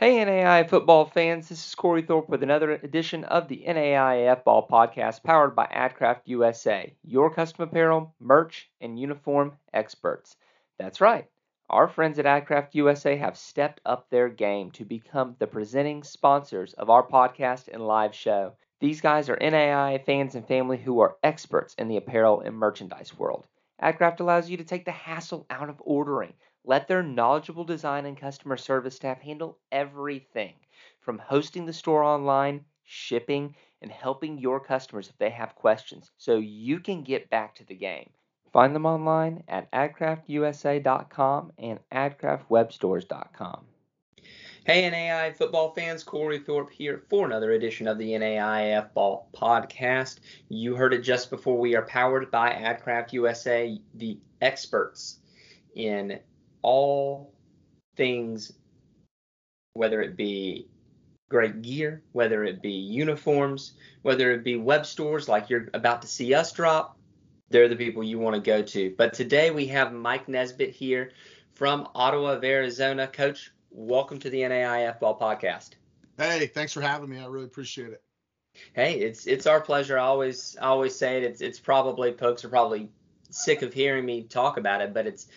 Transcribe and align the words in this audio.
Hey, 0.00 0.14
NAIA 0.24 0.66
football 0.66 1.04
fans, 1.04 1.50
this 1.50 1.68
is 1.68 1.74
Cory 1.74 2.00
Thorpe 2.00 2.30
with 2.30 2.42
another 2.42 2.70
edition 2.70 3.22
of 3.24 3.48
the 3.48 3.64
NAIF 3.68 4.44
Ball 4.44 4.66
Podcast 4.66 5.22
powered 5.22 5.54
by 5.54 5.66
AdCraft 5.66 6.22
USA, 6.24 6.96
your 7.02 7.28
custom 7.28 7.64
apparel, 7.64 8.14
merch, 8.18 8.70
and 8.80 8.98
uniform 8.98 9.58
experts. 9.74 10.36
That's 10.78 11.02
right, 11.02 11.28
our 11.68 11.86
friends 11.86 12.18
at 12.18 12.24
AdCraft 12.24 12.68
USA 12.76 13.14
have 13.16 13.36
stepped 13.36 13.82
up 13.84 14.08
their 14.08 14.30
game 14.30 14.70
to 14.70 14.86
become 14.86 15.36
the 15.38 15.46
presenting 15.46 16.02
sponsors 16.02 16.72
of 16.72 16.88
our 16.88 17.06
podcast 17.06 17.68
and 17.70 17.86
live 17.86 18.14
show. 18.14 18.54
These 18.80 19.02
guys 19.02 19.28
are 19.28 19.36
NAIA 19.36 20.02
fans 20.06 20.34
and 20.34 20.48
family 20.48 20.78
who 20.78 21.00
are 21.00 21.18
experts 21.22 21.74
in 21.74 21.88
the 21.88 21.98
apparel 21.98 22.40
and 22.40 22.56
merchandise 22.56 23.18
world. 23.18 23.46
AdCraft 23.82 24.20
allows 24.20 24.48
you 24.48 24.56
to 24.56 24.64
take 24.64 24.86
the 24.86 24.92
hassle 24.92 25.44
out 25.50 25.68
of 25.68 25.76
ordering. 25.84 26.32
Let 26.70 26.86
their 26.86 27.02
knowledgeable 27.02 27.64
design 27.64 28.06
and 28.06 28.16
customer 28.16 28.56
service 28.56 28.94
staff 28.94 29.20
handle 29.20 29.58
everything 29.72 30.54
from 31.00 31.18
hosting 31.18 31.66
the 31.66 31.72
store 31.72 32.04
online, 32.04 32.64
shipping, 32.84 33.56
and 33.82 33.90
helping 33.90 34.38
your 34.38 34.60
customers 34.60 35.08
if 35.08 35.18
they 35.18 35.30
have 35.30 35.56
questions 35.56 36.12
so 36.16 36.36
you 36.36 36.78
can 36.78 37.02
get 37.02 37.28
back 37.28 37.56
to 37.56 37.64
the 37.64 37.74
game. 37.74 38.10
Find 38.52 38.72
them 38.72 38.86
online 38.86 39.42
at 39.48 39.68
adcraftusa.com 39.72 41.52
and 41.58 41.80
adcraftwebstores.com. 41.92 43.64
Hey, 44.64 44.88
NAIA 44.88 45.36
football 45.36 45.74
fans, 45.74 46.04
Cory 46.04 46.38
Thorpe 46.38 46.70
here 46.70 47.02
for 47.10 47.26
another 47.26 47.50
edition 47.50 47.88
of 47.88 47.98
the 47.98 48.12
NAIF 48.12 48.94
Ball 48.94 49.28
Podcast. 49.34 50.20
You 50.48 50.76
heard 50.76 50.94
it 50.94 51.00
just 51.00 51.30
before. 51.30 51.58
We 51.58 51.74
are 51.74 51.86
powered 51.86 52.30
by 52.30 52.52
AdCraft 52.52 53.12
USA, 53.14 53.76
the 53.94 54.20
experts 54.40 55.18
in 55.74 56.20
all 56.62 57.32
things, 57.96 58.52
whether 59.74 60.00
it 60.02 60.16
be 60.16 60.66
great 61.28 61.62
gear, 61.62 62.02
whether 62.12 62.44
it 62.44 62.60
be 62.60 62.72
uniforms, 62.72 63.74
whether 64.02 64.32
it 64.32 64.44
be 64.44 64.56
web 64.56 64.84
stores 64.84 65.28
like 65.28 65.48
you're 65.48 65.68
about 65.74 66.02
to 66.02 66.08
see 66.08 66.34
us 66.34 66.52
drop. 66.52 66.98
They're 67.50 67.68
the 67.68 67.76
people 67.76 68.04
you 68.04 68.18
want 68.18 68.36
to 68.36 68.40
go 68.40 68.62
to. 68.62 68.94
But 68.96 69.14
today 69.14 69.50
we 69.50 69.66
have 69.66 69.92
Mike 69.92 70.28
Nesbitt 70.28 70.70
here 70.70 71.12
from 71.54 71.88
Ottawa 71.94 72.32
of 72.32 72.44
Arizona. 72.44 73.06
Coach, 73.06 73.52
welcome 73.70 74.18
to 74.20 74.30
the 74.30 74.42
NAIF 74.42 75.00
Ball 75.00 75.18
Podcast. 75.18 75.70
Hey, 76.16 76.46
thanks 76.46 76.72
for 76.72 76.80
having 76.80 77.08
me. 77.08 77.18
I 77.18 77.26
really 77.26 77.46
appreciate 77.46 77.90
it. 77.90 78.02
Hey, 78.72 79.00
it's 79.00 79.26
it's 79.26 79.46
our 79.46 79.60
pleasure. 79.60 79.98
I 79.98 80.02
always 80.02 80.56
I 80.60 80.66
always 80.66 80.94
say 80.94 81.18
it. 81.18 81.22
It's 81.24 81.40
it's 81.40 81.58
probably 81.58 82.12
folks 82.12 82.44
are 82.44 82.48
probably 82.48 82.88
sick 83.30 83.62
of 83.62 83.72
hearing 83.72 84.04
me 84.04 84.24
talk 84.24 84.56
about 84.58 84.80
it, 84.80 84.92
but 84.92 85.06
it's 85.06 85.28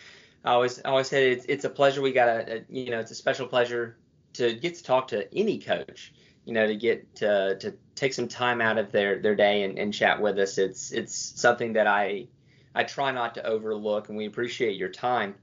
I 0.44 0.52
always 0.52 0.80
always 0.80 1.08
say 1.08 1.32
it's 1.32 1.46
it's 1.46 1.64
a 1.64 1.70
pleasure. 1.70 2.02
We 2.02 2.12
got 2.12 2.28
a, 2.28 2.56
a 2.56 2.64
you 2.68 2.90
know 2.90 3.00
it's 3.00 3.10
a 3.10 3.14
special 3.14 3.46
pleasure 3.46 3.96
to 4.34 4.54
get 4.54 4.74
to 4.76 4.82
talk 4.82 5.08
to 5.08 5.32
any 5.34 5.58
coach. 5.58 6.12
You 6.44 6.52
know 6.52 6.66
to 6.66 6.76
get 6.76 7.14
to 7.16 7.56
to 7.58 7.74
take 7.94 8.12
some 8.12 8.28
time 8.28 8.60
out 8.60 8.76
of 8.76 8.92
their 8.92 9.20
their 9.20 9.34
day 9.34 9.62
and, 9.62 9.78
and 9.78 9.92
chat 9.92 10.20
with 10.20 10.38
us. 10.38 10.58
It's 10.58 10.92
it's 10.92 11.14
something 11.16 11.72
that 11.74 11.86
I 11.86 12.28
I 12.74 12.84
try 12.84 13.10
not 13.10 13.34
to 13.36 13.46
overlook, 13.46 14.08
and 14.08 14.18
we 14.18 14.26
appreciate 14.26 14.76
your 14.76 14.90
time. 14.90 15.34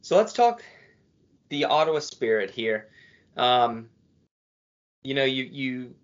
So 0.00 0.16
let's 0.16 0.32
talk 0.32 0.64
the 1.48 1.66
Ottawa 1.66 2.00
Spirit 2.00 2.50
here. 2.50 2.88
Um, 3.36 3.88
you 5.04 5.14
know, 5.14 5.24
you 5.24 5.44
you 5.44 5.94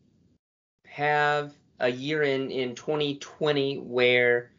have 0.87 1.53
a 1.81 1.91
year 1.91 2.23
in 2.23 2.51
in 2.51 2.75
2020 2.75 3.79
where 3.79 4.53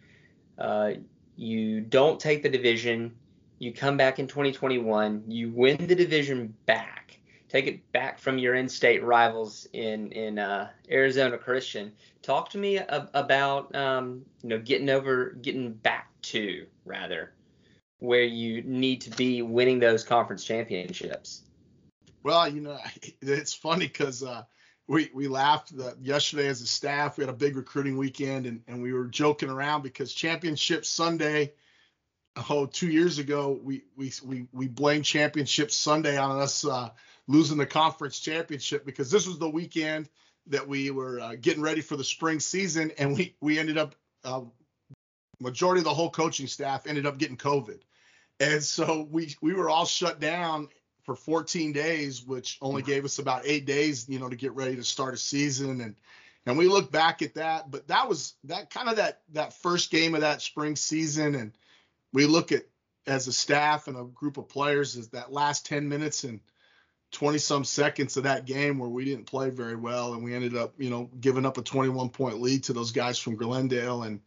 uh, 0.58 0.94
you 1.36 1.82
don't 1.82 2.20
take 2.20 2.44
the 2.44 2.50
division. 2.50 3.16
You 3.60 3.74
come 3.74 3.98
back 3.98 4.20
in 4.20 4.28
2021. 4.28 5.24
You 5.28 5.52
win 5.52 5.86
the 5.86 5.96
division 5.96 6.56
back. 6.66 7.20
Take 7.50 7.68
it 7.68 7.92
back 7.92 8.20
from 8.20 8.38
your 8.38 8.56
in-state 8.56 9.04
rivals 9.04 9.68
in 9.74 10.12
in 10.12 10.40
uh, 10.40 10.70
Arizona 10.90 11.38
Christian. 11.38 11.92
Talk 12.22 12.50
to 12.52 12.58
me 12.58 12.78
a, 12.78 13.10
about 13.14 13.74
um, 13.76 14.24
you 14.44 14.50
know 14.50 14.60
getting 14.60 14.90
over, 14.90 15.38
getting 15.42 15.74
back 15.74 16.10
to 16.22 16.66
rather 16.86 17.34
where 18.00 18.24
you 18.24 18.62
need 18.64 19.02
to 19.02 19.10
be 19.12 19.42
winning 19.42 19.80
those 19.80 20.04
conference 20.04 20.44
championships? 20.44 21.44
Well, 22.24 22.48
you 22.48 22.62
know, 22.62 22.78
it's 23.22 23.54
funny 23.54 23.88
because 23.88 24.24
uh, 24.24 24.44
we 24.88 25.10
we 25.14 25.28
laughed 25.28 25.74
yesterday 26.02 26.48
as 26.48 26.62
a 26.62 26.68
staff. 26.68 27.18
We 27.18 27.24
had 27.24 27.30
a 27.30 27.38
big 27.38 27.56
recruiting 27.56 27.98
weekend, 27.98 28.46
and, 28.46 28.62
and 28.68 28.82
we 28.82 28.94
were 28.94 29.06
joking 29.06 29.50
around 29.50 29.84
because 29.84 30.14
Championship 30.14 30.86
Sunday, 30.86 31.54
oh, 32.50 32.66
two 32.66 32.90
years 32.90 33.20
ago, 33.20 33.60
we 33.64 33.84
we 33.96 34.12
we 34.24 34.48
we 34.52 34.68
blamed 34.68 35.06
Championship 35.06 35.72
Sunday 35.72 36.18
on 36.18 36.40
us 36.40 36.66
uh, 36.66 36.90
losing 37.28 37.58
the 37.58 37.66
conference 37.66 38.20
championship 38.20 38.86
because 38.86 39.12
this 39.12 39.28
was 39.28 39.40
the 39.40 39.50
weekend 39.50 40.10
that 40.48 40.68
we 40.68 40.92
were 40.92 41.20
uh, 41.20 41.36
getting 41.40 41.62
ready 41.62 41.82
for 41.82 41.96
the 41.96 42.04
spring 42.04 42.40
season, 42.40 42.92
and 42.98 43.16
we 43.16 43.36
we 43.42 43.60
ended 43.60 43.78
up 43.78 43.96
uh, 44.24 44.42
majority 45.40 45.80
of 45.80 45.86
the 45.86 45.94
whole 45.94 46.10
coaching 46.10 46.48
staff 46.48 46.88
ended 46.88 47.06
up 47.06 47.18
getting 47.18 47.38
COVID. 47.38 47.80
And 48.40 48.64
so 48.64 49.08
we 49.10 49.36
we 49.42 49.54
were 49.54 49.70
all 49.70 49.86
shut 49.86 50.20
down 50.20 50.70
for 51.04 51.16
14 51.16 51.74
days, 51.74 52.24
which 52.24 52.58
only 52.62 52.82
gave 52.82 53.06
us 53.06 53.20
about 53.20 53.42
eight 53.46 53.66
days, 53.66 54.08
you 54.08 54.20
know, 54.20 54.30
to 54.30 54.36
get 54.36 54.54
ready 54.54 54.76
to 54.76 54.84
start 54.84 55.14
a 55.14 55.18
season. 55.18 55.82
And 55.82 55.96
and 56.46 56.58
we 56.58 56.68
look 56.68 56.92
back 56.92 57.22
at 57.22 57.36
that, 57.36 57.70
but 57.70 57.88
that 57.88 58.08
was 58.08 58.34
that 58.46 58.70
kind 58.70 58.90
of 58.90 58.96
that 58.96 59.22
that 59.34 59.54
first 59.54 59.92
game 59.92 60.16
of 60.16 60.22
that 60.22 60.42
spring 60.42 60.76
season, 60.76 61.36
and 61.36 61.52
we 62.14 62.26
look 62.26 62.52
at 62.52 62.64
as 63.08 63.28
a 63.28 63.34
staff 63.34 63.88
and 63.88 63.98
a 63.98 64.04
group 64.04 64.38
of 64.38 64.50
players 64.50 64.96
is 64.96 65.10
that 65.10 65.32
last 65.32 65.66
10 65.66 65.90
minutes 65.90 66.24
and 66.24 66.40
20 67.12 67.40
some 67.40 67.64
seconds 67.64 68.18
of 68.18 68.24
that 68.24 68.46
game 68.46 68.78
where 68.78 68.90
we 68.90 69.04
didn't 69.04 69.26
play 69.26 69.50
very 69.50 69.76
well 69.76 70.14
and 70.14 70.24
we 70.24 70.36
ended 70.36 70.56
up 70.56 70.74
you 70.78 70.90
know 70.90 71.10
giving 71.20 71.46
up 71.46 71.58
a 71.58 71.62
21 71.62 72.10
point 72.10 72.40
lead 72.40 72.64
to 72.64 72.74
those 72.74 72.92
guys 72.92 73.18
from 73.18 73.36
Glendale. 73.36 74.04
And 74.04 74.22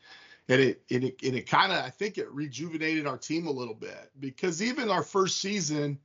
and 0.48 0.60
it 0.60 0.82
and 0.91 1.04
it, 1.04 1.22
and 1.22 1.37
it 1.37 1.48
kind 1.48 1.72
of 1.72 1.78
I 1.78 1.91
think 1.91 2.19
it 2.19 2.31
rejuvenated 2.31 3.06
our 3.06 3.19
team 3.19 3.47
a 3.47 3.53
little 3.53 3.75
bit 3.75 4.10
because 4.19 4.62
even 4.62 4.91
our 4.91 5.04
first 5.04 5.41
season 5.41 5.99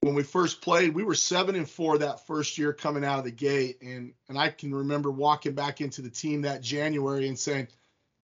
when 0.00 0.14
we 0.14 0.22
first 0.22 0.62
played 0.62 0.94
we 0.94 1.04
were 1.04 1.14
seven 1.14 1.54
and 1.54 1.68
four 1.68 1.98
that 1.98 2.26
first 2.26 2.58
year 2.58 2.72
coming 2.72 3.04
out 3.04 3.18
of 3.18 3.24
the 3.24 3.30
gate. 3.30 3.80
And 3.82 4.12
and 4.28 4.36
I 4.36 4.48
can 4.48 4.74
remember 4.74 5.12
walking 5.12 5.54
back 5.54 5.80
into 5.80 6.02
the 6.02 6.10
team 6.10 6.42
that 6.42 6.60
January 6.60 7.28
and 7.28 7.38
saying 7.38 7.68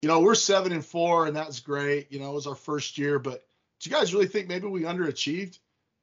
you 0.02 0.08
know 0.08 0.20
we're 0.20 0.34
seven 0.34 0.72
and 0.72 0.84
four 0.84 1.26
and 1.26 1.36
that's 1.36 1.60
great 1.60 2.10
you 2.10 2.18
know 2.18 2.30
it 2.30 2.34
was 2.34 2.46
our 2.46 2.54
first 2.54 2.98
year 2.98 3.18
but 3.18 3.44
do 3.80 3.90
you 3.90 3.96
guys 3.96 4.12
really 4.14 4.26
think 4.26 4.48
maybe 4.48 4.66
we 4.66 4.82
underachieved 4.82 5.58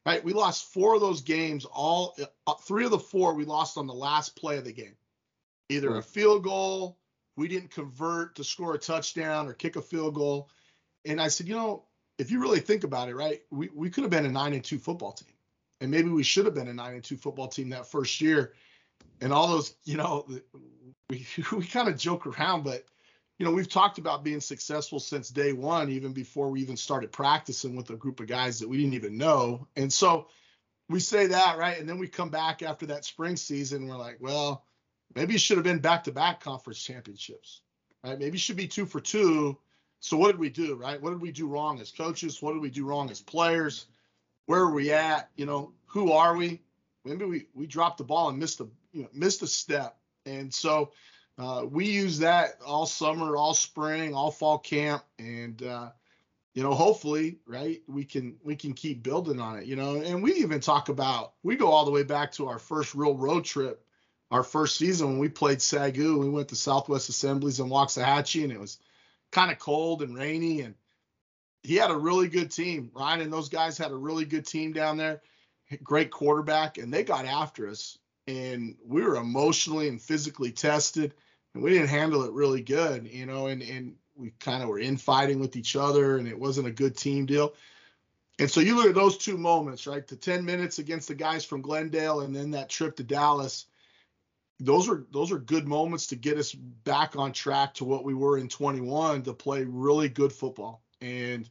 right 0.06 0.24
we 0.24 0.34
lost 0.34 0.74
four 0.74 0.96
of 0.96 1.02
those 1.02 1.22
games 1.22 1.66
all 1.66 2.16
uh, 2.48 2.54
three 2.62 2.86
of 2.86 2.92
the 2.92 3.00
four 3.00 3.34
we 3.34 3.46
lost 3.46 3.78
on 3.78 3.88
the 3.88 3.94
last 3.94 4.36
play 4.36 4.58
of 4.58 4.66
the 4.66 4.74
game 4.74 4.96
either 5.70 5.98
a 5.98 6.02
field 6.02 6.44
goal 6.44 6.98
we 7.38 7.48
didn't 7.48 7.72
convert 7.72 8.36
to 8.36 8.44
score 8.44 8.76
a 8.76 8.78
touchdown 8.78 9.48
or 9.48 9.54
kick 9.54 9.76
a 9.76 9.82
field 9.82 10.16
goal. 10.16 10.50
And 11.06 11.22
I 11.22 11.28
said, 11.28 11.48
you 11.48 11.56
know, 11.56 11.84
if 12.18 12.32
you 12.32 12.42
really 12.42 12.60
think 12.60 12.84
about 12.84 13.10
it, 13.10 13.16
right, 13.16 13.42
we, 13.52 13.70
we 13.74 13.90
could 13.90 14.04
have 14.04 14.12
been 14.12 14.26
a 14.26 14.32
nine 14.32 14.54
and 14.54 14.64
two 14.64 14.80
football 14.80 15.12
team. 15.12 15.34
And 15.82 15.92
maybe 15.92 16.10
we 16.10 16.24
should 16.24 16.46
have 16.46 16.56
been 16.56 16.70
a 16.70 16.74
nine 16.74 16.94
and 16.94 17.04
two 17.04 17.18
football 17.18 17.48
team 17.48 17.70
that 17.70 17.88
first 17.88 18.22
year. 18.22 18.54
And 19.22 19.34
all 19.34 19.48
those, 19.50 19.76
you 19.84 19.98
know, 19.98 20.26
we, 21.10 21.26
we 21.52 21.66
kind 21.66 21.90
of 21.90 21.98
joke 21.98 22.26
around, 22.26 22.64
but 22.64 22.86
you 23.38 23.46
know, 23.46 23.52
we've 23.52 23.70
talked 23.70 23.98
about 23.98 24.24
being 24.24 24.40
successful 24.40 25.00
since 25.00 25.30
day 25.30 25.54
one, 25.54 25.90
even 25.90 26.14
before 26.14 26.50
we 26.50 26.62
even 26.62 26.78
started 26.78 27.12
practicing 27.12 27.76
with 27.76 27.90
a 27.90 27.96
group 27.96 28.20
of 28.20 28.28
guys 28.28 28.60
that 28.60 28.70
we 28.70 28.78
didn't 28.78 28.94
even 28.94 29.18
know. 29.18 29.68
And 29.76 29.92
so 29.92 30.28
we 30.90 31.00
say 31.00 31.28
that, 31.28 31.58
right? 31.58 31.80
And 31.80 31.88
then 31.90 31.98
we 31.98 32.08
come 32.08 32.30
back 32.30 32.62
after 32.62 32.86
that 32.88 33.06
spring 33.06 33.36
season. 33.36 33.88
We're 33.88 33.98
like, 33.98 34.18
well, 34.22 34.64
Maybe 35.16 35.36
it 35.36 35.42
should 35.42 35.58
have 35.58 35.64
been 35.64 35.80
back 35.80 36.04
to 36.04 36.12
back 36.12 36.42
conference 36.42 36.82
championships, 36.82 37.62
right? 38.04 38.20
Maybe 38.20 38.36
it 38.36 38.42
should 38.42 38.58
be 38.58 38.68
two 38.68 38.86
for 38.86 39.00
two. 39.00 39.58
So 40.02 40.18
what 40.18 40.28
did 40.28 40.40
we 40.40 40.50
do, 40.50 40.76
right? 40.76 41.02
What 41.02 41.12
did 41.12 41.22
we 41.22 41.32
do 41.32 41.48
wrong 41.48 41.80
as 41.80 41.92
coaches? 41.92 42.42
What 42.42 42.54
did 42.54 42.62
we 42.62 42.70
do 42.70 42.86
wrong 42.86 43.10
as 43.10 43.22
players? 43.22 43.86
Where 44.46 44.62
are 44.62 44.74
we 44.74 44.92
at? 44.92 45.30
You 45.36 45.46
know, 45.46 45.72
who 45.86 46.12
are 46.12 46.36
we? 46.36 46.62
Maybe 47.06 47.26
we 47.26 47.48
we 47.54 47.66
dropped 47.66 47.98
the 47.98 48.04
ball 48.04 48.30
and 48.30 48.38
missed 48.38 48.60
a 48.60 48.68
you 48.92 49.04
know 49.04 49.10
missed 49.14 49.42
a 49.42 49.48
step. 49.48 49.98
And 50.26 50.54
so 50.54 50.92
uh, 51.38 51.66
we 51.70 51.86
use 51.86 52.20
that 52.20 52.60
all 52.66 52.86
summer, 52.86 53.36
all 53.36 53.54
spring, 53.54 54.14
all 54.14 54.32
fall 54.32 54.58
camp, 54.58 55.04
and 55.20 55.62
uh, 55.64 55.90
you 56.54 56.64
know, 56.64 56.74
hopefully, 56.74 57.40
right, 57.46 57.82
we 57.88 58.06
can 58.06 58.38
we 58.44 58.56
can 58.56 58.74
keep 58.74 59.04
building 59.04 59.40
on 59.40 59.60
it. 59.60 59.66
You 59.66 59.76
know, 59.76 59.96
and 59.96 60.24
we 60.24 60.34
even 60.36 60.60
talk 60.60 60.90
about 60.90 61.34
we 61.44 61.56
go 61.56 61.68
all 61.68 61.86
the 61.86 61.92
way 61.92 62.04
back 62.04 62.32
to 62.34 62.48
our 62.48 62.60
first 62.60 62.96
real 62.96 63.16
road 63.16 63.44
trip 63.44 63.86
our 64.32 64.44
first 64.44 64.78
season 64.78 65.08
when 65.08 65.20
we 65.20 65.30
played 65.30 65.60
Sagu, 65.60 66.20
we 66.20 66.30
went 66.30 66.50
to 66.50 66.56
Southwest 66.56 67.10
Assemblies 67.10 67.60
in 67.60 67.70
Waxahachie, 67.70 68.44
and 68.44 68.52
it 68.52 68.60
was 68.60 68.78
kind 69.32 69.52
of 69.52 69.60
cold 69.60 70.02
and 70.02 70.18
rainy. 70.18 70.62
And 70.62 70.76
he 71.64 71.76
had 71.76 71.92
a 71.92 71.98
really 71.98 72.28
good 72.28 72.52
team. 72.52 72.92
Ryan 72.94 73.22
and 73.22 73.34
those 73.34 73.50
guys 73.50 73.78
had 73.78 73.92
a 73.92 73.96
really 73.96 74.26
good 74.26 74.46
team 74.46 74.74
down 74.74 74.98
there, 74.98 75.22
great 75.84 76.12
quarterback, 76.12 76.78
and 76.78 76.94
they 76.94 77.04
got 77.04 77.26
after 77.26 77.70
us. 77.70 77.98
And 78.28 78.76
we 78.84 79.04
were 79.04 79.18
emotionally 79.18 79.88
and 79.88 80.02
physically 80.02 80.52
tested, 80.52 81.14
and 81.56 81.64
we 81.64 81.72
didn't 81.72 81.88
handle 81.88 82.24
it 82.24 82.34
really 82.34 82.62
good, 82.62 83.08
you 83.08 83.26
know. 83.26 83.48
And 83.48 83.64
and 83.64 83.96
we 84.16 84.32
kind 84.40 84.62
of 84.62 84.70
were 84.70 84.80
infighting 84.80 85.40
with 85.40 85.56
each 85.56 85.76
other, 85.76 86.18
and 86.18 86.28
it 86.28 86.40
wasn't 86.40 86.68
a 86.68 86.72
good 86.72 86.96
team 86.96 87.26
deal. 87.26 87.56
And 88.38 88.52
so 88.52 88.60
you 88.60 88.76
look 88.76 88.88
at 88.88 88.96
those 88.96 89.18
two 89.18 89.38
moments, 89.38 89.88
right? 89.88 90.06
The 90.06 90.18
10 90.18 90.44
minutes 90.44 90.78
against 90.78 91.08
the 91.08 91.16
guys 91.16 91.46
from 91.46 91.62
Glendale 91.62 92.20
and 92.20 92.36
then 92.36 92.52
that 92.52 92.68
trip 92.68 92.98
to 92.98 93.04
Dallas. 93.04 93.66
Those 94.60 94.90
are 94.90 95.06
those 95.12 95.32
are 95.32 95.40
good 95.40 95.68
moments 95.68 96.08
to 96.08 96.16
get 96.16 96.38
us 96.38 96.54
back 96.54 97.16
on 97.16 97.32
track 97.32 97.74
to 97.76 97.86
what 97.86 98.04
we 98.04 98.14
were 98.14 98.38
in 98.38 98.50
21 98.50 99.24
to 99.24 99.34
play 99.34 99.64
really 99.64 100.10
good 100.10 100.32
football 100.32 100.84
and 101.02 101.50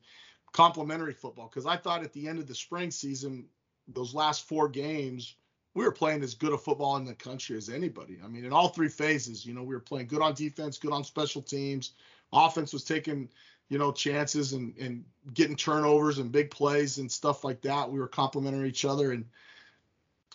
complementary 0.53 1.15
football. 1.15 1.49
Because 1.49 1.67
I 1.67 1.77
thought 1.77 2.05
at 2.05 2.13
the 2.13 2.29
end 2.29 2.39
of 2.39 2.47
the 2.47 2.55
spring 2.55 2.91
season, 2.91 3.47
those 3.89 4.15
last 4.15 4.47
four 4.47 4.69
games, 4.69 5.37
we 5.75 5.85
were 5.85 5.93
playing 5.93 6.23
as 6.23 6.35
good 6.35 6.53
a 6.53 6.59
football 6.59 6.97
in 6.97 7.05
the 7.05 7.15
country 7.15 7.57
as 7.57 7.69
anybody. 7.69 8.19
I 8.25 8.29
mean, 8.29 8.45
in 8.45 8.53
all 8.53 8.69
three 8.69 8.89
phases, 8.89 9.45
you 9.45 9.55
know, 9.55 9.63
we 9.63 9.75
were 9.75 9.81
playing 9.81 10.07
good 10.07 10.23
on 10.23 10.35
defense, 10.35 10.79
good 10.79 10.93
on 10.93 11.05
special 11.05 11.43
teams. 11.43 11.93
Offense 12.33 12.73
was 12.73 12.85
taking 12.85 13.29
you 13.69 13.79
know, 13.79 13.93
chances 13.93 14.53
and, 14.53 14.77
and 14.79 15.05
getting 15.33 15.57
turnovers 15.57 16.19
and 16.19 16.31
big 16.31 16.51
plays 16.51 16.99
and 16.99 17.11
stuff 17.11 17.45
like 17.45 17.63
that. 17.63 17.91
We 17.91 17.99
were 17.99 18.09
complimenting 18.09 18.67
each 18.67 18.85
other. 18.85 19.13
And 19.13 19.25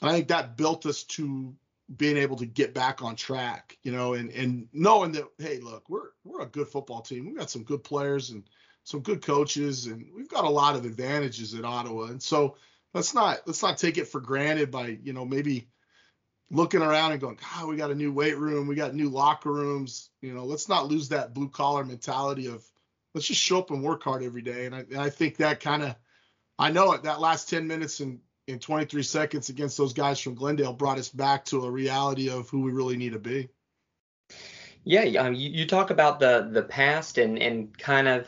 I 0.01 0.12
think 0.12 0.27
that 0.30 0.57
built 0.57 0.86
us 0.86 1.03
to 1.03 1.53
being 1.97 2.18
able 2.18 2.38
to 2.38 2.45
get 2.45 2.74
back 2.74 3.01
on 3.03 3.15
track, 3.15 3.77
you 3.83 3.92
know, 3.92 4.13
and, 4.13 4.31
and 4.31 4.68
knowing 4.74 5.12
that, 5.13 5.25
hey, 5.38 5.59
look, 5.59 5.89
we're, 5.89 6.09
we're 6.24 6.42
a 6.42 6.47
good 6.47 6.68
football 6.68 7.01
team. 7.01 7.25
We've 7.25 7.38
got 7.38 7.50
some 7.50 7.63
good 7.63 7.83
players 7.83 8.31
and 8.31 8.44
some 8.83 9.01
good 9.01 9.21
coaches, 9.21 9.85
and 9.85 10.07
we've 10.15 10.30
got 10.30 10.45
a 10.45 10.50
lot 10.50 10.75
of 10.75 10.85
advantages 10.85 11.53
at 11.53 11.65
Ottawa. 11.65 12.06
And 12.06 12.21
so 12.21 12.56
let's 12.94 13.13
not, 13.13 13.39
let's 13.45 13.62
not 13.62 13.77
take 13.77 13.97
it 13.97 14.07
for 14.07 14.21
granted 14.21 14.71
by, 14.71 14.97
you 15.01 15.13
know, 15.13 15.25
maybe 15.25 15.69
looking 16.51 16.81
around 16.81 17.12
and 17.12 17.21
going, 17.21 17.38
God, 17.38 17.68
we 17.68 17.75
got 17.75 17.91
a 17.91 17.95
new 17.95 18.12
weight 18.12 18.38
room. 18.38 18.68
We 18.68 18.75
got 18.75 18.95
new 18.95 19.09
locker 19.09 19.51
rooms. 19.51 20.09
You 20.21 20.33
know, 20.33 20.45
let's 20.45 20.68
not 20.68 20.88
lose 20.88 21.09
that 21.09 21.33
blue 21.33 21.50
collar 21.50 21.86
mentality 21.86 22.47
of, 22.47 22.63
let's 23.13 23.27
just 23.27 23.41
show 23.41 23.59
up 23.59 23.71
and 23.71 23.83
work 23.83 24.03
hard 24.03 24.24
every 24.24 24.41
day. 24.41 24.65
And 24.65 24.75
I, 24.75 24.80
and 24.80 24.97
I 24.97 25.09
think 25.09 25.38
that 25.38 25.59
kind 25.59 25.83
of, 25.83 25.95
I 26.57 26.71
know 26.71 26.94
it, 26.94 27.03
that 27.03 27.21
last 27.21 27.50
10 27.50 27.68
minutes 27.68 28.00
and 28.00 28.19
in 28.50 28.59
23 28.59 29.03
seconds 29.03 29.50
against 29.50 29.77
those 29.77 29.94
guys 29.94 30.19
from 30.19 30.33
Glendale 30.33 30.74
brought 30.74 30.97
us 30.97 31.09
back 31.09 31.45
to 31.45 31.65
a 31.65 31.71
reality 31.71 32.30
of 32.30 32.50
who 32.50 32.62
we 32.62 32.71
really 32.71 32.97
need 32.97 33.13
to 33.13 33.19
be. 33.19 33.47
Yeah, 34.83 35.03
um, 35.21 35.35
you, 35.35 35.50
you 35.50 35.68
talk 35.68 35.92
about 35.92 36.19
the 36.19 36.50
the 36.51 36.63
past 36.63 37.18
and 37.18 37.38
and 37.38 37.77
kind 37.77 38.07
of, 38.07 38.27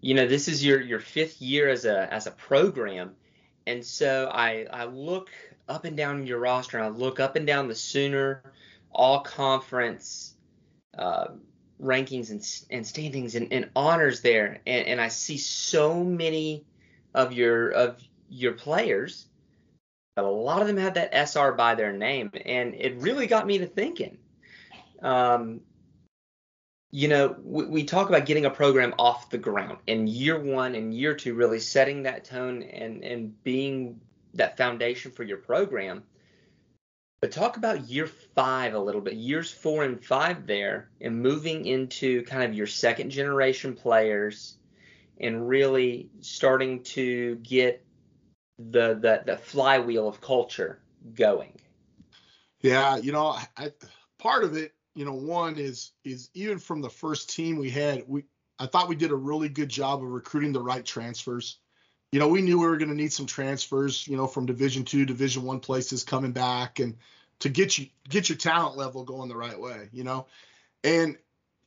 you 0.00 0.14
know, 0.14 0.28
this 0.28 0.46
is 0.46 0.64
your 0.64 0.80
your 0.80 1.00
fifth 1.00 1.42
year 1.42 1.68
as 1.68 1.84
a 1.84 2.12
as 2.12 2.26
a 2.26 2.30
program, 2.30 3.16
and 3.68 3.84
so 3.84 4.30
I 4.32 4.66
I 4.72 4.84
look 4.84 5.30
up 5.68 5.84
and 5.84 5.96
down 5.96 6.26
your 6.26 6.38
roster 6.38 6.78
and 6.78 6.86
I 6.86 6.88
look 6.88 7.20
up 7.20 7.36
and 7.36 7.46
down 7.46 7.68
the 7.68 7.74
Sooner 7.74 8.42
all 8.90 9.20
conference 9.20 10.34
uh, 10.96 11.28
rankings 11.80 12.30
and, 12.30 12.44
and 12.70 12.86
standings 12.86 13.34
and, 13.34 13.52
and 13.52 13.70
honors 13.76 14.20
there, 14.20 14.60
and, 14.66 14.86
and 14.86 15.00
I 15.00 15.08
see 15.08 15.36
so 15.36 16.02
many 16.02 16.64
of 17.14 17.32
your 17.32 17.70
of 17.70 18.02
your 18.28 18.52
players, 18.52 19.26
but 20.16 20.24
a 20.24 20.28
lot 20.28 20.60
of 20.60 20.66
them 20.66 20.76
have 20.78 20.94
that 20.94 21.12
SR 21.12 21.52
by 21.52 21.74
their 21.74 21.92
name, 21.92 22.30
and 22.44 22.74
it 22.74 22.96
really 22.96 23.26
got 23.26 23.46
me 23.46 23.58
to 23.58 23.66
thinking. 23.66 24.18
Um, 25.02 25.60
you 26.90 27.08
know, 27.08 27.36
we, 27.42 27.66
we, 27.66 27.84
talk 27.84 28.08
about 28.08 28.24
getting 28.24 28.46
a 28.46 28.50
program 28.50 28.94
off 28.98 29.28
the 29.28 29.38
ground 29.38 29.78
in 29.86 30.06
year 30.06 30.40
one 30.40 30.74
and 30.74 30.94
year 30.94 31.14
two, 31.14 31.34
really 31.34 31.60
setting 31.60 32.02
that 32.04 32.24
tone 32.24 32.62
and 32.62 33.04
and 33.04 33.42
being 33.44 34.00
that 34.34 34.56
foundation 34.56 35.10
for 35.10 35.22
your 35.22 35.36
program. 35.36 36.02
But 37.20 37.32
talk 37.32 37.56
about 37.56 37.88
year 37.88 38.06
five 38.06 38.74
a 38.74 38.78
little 38.78 39.00
bit, 39.00 39.14
years 39.14 39.50
four 39.50 39.84
and 39.84 40.02
five 40.02 40.46
there, 40.46 40.88
and 41.00 41.20
moving 41.20 41.66
into 41.66 42.22
kind 42.22 42.44
of 42.44 42.54
your 42.54 42.66
second 42.66 43.10
generation 43.10 43.74
players 43.74 44.56
and 45.20 45.48
really 45.48 46.08
starting 46.20 46.82
to 46.84 47.34
get 47.36 47.84
the 48.58 48.94
the, 48.94 49.22
the 49.26 49.36
flywheel 49.36 50.08
of 50.08 50.20
culture 50.20 50.80
going. 51.14 51.60
Yeah, 52.60 52.96
you 52.96 53.12
know, 53.12 53.36
I, 53.56 53.72
part 54.18 54.44
of 54.44 54.56
it, 54.56 54.72
you 54.98 55.04
know, 55.04 55.14
one 55.14 55.56
is 55.56 55.92
is 56.04 56.30
even 56.34 56.58
from 56.58 56.80
the 56.80 56.90
first 56.90 57.30
team 57.30 57.56
we 57.56 57.70
had, 57.70 58.04
we 58.06 58.24
I 58.58 58.66
thought 58.66 58.88
we 58.88 58.96
did 58.96 59.12
a 59.12 59.16
really 59.16 59.48
good 59.48 59.68
job 59.68 60.02
of 60.02 60.08
recruiting 60.08 60.52
the 60.52 60.62
right 60.62 60.84
transfers 60.84 61.58
you 62.12 62.18
know, 62.18 62.28
we 62.28 62.40
knew 62.40 62.58
we 62.58 62.66
were 62.66 62.78
going 62.78 62.88
to 62.88 62.94
need 62.94 63.12
some 63.12 63.26
transfers, 63.26 64.06
you 64.08 64.16
know, 64.16 64.26
from 64.26 64.46
Division 64.46 64.84
two, 64.84 65.04
Division 65.04 65.42
one 65.42 65.60
places 65.60 66.04
coming 66.04 66.32
back, 66.32 66.80
and 66.80 66.96
to 67.40 67.48
get 67.48 67.76
you 67.78 67.88
get 68.08 68.28
your 68.28 68.38
talent 68.38 68.76
level 68.76 69.04
going 69.04 69.28
the 69.28 69.36
right 69.36 69.58
way, 69.58 69.88
you 69.92 70.04
know, 70.04 70.26
and 70.82 71.16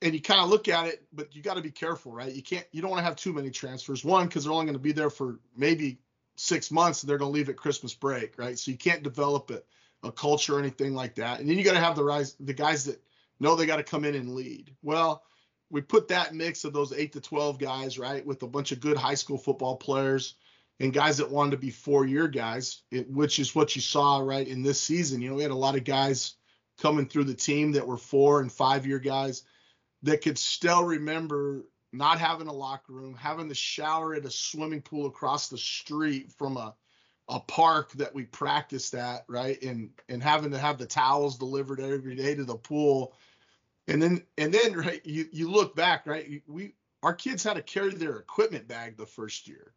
and 0.01 0.13
you 0.13 0.22
kind 0.22 0.42
of 0.42 0.50
look 0.50 0.68
at 0.68 0.88
it, 0.88 1.06
but 1.13 1.36
you 1.36 1.44
got 1.44 1.56
to 1.56 1.62
be 1.62 1.69
careful, 1.69 2.12
right? 2.12 2.33
You 2.33 2.42
can't, 2.42 2.66
you 2.72 2.81
don't 2.81 2.89
want 2.89 3.01
to 3.01 3.06
have 3.06 3.16
too 3.16 3.33
many 3.33 3.51
transfers. 3.51 4.04
One, 4.04 4.25
because 4.25 4.45
they're 4.45 4.54
only 4.54 4.66
going 4.66 4.74
to 4.74 4.80
be 4.80 4.94
there 4.94 5.12
for 5.12 5.39
maybe 5.56 6.00
six 6.38 6.72
months, 6.72 7.04
and 7.04 7.10
they're 7.10 7.19
going 7.19 7.31
to 7.31 7.38
leave 7.38 7.50
at 7.50 7.56
Christmas 7.56 7.94
break, 7.94 8.39
right? 8.39 8.57
So 8.57 8.72
you 8.72 8.78
can't 8.78 9.04
develop 9.04 9.51
a, 9.51 9.62
a 10.07 10.12
culture 10.12 10.56
or 10.56 10.60
anything 10.60 10.95
like 10.95 11.16
that. 11.16 11.39
And 11.39 11.48
then 11.48 11.56
you 11.56 11.63
got 11.63 11.74
to 11.74 11.80
have 11.80 11.95
the 11.95 12.04
rise, 12.04 12.36
the 12.39 12.54
guys 12.54 12.86
that 12.86 13.00
know 13.41 13.55
they 13.55 13.65
got 13.65 13.77
to 13.77 13.83
come 13.83 14.05
in 14.05 14.15
and 14.15 14.33
lead. 14.33 14.75
Well, 14.81 15.23
we 15.69 15.81
put 15.81 16.09
that 16.09 16.35
mix 16.35 16.63
of 16.63 16.73
those 16.73 16.93
eight 16.93 17.13
to 17.13 17.21
12 17.21 17.57
guys, 17.57 17.97
right, 17.97 18.25
with 18.25 18.43
a 18.43 18.47
bunch 18.47 18.71
of 18.71 18.81
good 18.81 18.97
high 18.97 19.15
school 19.15 19.38
football 19.38 19.77
players 19.77 20.35
and 20.79 20.93
guys 20.93 21.17
that 21.17 21.31
wanted 21.31 21.51
to 21.51 21.57
be 21.57 21.69
four 21.69 22.05
year 22.05 22.27
guys, 22.27 22.81
it, 22.91 23.09
which 23.09 23.39
is 23.39 23.55
what 23.55 23.75
you 23.75 23.81
saw, 23.81 24.19
right, 24.19 24.47
in 24.47 24.63
this 24.63 24.81
season. 24.81 25.21
You 25.21 25.29
know, 25.29 25.35
we 25.35 25.43
had 25.43 25.51
a 25.51 25.55
lot 25.55 25.75
of 25.75 25.83
guys 25.83 26.35
coming 26.79 27.07
through 27.07 27.25
the 27.25 27.33
team 27.33 27.71
that 27.73 27.88
were 27.88 27.97
four 27.97 28.41
and 28.41 28.51
five 28.51 28.85
year 28.85 28.99
guys 28.99 29.44
that 30.03 30.21
could 30.21 30.37
still 30.37 30.83
remember 30.83 31.65
not 31.94 32.19
having 32.19 32.47
a 32.47 32.53
locker 32.53 32.94
room, 32.94 33.15
having 33.15 33.49
to 33.49 33.55
shower 33.55 34.15
at 34.15 34.25
a 34.25 34.31
swimming 34.31 34.81
pool 34.81 35.05
across 35.05 35.49
the 35.49 35.57
street 35.57 36.31
from 36.37 36.57
a 36.57 36.73
a 37.29 37.39
park 37.39 37.94
that 37.94 38.13
we 38.13 38.25
practiced 38.25 38.94
at, 38.94 39.23
right? 39.29 39.61
And 39.61 39.91
and 40.09 40.21
having 40.21 40.51
to 40.51 40.57
have 40.57 40.77
the 40.77 40.85
towels 40.85 41.37
delivered 41.37 41.79
every 41.79 42.15
day 42.15 42.35
to 42.35 42.44
the 42.44 42.55
pool 42.55 43.13
and 43.88 44.01
then 44.01 44.24
and 44.38 44.54
then 44.54 44.74
right 44.74 45.06
you 45.06 45.28
you 45.31 45.50
look 45.50 45.75
back 45.75 46.06
right 46.06 46.42
we 46.48 46.74
our 47.04 47.13
kids 47.13 47.44
had 47.44 47.56
to 47.56 47.62
carry 47.62 47.94
their 47.94 48.18
equipment 48.18 48.68
bag 48.68 48.98
the 48.98 49.06
first 49.06 49.48
year 49.48 49.74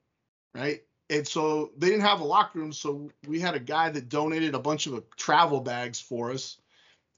right? 0.55 0.83
And 1.11 1.27
so 1.27 1.73
they 1.77 1.89
didn't 1.89 2.05
have 2.05 2.21
a 2.21 2.25
locker 2.25 2.59
room 2.59 2.73
so 2.73 3.11
we 3.27 3.41
had 3.41 3.55
a 3.55 3.61
guy 3.61 3.91
that 3.91 4.09
donated 4.09 4.55
a 4.55 4.59
bunch 4.59 4.87
of 4.87 4.95
uh, 4.95 5.01
travel 5.17 5.61
bags 5.61 6.01
for 6.01 6.31
us 6.31 6.59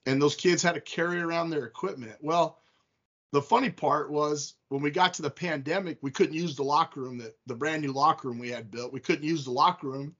and 0.05 0.21
those 0.21 0.35
kids 0.35 0.63
had 0.63 0.75
to 0.75 0.81
carry 0.81 1.19
around 1.19 1.49
their 1.49 1.65
equipment. 1.65 2.17
Well 2.21 2.59
the 3.33 3.41
funny 3.41 3.69
part 3.69 4.09
was 4.09 4.55
when 4.69 4.81
we 4.81 4.89
got 4.89 5.13
to 5.15 5.21
the 5.21 5.29
pandemic 5.29 5.97
we 6.01 6.11
couldn't 6.11 6.33
use 6.33 6.55
the 6.55 6.63
locker 6.63 7.01
room 7.01 7.17
that 7.19 7.37
the 7.45 7.55
brand 7.55 7.81
new 7.81 7.91
locker 7.91 8.27
room 8.27 8.39
we 8.39 8.49
had 8.49 8.71
built 8.71 8.93
we 8.93 8.99
couldn't 8.99 9.27
use 9.27 9.45
the 9.45 9.51
locker 9.51 9.87
room 9.87 10.15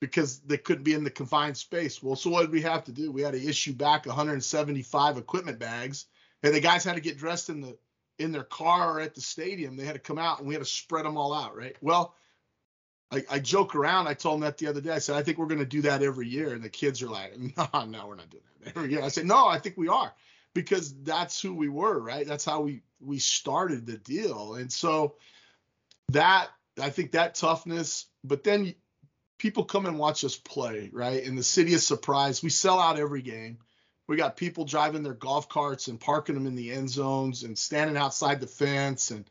because 0.00 0.40
they 0.40 0.58
couldn't 0.58 0.84
be 0.84 0.94
in 0.94 1.04
the 1.04 1.10
confined 1.10 1.56
space. 1.56 2.02
Well, 2.02 2.16
so 2.16 2.30
what 2.30 2.42
did 2.42 2.50
we 2.50 2.62
have 2.62 2.84
to 2.84 2.92
do? 2.92 3.10
We 3.10 3.22
had 3.22 3.34
to 3.34 3.44
issue 3.44 3.72
back 3.72 4.06
175 4.06 5.18
equipment 5.18 5.58
bags, 5.58 6.06
and 6.42 6.54
the 6.54 6.60
guys 6.60 6.84
had 6.84 6.94
to 6.94 7.00
get 7.00 7.18
dressed 7.18 7.48
in 7.48 7.60
the 7.60 7.76
in 8.18 8.32
their 8.32 8.44
car 8.44 8.96
or 8.96 9.00
at 9.00 9.14
the 9.14 9.20
stadium. 9.20 9.76
They 9.76 9.84
had 9.84 9.94
to 9.94 10.00
come 10.00 10.18
out, 10.18 10.38
and 10.38 10.48
we 10.48 10.54
had 10.54 10.62
to 10.62 10.68
spread 10.68 11.04
them 11.04 11.16
all 11.16 11.32
out, 11.32 11.56
right? 11.56 11.76
Well, 11.80 12.14
I, 13.10 13.24
I 13.30 13.38
joke 13.38 13.74
around. 13.74 14.08
I 14.08 14.14
told 14.14 14.34
them 14.34 14.40
that 14.42 14.58
the 14.58 14.66
other 14.66 14.80
day. 14.80 14.90
I 14.90 14.98
said, 14.98 15.16
I 15.16 15.22
think 15.22 15.38
we're 15.38 15.46
going 15.46 15.60
to 15.60 15.66
do 15.66 15.82
that 15.82 16.02
every 16.02 16.28
year, 16.28 16.52
and 16.52 16.62
the 16.62 16.68
kids 16.68 17.02
are 17.02 17.08
like, 17.08 17.36
No, 17.56 17.84
no, 17.84 18.06
we're 18.06 18.16
not 18.16 18.30
doing 18.30 18.42
that 18.64 18.76
every 18.76 18.92
year. 18.92 19.02
I 19.02 19.08
said, 19.08 19.26
No, 19.26 19.46
I 19.46 19.58
think 19.58 19.76
we 19.76 19.88
are 19.88 20.12
because 20.54 20.94
that's 21.02 21.40
who 21.40 21.54
we 21.54 21.68
were, 21.68 22.00
right? 22.00 22.26
That's 22.26 22.44
how 22.44 22.60
we 22.60 22.82
we 23.00 23.18
started 23.18 23.86
the 23.86 23.98
deal, 23.98 24.54
and 24.54 24.72
so 24.72 25.16
that 26.10 26.48
I 26.80 26.90
think 26.90 27.12
that 27.12 27.34
toughness, 27.34 28.06
but 28.24 28.44
then 28.44 28.74
people 29.38 29.64
come 29.64 29.86
and 29.86 29.98
watch 29.98 30.24
us 30.24 30.36
play, 30.36 30.90
right? 30.92 31.22
In 31.22 31.36
the 31.36 31.42
city 31.42 31.72
is 31.72 31.86
surprised. 31.86 32.42
we 32.42 32.50
sell 32.50 32.78
out 32.78 32.98
every 32.98 33.22
game. 33.22 33.58
We 34.06 34.16
got 34.16 34.36
people 34.36 34.64
driving 34.64 35.02
their 35.02 35.14
golf 35.14 35.48
carts 35.48 35.88
and 35.88 36.00
parking 36.00 36.34
them 36.34 36.46
in 36.46 36.54
the 36.54 36.72
end 36.72 36.90
zones 36.90 37.44
and 37.44 37.56
standing 37.56 37.96
outside 37.96 38.40
the 38.40 38.46
fence 38.46 39.10
and 39.10 39.24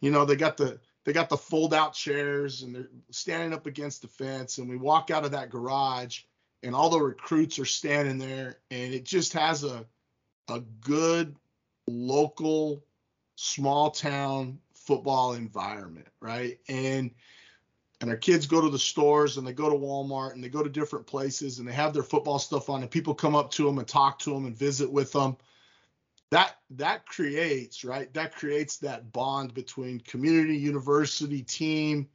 you 0.00 0.10
know, 0.10 0.24
they 0.24 0.36
got 0.36 0.56
the 0.56 0.78
they 1.04 1.12
got 1.12 1.28
the 1.28 1.36
fold 1.36 1.72
out 1.72 1.94
chairs 1.94 2.62
and 2.62 2.74
they're 2.74 2.88
standing 3.10 3.52
up 3.52 3.66
against 3.66 4.02
the 4.02 4.08
fence 4.08 4.58
and 4.58 4.68
we 4.68 4.76
walk 4.76 5.10
out 5.10 5.24
of 5.24 5.30
that 5.30 5.50
garage 5.50 6.22
and 6.62 6.74
all 6.74 6.90
the 6.90 7.00
recruits 7.00 7.58
are 7.58 7.64
standing 7.64 8.18
there 8.18 8.58
and 8.70 8.92
it 8.92 9.04
just 9.04 9.32
has 9.32 9.64
a 9.64 9.86
a 10.48 10.60
good 10.80 11.36
local 11.86 12.84
small 13.36 13.90
town 13.90 14.58
football 14.74 15.34
environment, 15.34 16.08
right? 16.20 16.58
And 16.68 17.10
and 18.00 18.10
our 18.10 18.16
kids 18.16 18.46
go 18.46 18.60
to 18.60 18.68
the 18.68 18.78
stores 18.78 19.36
and 19.36 19.46
they 19.46 19.52
go 19.52 19.70
to 19.70 19.76
Walmart 19.76 20.32
and 20.32 20.44
they 20.44 20.48
go 20.48 20.62
to 20.62 20.68
different 20.68 21.06
places 21.06 21.58
and 21.58 21.66
they 21.66 21.72
have 21.72 21.94
their 21.94 22.02
football 22.02 22.38
stuff 22.38 22.68
on 22.68 22.82
and 22.82 22.90
people 22.90 23.14
come 23.14 23.34
up 23.34 23.50
to 23.52 23.64
them 23.64 23.78
and 23.78 23.88
talk 23.88 24.18
to 24.20 24.30
them 24.30 24.46
and 24.46 24.56
visit 24.56 24.90
with 24.90 25.12
them 25.12 25.36
that 26.30 26.56
that 26.70 27.06
creates 27.06 27.84
right 27.84 28.12
that 28.14 28.34
creates 28.34 28.78
that 28.78 29.12
bond 29.12 29.54
between 29.54 30.00
community 30.00 30.56
university 30.56 31.42
team 31.42 32.08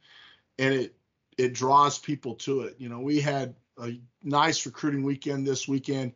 and 0.58 0.74
it 0.74 0.94
it 1.38 1.54
draws 1.54 1.98
people 1.98 2.34
to 2.34 2.60
it. 2.62 2.76
You 2.78 2.88
know 2.88 3.00
we 3.00 3.20
had 3.20 3.54
a 3.78 3.98
nice 4.22 4.66
recruiting 4.66 5.02
weekend 5.02 5.46
this 5.46 5.66
weekend 5.66 6.12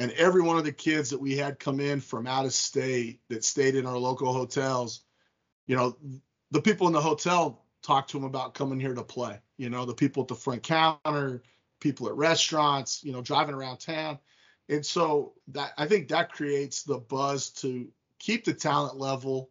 and 0.00 0.10
every 0.12 0.42
one 0.42 0.58
of 0.58 0.64
the 0.64 0.72
kids 0.72 1.10
that 1.10 1.20
we 1.20 1.36
had 1.36 1.60
come 1.60 1.80
in 1.80 2.00
from 2.00 2.26
out 2.26 2.44
of 2.44 2.52
state 2.52 3.20
that 3.28 3.44
stayed 3.44 3.76
in 3.76 3.86
our 3.86 3.98
local 3.98 4.32
hotels 4.32 5.02
you 5.66 5.76
know 5.76 5.96
the 6.50 6.60
people 6.60 6.88
in 6.88 6.92
the 6.92 7.00
hotel 7.00 7.64
talk 7.82 8.08
to 8.08 8.16
them 8.16 8.24
about 8.24 8.54
coming 8.54 8.80
here 8.80 8.94
to 8.94 9.04
play. 9.04 9.38
You 9.56 9.70
know, 9.70 9.84
the 9.84 9.94
people 9.94 10.22
at 10.22 10.28
the 10.28 10.34
front 10.34 10.62
counter, 10.62 11.42
people 11.80 12.08
at 12.08 12.14
restaurants, 12.14 13.02
you 13.04 13.12
know, 13.12 13.22
driving 13.22 13.54
around 13.54 13.78
town. 13.78 14.18
And 14.68 14.84
so 14.84 15.32
that 15.48 15.72
I 15.78 15.86
think 15.86 16.08
that 16.08 16.32
creates 16.32 16.82
the 16.82 16.98
buzz 16.98 17.50
to 17.50 17.88
keep 18.18 18.44
the 18.44 18.52
talent 18.52 18.98
level 18.98 19.50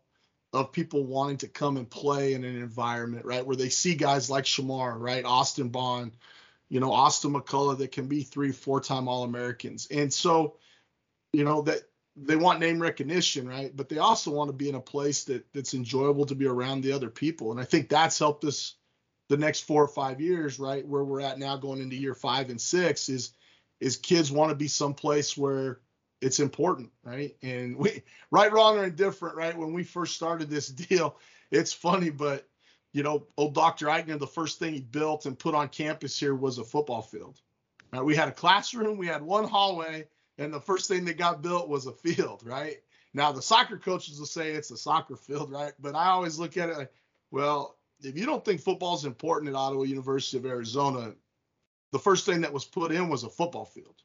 of 0.53 0.71
people 0.71 1.05
wanting 1.05 1.37
to 1.37 1.47
come 1.47 1.77
and 1.77 1.89
play 1.89 2.33
in 2.33 2.43
an 2.43 2.55
environment, 2.55 3.25
right, 3.25 3.45
where 3.45 3.55
they 3.55 3.69
see 3.69 3.95
guys 3.95 4.29
like 4.29 4.45
Shamar, 4.45 4.97
right, 4.99 5.25
Austin 5.25 5.69
Bond, 5.69 6.15
you 6.69 6.79
know, 6.79 6.91
Austin 6.91 7.33
McCullough 7.33 7.77
that 7.79 7.91
can 7.91 8.07
be 8.07 8.23
three, 8.23 8.51
four-time 8.51 9.07
All-Americans, 9.07 9.87
and 9.91 10.13
so, 10.13 10.55
you 11.33 11.43
know, 11.43 11.61
that 11.63 11.81
they 12.17 12.35
want 12.35 12.59
name 12.59 12.81
recognition, 12.81 13.47
right, 13.47 13.75
but 13.75 13.89
they 13.89 13.99
also 13.99 14.31
want 14.31 14.49
to 14.49 14.53
be 14.53 14.69
in 14.69 14.75
a 14.75 14.81
place 14.81 15.23
that 15.25 15.45
that's 15.53 15.73
enjoyable 15.73 16.25
to 16.25 16.35
be 16.35 16.47
around 16.47 16.81
the 16.81 16.91
other 16.91 17.09
people, 17.09 17.51
and 17.51 17.59
I 17.59 17.63
think 17.63 17.89
that's 17.89 18.17
helped 18.17 18.43
us 18.43 18.75
the 19.29 19.37
next 19.37 19.61
four 19.61 19.83
or 19.83 19.89
five 19.89 20.21
years, 20.21 20.57
right, 20.57 20.87
where 20.87 21.03
we're 21.03 21.21
at 21.21 21.37
now, 21.37 21.57
going 21.57 21.81
into 21.81 21.95
year 21.95 22.15
five 22.15 22.49
and 22.49 22.59
six, 22.59 23.09
is 23.09 23.31
is 23.79 23.97
kids 23.97 24.31
want 24.31 24.49
to 24.49 24.55
be 24.55 24.67
someplace 24.67 25.37
where 25.37 25.81
it's 26.21 26.39
important, 26.39 26.89
right? 27.03 27.35
And 27.43 27.77
we, 27.77 28.01
right, 28.31 28.51
wrong, 28.51 28.77
or 28.77 28.85
indifferent, 28.85 29.35
right? 29.35 29.55
When 29.55 29.73
we 29.73 29.83
first 29.83 30.15
started 30.15 30.49
this 30.49 30.67
deal, 30.69 31.19
it's 31.51 31.73
funny, 31.73 32.09
but 32.09 32.47
you 32.93 33.03
know, 33.03 33.27
old 33.37 33.53
Dr. 33.53 33.87
Eichner, 33.87 34.17
the 34.17 34.25
first 34.25 34.57
thing 34.57 34.73
he 34.73 34.81
built 34.81 35.27
and 35.27 35.37
put 35.37 35.53
on 35.53 35.67
campus 35.67 36.19
here 36.19 36.33
was 36.33 36.57
a 36.57 36.63
football 36.63 37.01
field. 37.03 37.39
Right? 37.93 38.03
We 38.03 38.15
had 38.15 38.27
a 38.27 38.31
classroom, 38.31 38.97
we 38.97 39.07
had 39.07 39.21
one 39.21 39.43
hallway, 39.43 40.07
and 40.37 40.53
the 40.53 40.61
first 40.61 40.87
thing 40.87 41.05
that 41.05 41.17
got 41.17 41.41
built 41.41 41.69
was 41.69 41.85
a 41.85 41.91
field, 41.91 42.43
right? 42.45 42.77
Now 43.13 43.31
the 43.31 43.41
soccer 43.41 43.77
coaches 43.77 44.19
will 44.19 44.27
say 44.27 44.51
it's 44.51 44.71
a 44.71 44.77
soccer 44.77 45.15
field, 45.15 45.51
right? 45.51 45.73
But 45.79 45.95
I 45.95 46.07
always 46.07 46.37
look 46.37 46.57
at 46.57 46.69
it 46.69 46.77
like, 46.77 46.93
well, 47.31 47.77
if 48.01 48.17
you 48.17 48.25
don't 48.25 48.45
think 48.45 48.61
football 48.61 48.95
is 48.95 49.05
important 49.05 49.49
at 49.49 49.55
Ottawa 49.55 49.83
University 49.83 50.37
of 50.37 50.45
Arizona, 50.45 51.13
the 51.91 51.99
first 51.99 52.25
thing 52.25 52.41
that 52.41 52.53
was 52.53 52.65
put 52.65 52.91
in 52.91 53.09
was 53.09 53.23
a 53.23 53.29
football 53.29 53.65
field, 53.65 53.95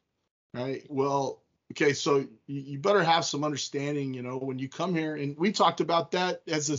right? 0.53 0.83
Well, 0.89 1.43
okay, 1.71 1.93
so 1.93 2.25
you, 2.47 2.79
better 2.79 3.03
have 3.03 3.25
some 3.25 3.43
understanding, 3.43 4.13
you 4.13 4.21
know, 4.21 4.37
when 4.37 4.59
you 4.59 4.69
come 4.69 4.95
here, 4.95 5.15
and 5.15 5.37
we 5.37 5.51
talked 5.51 5.81
about 5.81 6.11
that 6.11 6.41
as 6.47 6.69
a 6.69 6.77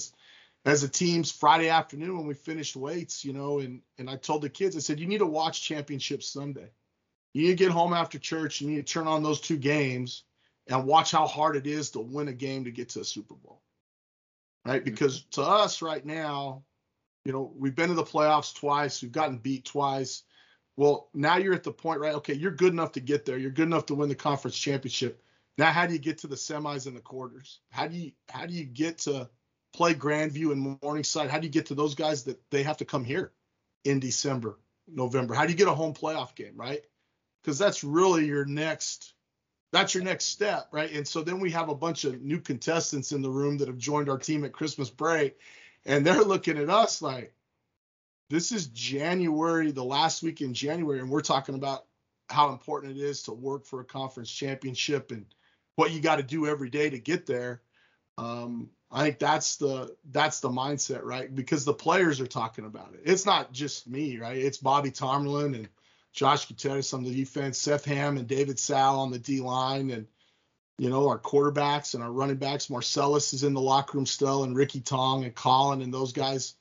as 0.66 0.82
a 0.82 0.88
team's 0.88 1.30
Friday 1.30 1.68
afternoon 1.68 2.16
when 2.16 2.26
we 2.26 2.34
finished 2.34 2.74
weights, 2.74 3.24
you 3.24 3.32
know, 3.32 3.60
and 3.60 3.82
and 3.98 4.08
I 4.08 4.16
told 4.16 4.42
the 4.42 4.48
kids, 4.48 4.76
I 4.76 4.80
said, 4.80 4.98
you 4.98 5.06
need 5.06 5.18
to 5.18 5.26
watch 5.26 5.62
Championship 5.62 6.22
Sunday. 6.22 6.70
You 7.34 7.42
need 7.42 7.58
to 7.58 7.64
get 7.64 7.72
home 7.72 7.92
after 7.92 8.18
church. 8.18 8.60
And 8.60 8.70
you 8.70 8.76
need 8.76 8.86
to 8.86 8.92
turn 8.92 9.06
on 9.06 9.22
those 9.22 9.40
two 9.40 9.58
games 9.58 10.24
and 10.66 10.86
watch 10.86 11.10
how 11.10 11.26
hard 11.26 11.56
it 11.56 11.66
is 11.66 11.90
to 11.90 12.00
win 12.00 12.28
a 12.28 12.32
game 12.32 12.64
to 12.64 12.70
get 12.70 12.90
to 12.90 13.00
a 13.00 13.04
Super 13.04 13.34
Bowl, 13.34 13.60
right? 14.64 14.80
Mm-hmm. 14.80 14.90
Because 14.90 15.24
to 15.32 15.42
us 15.42 15.82
right 15.82 16.04
now, 16.04 16.62
you 17.26 17.32
know, 17.32 17.52
we've 17.56 17.74
been 17.74 17.88
to 17.88 17.94
the 17.94 18.02
playoffs 18.02 18.54
twice, 18.54 19.02
we've 19.02 19.12
gotten 19.12 19.36
beat 19.36 19.66
twice 19.66 20.22
well, 20.76 21.08
now 21.14 21.36
you're 21.36 21.54
at 21.54 21.62
the 21.62 21.72
point, 21.72 22.00
right? 22.00 22.14
Okay, 22.16 22.34
you're 22.34 22.50
good 22.50 22.72
enough 22.72 22.92
to 22.92 23.00
get 23.00 23.24
there. 23.24 23.38
You're 23.38 23.50
good 23.50 23.66
enough 23.66 23.86
to 23.86 23.94
win 23.94 24.08
the 24.08 24.14
conference 24.14 24.58
championship. 24.58 25.22
Now, 25.56 25.70
how 25.70 25.86
do 25.86 25.92
you 25.92 26.00
get 26.00 26.18
to 26.18 26.26
the 26.26 26.34
semis 26.34 26.86
and 26.86 26.96
the 26.96 27.00
quarters? 27.00 27.60
How 27.70 27.86
do 27.86 27.96
you 27.96 28.12
how 28.28 28.46
do 28.46 28.54
you 28.54 28.64
get 28.64 28.98
to 29.00 29.28
play 29.72 29.94
Grandview 29.94 30.50
and 30.50 30.78
Morningside? 30.82 31.30
How 31.30 31.38
do 31.38 31.46
you 31.46 31.52
get 31.52 31.66
to 31.66 31.74
those 31.74 31.94
guys 31.94 32.24
that 32.24 32.40
they 32.50 32.64
have 32.64 32.78
to 32.78 32.84
come 32.84 33.04
here 33.04 33.32
in 33.84 34.00
December, 34.00 34.58
November? 34.88 35.34
How 35.34 35.44
do 35.44 35.52
you 35.52 35.58
get 35.58 35.68
a 35.68 35.74
home 35.74 35.94
playoff 35.94 36.34
game, 36.34 36.54
right? 36.56 36.84
Because 37.44 37.58
that's 37.58 37.84
really 37.84 38.26
your 38.26 38.46
next 38.46 39.12
that's 39.70 39.92
your 39.92 40.04
next 40.04 40.26
step, 40.26 40.68
right? 40.70 40.92
And 40.92 41.06
so 41.06 41.22
then 41.22 41.40
we 41.40 41.50
have 41.50 41.68
a 41.68 41.74
bunch 41.74 42.04
of 42.04 42.22
new 42.22 42.38
contestants 42.38 43.10
in 43.10 43.22
the 43.22 43.30
room 43.30 43.58
that 43.58 43.66
have 43.66 43.76
joined 43.76 44.08
our 44.08 44.18
team 44.18 44.44
at 44.44 44.52
Christmas 44.52 44.88
break, 44.88 45.36
and 45.84 46.06
they're 46.06 46.22
looking 46.22 46.58
at 46.58 46.70
us 46.70 47.02
like, 47.02 47.34
this 48.30 48.52
is 48.52 48.68
January, 48.68 49.72
the 49.72 49.84
last 49.84 50.22
week 50.22 50.40
in 50.40 50.54
January, 50.54 51.00
and 51.00 51.10
we're 51.10 51.20
talking 51.20 51.56
about 51.56 51.86
how 52.30 52.50
important 52.50 52.96
it 52.96 53.02
is 53.02 53.24
to 53.24 53.32
work 53.32 53.66
for 53.66 53.80
a 53.80 53.84
conference 53.84 54.30
championship 54.30 55.10
and 55.10 55.26
what 55.74 55.90
you 55.90 56.00
got 56.00 56.16
to 56.16 56.22
do 56.22 56.46
every 56.46 56.70
day 56.70 56.88
to 56.88 56.98
get 56.98 57.26
there. 57.26 57.60
Um, 58.16 58.70
I 58.92 59.02
think 59.02 59.18
that's 59.18 59.56
the 59.56 59.94
that's 60.12 60.38
the 60.38 60.50
mindset, 60.50 61.02
right? 61.02 61.34
Because 61.34 61.64
the 61.64 61.74
players 61.74 62.20
are 62.20 62.28
talking 62.28 62.64
about 62.64 62.94
it. 62.94 63.00
It's 63.04 63.26
not 63.26 63.52
just 63.52 63.88
me, 63.88 64.18
right? 64.18 64.38
It's 64.38 64.58
Bobby 64.58 64.92
Tomlin 64.92 65.56
and 65.56 65.68
Josh 66.14 66.46
Gutierrez 66.46 66.94
on 66.94 67.02
the 67.02 67.14
defense, 67.14 67.58
Seth 67.58 67.84
Ham 67.84 68.16
and 68.16 68.26
David 68.26 68.58
Sal 68.58 69.00
on 69.00 69.10
the 69.10 69.18
D 69.18 69.40
line, 69.40 69.90
and 69.90 70.06
you 70.78 70.88
know 70.88 71.08
our 71.08 71.18
quarterbacks 71.18 71.94
and 71.94 72.02
our 72.02 72.12
running 72.12 72.36
backs. 72.36 72.70
Marcellus 72.70 73.34
is 73.34 73.42
in 73.42 73.52
the 73.52 73.60
locker 73.60 73.98
room 73.98 74.06
still, 74.06 74.44
and 74.44 74.56
Ricky 74.56 74.80
Tong 74.80 75.24
and 75.24 75.34
Colin 75.34 75.82
and 75.82 75.92
those 75.92 76.12
guys 76.12 76.54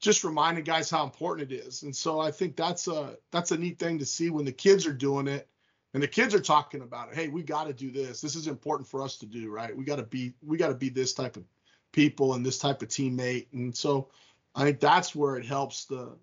just 0.00 0.24
reminding 0.24 0.64
guys 0.64 0.90
how 0.90 1.04
important 1.04 1.50
it 1.50 1.54
is. 1.54 1.82
And 1.82 1.94
so 1.94 2.20
I 2.20 2.30
think 2.30 2.56
that's 2.56 2.88
a 2.88 3.16
that's 3.30 3.52
a 3.52 3.56
neat 3.56 3.78
thing 3.78 3.98
to 4.00 4.06
see 4.06 4.28
when 4.28 4.44
the 4.44 4.52
kids 4.52 4.86
are 4.86 4.92
doing 4.92 5.28
it 5.28 5.48
and 5.94 6.02
the 6.02 6.08
kids 6.08 6.34
are 6.34 6.40
talking 6.40 6.82
about 6.82 7.08
it. 7.08 7.14
Hey, 7.14 7.28
we 7.28 7.42
got 7.42 7.68
to 7.68 7.72
do 7.72 7.90
this. 7.90 8.20
This 8.20 8.34
is 8.36 8.48
important 8.48 8.88
for 8.88 9.02
us 9.02 9.16
to 9.18 9.26
do, 9.26 9.50
right? 9.50 9.74
We 9.74 9.84
got 9.84 9.96
to 9.96 10.02
be 10.02 10.34
we 10.44 10.58
got 10.58 10.68
to 10.68 10.74
be 10.74 10.88
this 10.88 11.14
type 11.14 11.36
of 11.36 11.44
people 11.92 12.34
and 12.34 12.44
this 12.44 12.58
type 12.58 12.82
of 12.82 12.88
teammate. 12.88 13.46
And 13.52 13.74
so 13.74 14.10
I 14.54 14.64
think 14.64 14.80
that's 14.80 15.14
where 15.14 15.36
it 15.36 15.46
helps 15.46 15.86
the 15.86 16.16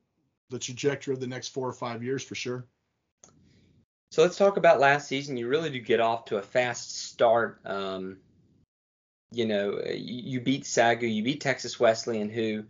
the 0.49 0.59
trajectory 0.59 1.13
of 1.13 1.19
the 1.19 1.27
next 1.27 1.47
4 1.47 1.67
or 1.67 1.73
5 1.73 2.03
years 2.03 2.23
for 2.23 2.35
sure. 2.35 2.67
So 4.13 4.21
let's 4.21 4.37
talk 4.37 4.57
about 4.57 4.79
last 4.79 5.07
season. 5.07 5.37
You 5.37 5.47
really 5.47 5.71
do 5.71 5.79
get 5.79 5.99
off 5.99 6.25
to 6.25 6.37
a 6.37 6.41
fast 6.43 7.07
start. 7.07 7.59
Um, 7.65 8.17
you 9.31 9.47
know, 9.47 9.81
you, 9.87 10.33
you 10.33 10.39
beat 10.39 10.65
Sagu, 10.65 11.11
you 11.11 11.23
beat 11.23 11.41
Texas 11.41 11.79
Wesleyan, 11.79 12.29
who 12.29 12.63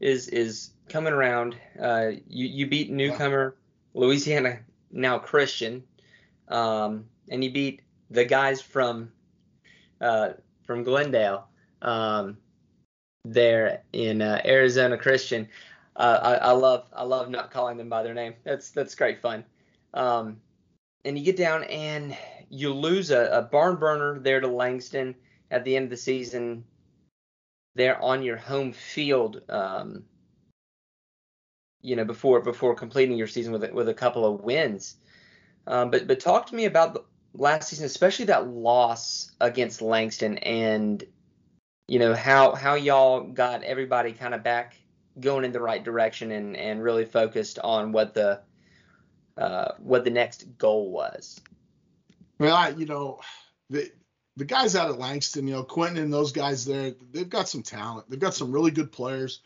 is 0.00 0.28
is 0.28 0.70
coming 0.88 1.12
around. 1.12 1.56
Uh, 1.78 2.12
you 2.26 2.46
you 2.46 2.66
beat 2.66 2.90
newcomer 2.90 3.54
Louisiana 3.92 4.60
now 4.90 5.18
Christian, 5.18 5.84
um, 6.48 7.04
and 7.28 7.44
you 7.44 7.52
beat 7.52 7.82
the 8.10 8.24
guys 8.24 8.62
from 8.62 9.12
uh, 10.00 10.30
from 10.64 10.84
Glendale 10.84 11.48
um, 11.82 12.38
there 13.26 13.82
in 13.92 14.22
uh, 14.22 14.40
Arizona 14.42 14.96
Christian. 14.96 15.50
Uh, 15.96 16.18
I, 16.22 16.34
I, 16.48 16.52
love 16.52 16.86
I 16.94 17.02
love 17.02 17.28
not 17.28 17.50
calling 17.50 17.76
them 17.76 17.90
by 17.90 18.02
their 18.02 18.14
name. 18.14 18.36
That's 18.42 18.70
that's 18.70 18.94
great 18.94 19.20
fun. 19.20 19.44
Um, 19.92 20.40
and 21.04 21.18
you 21.18 21.24
get 21.24 21.36
down 21.36 21.64
and 21.64 22.16
you 22.50 22.72
lose 22.72 23.10
a, 23.10 23.30
a 23.30 23.42
barn 23.42 23.76
burner 23.76 24.18
there 24.18 24.40
to 24.40 24.48
Langston 24.48 25.14
at 25.50 25.64
the 25.64 25.76
end 25.76 25.84
of 25.84 25.90
the 25.90 25.96
season 25.96 26.64
there 27.74 28.00
on 28.02 28.22
your 28.22 28.36
home 28.36 28.72
field. 28.72 29.42
Um, 29.48 30.04
you 31.80 31.94
know, 31.96 32.04
before 32.04 32.40
before 32.40 32.74
completing 32.74 33.16
your 33.16 33.28
season 33.28 33.52
with 33.52 33.70
with 33.72 33.88
a 33.88 33.94
couple 33.94 34.26
of 34.26 34.40
wins. 34.40 34.96
Um, 35.66 35.90
but 35.90 36.06
but 36.06 36.20
talk 36.20 36.46
to 36.46 36.54
me 36.54 36.64
about 36.64 36.94
the 36.94 37.04
last 37.34 37.68
season, 37.68 37.86
especially 37.86 38.26
that 38.26 38.48
loss 38.48 39.32
against 39.40 39.80
Langston, 39.80 40.38
and 40.38 41.04
you 41.86 41.98
know 41.98 42.14
how 42.14 42.54
how 42.54 42.74
y'all 42.74 43.22
got 43.22 43.62
everybody 43.62 44.12
kind 44.12 44.34
of 44.34 44.42
back 44.42 44.76
going 45.20 45.44
in 45.44 45.52
the 45.52 45.60
right 45.60 45.84
direction 45.84 46.32
and 46.32 46.56
and 46.56 46.82
really 46.82 47.04
focused 47.04 47.58
on 47.60 47.92
what 47.92 48.14
the 48.14 48.40
uh, 49.38 49.72
what 49.78 50.04
the 50.04 50.10
next 50.10 50.58
goal 50.58 50.90
was. 50.90 51.40
Well, 52.38 52.56
I, 52.56 52.70
you 52.70 52.86
know, 52.86 53.20
the 53.70 53.90
the 54.36 54.44
guys 54.44 54.76
out 54.76 54.90
at 54.90 54.98
Langston, 54.98 55.48
you 55.48 55.54
know, 55.54 55.64
Quentin 55.64 56.02
and 56.02 56.12
those 56.12 56.30
guys 56.30 56.64
there, 56.64 56.94
they've 57.12 57.28
got 57.28 57.48
some 57.48 57.62
talent. 57.62 58.08
They've 58.08 58.20
got 58.20 58.34
some 58.34 58.52
really 58.52 58.70
good 58.70 58.92
players. 58.92 59.40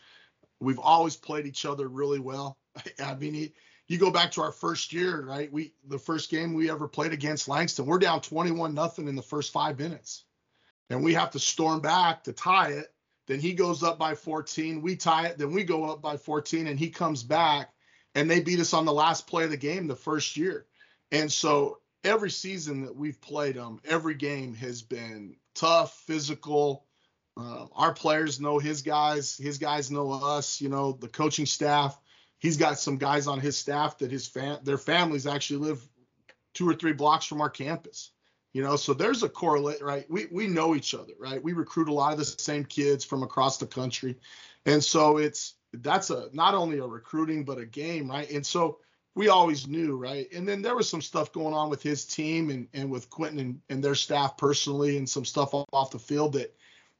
We've 0.60 0.78
always 0.78 1.16
played 1.16 1.46
each 1.46 1.64
other 1.64 1.88
really 1.88 2.18
well. 2.18 2.58
I 3.02 3.14
mean, 3.14 3.52
you 3.88 3.98
go 3.98 4.10
back 4.10 4.30
to 4.32 4.42
our 4.42 4.52
first 4.52 4.92
year, 4.92 5.24
right? 5.24 5.52
We 5.52 5.74
the 5.86 5.98
first 5.98 6.30
game 6.30 6.54
we 6.54 6.70
ever 6.70 6.88
played 6.88 7.12
against 7.12 7.48
Langston, 7.48 7.86
we're 7.86 7.98
down 7.98 8.20
21 8.20 8.74
nothing 8.74 9.08
in 9.08 9.16
the 9.16 9.22
first 9.22 9.52
five 9.52 9.78
minutes, 9.78 10.24
and 10.90 11.04
we 11.04 11.14
have 11.14 11.30
to 11.32 11.38
storm 11.38 11.80
back 11.80 12.24
to 12.24 12.32
tie 12.32 12.70
it. 12.70 12.92
Then 13.26 13.40
he 13.40 13.52
goes 13.52 13.82
up 13.82 13.98
by 13.98 14.14
14, 14.14 14.82
we 14.82 14.96
tie 14.96 15.26
it. 15.26 15.38
Then 15.38 15.52
we 15.52 15.64
go 15.64 15.84
up 15.84 16.02
by 16.02 16.16
14, 16.16 16.66
and 16.66 16.78
he 16.78 16.90
comes 16.90 17.22
back, 17.22 17.72
and 18.14 18.30
they 18.30 18.40
beat 18.40 18.60
us 18.60 18.74
on 18.74 18.84
the 18.84 18.92
last 18.92 19.26
play 19.26 19.44
of 19.44 19.50
the 19.50 19.56
game 19.56 19.86
the 19.86 19.96
first 19.96 20.36
year. 20.36 20.66
And 21.10 21.30
so 21.30 21.78
every 22.04 22.30
season 22.30 22.84
that 22.84 22.96
we've 22.96 23.20
played 23.20 23.56
them, 23.56 23.80
every 23.84 24.14
game 24.14 24.54
has 24.54 24.82
been 24.82 25.36
tough, 25.54 25.94
physical. 26.06 26.86
Uh, 27.36 27.66
our 27.74 27.94
players 27.94 28.40
know 28.40 28.58
his 28.58 28.82
guys, 28.82 29.36
his 29.36 29.58
guys 29.58 29.90
know 29.90 30.12
us. 30.12 30.60
You 30.60 30.68
know, 30.68 30.92
the 30.92 31.08
coaching 31.08 31.46
staff. 31.46 31.98
He's 32.38 32.56
got 32.56 32.78
some 32.78 32.96
guys 32.96 33.26
on 33.26 33.40
his 33.40 33.56
staff 33.56 33.98
that 33.98 34.10
his 34.10 34.26
fam- 34.26 34.64
their 34.64 34.78
families 34.78 35.26
actually 35.26 35.60
live 35.60 35.88
two 36.54 36.68
or 36.68 36.74
three 36.74 36.92
blocks 36.92 37.24
from 37.24 37.40
our 37.40 37.50
campus. 37.50 38.10
You 38.52 38.62
know, 38.62 38.76
so 38.76 38.92
there's 38.92 39.22
a 39.22 39.28
correlate, 39.30 39.80
right? 39.80 40.04
We 40.10 40.26
we 40.30 40.46
know 40.46 40.74
each 40.74 40.94
other, 40.94 41.14
right? 41.18 41.42
We 41.42 41.54
recruit 41.54 41.88
a 41.88 41.94
lot 41.94 42.12
of 42.12 42.18
the 42.18 42.24
same 42.24 42.64
kids 42.64 43.04
from 43.04 43.22
across 43.22 43.56
the 43.56 43.66
country, 43.66 44.18
and 44.66 44.84
so 44.84 45.16
it's 45.16 45.54
that's 45.72 46.10
a 46.10 46.28
not 46.32 46.54
only 46.54 46.78
a 46.78 46.86
recruiting 46.86 47.44
but 47.44 47.58
a 47.58 47.66
game, 47.66 48.10
right? 48.10 48.30
And 48.30 48.44
so 48.44 48.78
we 49.14 49.28
always 49.28 49.66
knew, 49.66 49.96
right? 49.96 50.30
And 50.32 50.48
then 50.48 50.62
there 50.62 50.74
was 50.74 50.88
some 50.88 51.02
stuff 51.02 51.32
going 51.32 51.54
on 51.54 51.68
with 51.68 51.82
his 51.82 52.04
team 52.04 52.50
and, 52.50 52.68
and 52.72 52.90
with 52.90 53.10
Quentin 53.10 53.38
and, 53.38 53.60
and 53.68 53.84
their 53.84 53.94
staff 53.94 54.36
personally, 54.36 54.96
and 54.96 55.08
some 55.08 55.24
stuff 55.24 55.54
off 55.54 55.90
the 55.90 55.98
field 55.98 56.34
that 56.34 56.54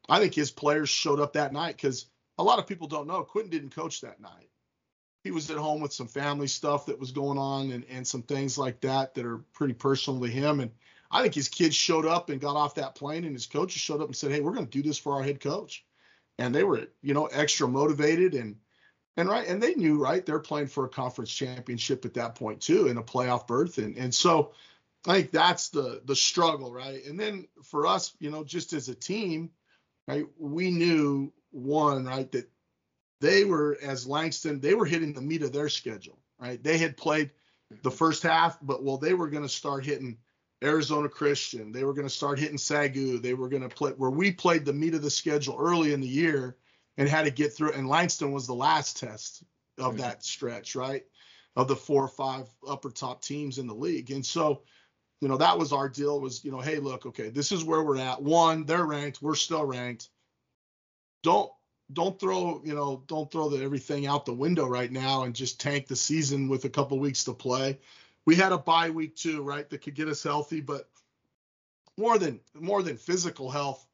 I 0.08 0.18
think 0.18 0.34
his 0.34 0.50
players 0.50 0.88
showed 0.88 1.20
up 1.20 1.34
that 1.34 1.52
night 1.52 1.76
because 1.76 2.06
a 2.38 2.42
lot 2.42 2.58
of 2.58 2.66
people 2.66 2.86
don't 2.86 3.06
know 3.06 3.22
Quentin 3.22 3.50
didn't 3.50 3.74
coach 3.74 4.00
that 4.00 4.20
night. 4.20 4.48
He 5.24 5.30
was 5.30 5.50
at 5.50 5.56
home 5.56 5.80
with 5.80 5.92
some 5.92 6.08
family 6.08 6.48
stuff 6.48 6.86
that 6.86 6.98
was 6.98 7.12
going 7.12 7.38
on 7.38 7.70
and, 7.70 7.84
and 7.88 8.06
some 8.06 8.22
things 8.22 8.58
like 8.58 8.80
that 8.80 9.14
that 9.14 9.24
are 9.24 9.38
pretty 9.52 9.74
personal 9.74 10.20
to 10.20 10.26
him. 10.26 10.58
And 10.58 10.72
I 11.12 11.22
think 11.22 11.34
his 11.34 11.48
kids 11.48 11.76
showed 11.76 12.06
up 12.06 12.28
and 12.28 12.40
got 12.40 12.56
off 12.56 12.74
that 12.74 12.94
plane, 12.94 13.24
and 13.24 13.34
his 13.34 13.46
coaches 13.46 13.80
showed 13.80 14.00
up 14.00 14.08
and 14.08 14.16
said, 14.16 14.32
"Hey, 14.32 14.40
we're 14.40 14.54
going 14.54 14.66
to 14.66 14.82
do 14.82 14.86
this 14.86 14.98
for 14.98 15.14
our 15.14 15.22
head 15.22 15.40
coach." 15.40 15.84
And 16.38 16.54
they 16.54 16.64
were, 16.64 16.88
you 17.02 17.14
know, 17.14 17.26
extra 17.26 17.68
motivated 17.68 18.34
and 18.34 18.56
and 19.16 19.28
right, 19.28 19.46
and 19.46 19.62
they 19.62 19.74
knew 19.74 20.02
right 20.02 20.24
they're 20.24 20.38
playing 20.38 20.68
for 20.68 20.84
a 20.84 20.88
conference 20.88 21.30
championship 21.30 22.04
at 22.04 22.14
that 22.14 22.34
point 22.34 22.60
too, 22.60 22.88
in 22.88 22.96
a 22.96 23.02
playoff 23.02 23.46
berth, 23.46 23.78
and 23.78 23.96
and 23.96 24.14
so 24.14 24.52
I 25.06 25.14
think 25.14 25.30
that's 25.32 25.68
the 25.70 26.00
the 26.04 26.16
struggle, 26.16 26.72
right? 26.72 27.04
And 27.04 27.18
then 27.18 27.48
for 27.62 27.86
us, 27.86 28.14
you 28.20 28.30
know, 28.30 28.44
just 28.44 28.72
as 28.72 28.88
a 28.88 28.94
team, 28.94 29.50
right, 30.08 30.24
we 30.38 30.70
knew 30.70 31.32
one 31.50 32.06
right 32.06 32.30
that 32.32 32.48
they 33.20 33.44
were 33.44 33.78
as 33.82 34.06
Langston, 34.06 34.60
they 34.60 34.74
were 34.74 34.86
hitting 34.86 35.12
the 35.12 35.20
meat 35.20 35.42
of 35.42 35.52
their 35.52 35.68
schedule, 35.68 36.18
right? 36.40 36.62
They 36.62 36.78
had 36.78 36.96
played 36.96 37.30
the 37.70 37.76
mm-hmm. 37.76 37.90
first 37.90 38.22
half, 38.22 38.58
but 38.62 38.82
well, 38.82 38.96
they 38.96 39.14
were 39.14 39.28
going 39.28 39.44
to 39.44 39.48
start 39.48 39.84
hitting 39.84 40.18
Arizona 40.62 41.08
Christian, 41.08 41.72
they 41.72 41.84
were 41.84 41.94
going 41.94 42.06
to 42.06 42.14
start 42.14 42.38
hitting 42.38 42.56
Sagu, 42.56 43.20
they 43.20 43.34
were 43.34 43.48
going 43.48 43.62
to 43.62 43.68
play 43.68 43.92
where 43.92 44.10
we 44.10 44.32
played 44.32 44.64
the 44.64 44.72
meat 44.72 44.94
of 44.94 45.02
the 45.02 45.10
schedule 45.10 45.56
early 45.58 45.92
in 45.92 46.00
the 46.00 46.08
year 46.08 46.56
and 46.96 47.08
had 47.08 47.24
to 47.24 47.30
get 47.30 47.52
through. 47.52 47.70
it. 47.70 47.76
And 47.76 47.88
Langston 47.88 48.32
was 48.32 48.46
the 48.46 48.54
last 48.54 48.98
test 48.98 49.44
of 49.78 49.92
mm-hmm. 49.92 50.02
that 50.02 50.24
stretch, 50.24 50.74
right? 50.74 51.04
Of 51.56 51.68
the 51.68 51.76
four 51.76 52.04
or 52.04 52.08
five 52.08 52.48
upper 52.66 52.90
top 52.90 53.22
teams 53.22 53.58
in 53.58 53.66
the 53.66 53.74
league. 53.74 54.10
And 54.10 54.24
so, 54.24 54.62
you 55.20 55.28
know, 55.28 55.36
that 55.36 55.58
was 55.58 55.72
our 55.72 55.88
deal 55.88 56.20
was, 56.20 56.44
you 56.44 56.50
know, 56.50 56.60
hey, 56.60 56.78
look, 56.78 57.06
okay, 57.06 57.28
this 57.28 57.52
is 57.52 57.64
where 57.64 57.82
we're 57.82 57.98
at. 57.98 58.22
One, 58.22 58.64
they're 58.64 58.86
ranked, 58.86 59.22
we're 59.22 59.34
still 59.34 59.64
ranked. 59.64 60.08
Don't 61.22 61.50
don't 61.92 62.18
throw, 62.18 62.62
you 62.64 62.74
know, 62.74 63.02
don't 63.06 63.30
throw 63.30 63.48
the, 63.48 63.62
everything 63.62 64.06
out 64.06 64.24
the 64.24 64.32
window 64.32 64.66
right 64.66 64.90
now 64.90 65.24
and 65.24 65.34
just 65.34 65.60
tank 65.60 65.86
the 65.86 65.96
season 65.96 66.48
with 66.48 66.64
a 66.64 66.70
couple 66.70 66.98
weeks 66.98 67.24
to 67.24 67.34
play. 67.34 67.78
We 68.24 68.34
had 68.34 68.52
a 68.52 68.58
bye 68.58 68.90
week 68.90 69.16
too, 69.16 69.42
right? 69.42 69.68
That 69.68 69.82
could 69.82 69.94
get 69.94 70.08
us 70.08 70.22
healthy, 70.22 70.60
but 70.60 70.88
more 71.98 72.18
than 72.18 72.40
more 72.54 72.82
than 72.82 72.96
physical 72.96 73.50
health, 73.50 73.86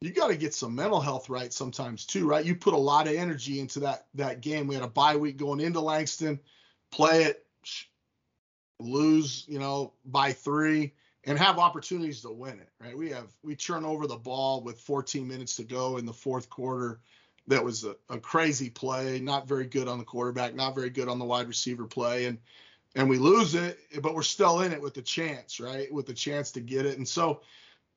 you 0.00 0.10
got 0.12 0.28
to 0.28 0.36
get 0.36 0.54
some 0.54 0.74
mental 0.74 1.00
health 1.00 1.28
right 1.28 1.52
sometimes 1.52 2.06
too, 2.06 2.26
right? 2.26 2.44
You 2.44 2.54
put 2.54 2.72
a 2.72 2.78
lot 2.78 3.06
of 3.06 3.14
energy 3.14 3.60
into 3.60 3.80
that 3.80 4.06
that 4.14 4.40
game. 4.40 4.66
We 4.66 4.74
had 4.74 4.84
a 4.84 4.88
bye 4.88 5.16
week 5.16 5.36
going 5.36 5.60
into 5.60 5.80
Langston, 5.80 6.40
play 6.90 7.24
it, 7.24 7.46
lose, 8.78 9.44
you 9.46 9.58
know, 9.58 9.92
by 10.06 10.32
three, 10.32 10.94
and 11.24 11.38
have 11.38 11.58
opportunities 11.58 12.22
to 12.22 12.30
win 12.30 12.60
it, 12.60 12.70
right? 12.80 12.96
We 12.96 13.10
have 13.10 13.28
we 13.42 13.54
turn 13.54 13.84
over 13.84 14.06
the 14.06 14.16
ball 14.16 14.62
with 14.62 14.80
14 14.80 15.28
minutes 15.28 15.56
to 15.56 15.64
go 15.64 15.98
in 15.98 16.06
the 16.06 16.12
fourth 16.14 16.48
quarter. 16.48 17.00
That 17.46 17.64
was 17.64 17.84
a, 17.84 17.96
a 18.08 18.18
crazy 18.18 18.70
play, 18.70 19.18
not 19.20 19.48
very 19.48 19.66
good 19.66 19.88
on 19.88 19.98
the 19.98 20.04
quarterback, 20.04 20.54
not 20.54 20.74
very 20.74 20.90
good 20.90 21.08
on 21.08 21.18
the 21.18 21.24
wide 21.24 21.48
receiver 21.48 21.84
play, 21.84 22.24
and 22.24 22.38
and 22.96 23.08
we 23.08 23.18
lose 23.18 23.54
it, 23.54 23.78
but 24.00 24.14
we're 24.14 24.22
still 24.22 24.62
in 24.62 24.72
it 24.72 24.80
with 24.80 24.94
the 24.94 25.02
chance, 25.02 25.60
right? 25.60 25.92
With 25.92 26.06
the 26.06 26.14
chance 26.14 26.50
to 26.52 26.60
get 26.60 26.86
it, 26.86 26.96
and 26.96 27.06
so 27.06 27.42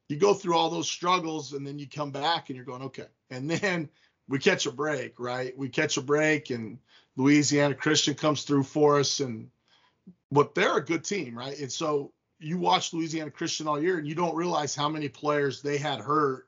you 0.09 0.17
go 0.17 0.33
through 0.33 0.55
all 0.55 0.69
those 0.69 0.89
struggles 0.89 1.53
and 1.53 1.65
then 1.65 1.79
you 1.79 1.87
come 1.87 2.11
back 2.11 2.49
and 2.49 2.55
you're 2.55 2.65
going, 2.65 2.83
okay. 2.83 3.07
And 3.29 3.49
then 3.49 3.89
we 4.27 4.39
catch 4.39 4.65
a 4.65 4.71
break, 4.71 5.19
right? 5.19 5.57
We 5.57 5.69
catch 5.69 5.97
a 5.97 6.01
break 6.01 6.49
and 6.49 6.77
Louisiana 7.15 7.75
Christian 7.75 8.15
comes 8.15 8.43
through 8.43 8.63
for 8.63 8.99
us 8.99 9.19
and 9.19 9.49
but 10.31 10.55
they're 10.55 10.77
a 10.77 10.83
good 10.83 11.03
team, 11.03 11.37
right? 11.37 11.57
And 11.59 11.71
so 11.71 12.11
you 12.39 12.57
watch 12.57 12.91
Louisiana 12.91 13.31
Christian 13.31 13.67
all 13.67 13.81
year 13.81 13.97
and 13.97 14.07
you 14.07 14.15
don't 14.15 14.35
realize 14.35 14.75
how 14.75 14.89
many 14.89 15.07
players 15.07 15.61
they 15.61 15.77
had 15.77 15.99
hurt 15.99 16.47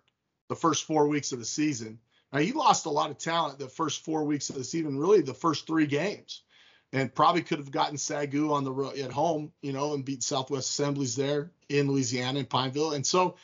the 0.50 0.56
first 0.56 0.86
four 0.86 1.08
weeks 1.08 1.32
of 1.32 1.40
the 1.40 1.46
season. 1.46 2.00
Now 2.34 2.40
he 2.40 2.52
lost 2.52 2.86
a 2.86 2.90
lot 2.90 3.12
of 3.12 3.18
talent 3.18 3.60
the 3.60 3.70
first 3.70 4.04
four 4.04 4.24
weeks 4.26 4.50
of 4.50 4.56
the 4.56 4.64
season, 4.64 4.98
really 4.98 5.22
the 5.22 5.34
first 5.34 5.68
three 5.68 5.86
games, 5.86 6.42
and 6.96 7.14
probably 7.14 7.42
could 7.42 7.58
have 7.58 7.72
gotten 7.72 7.98
Sagu 7.98 8.52
on 8.52 8.64
the 8.64 8.72
road 8.72 8.98
at 8.98 9.12
home, 9.12 9.52
you 9.62 9.74
know, 9.74 9.94
and 9.94 10.06
beat 10.06 10.24
Southwest 10.24 10.70
Assemblies 10.70 11.14
there 11.14 11.52
in 11.68 11.92
Louisiana 11.92 12.40
in 12.40 12.46
Pineville. 12.46 12.94
And 12.94 13.06
so 13.06 13.36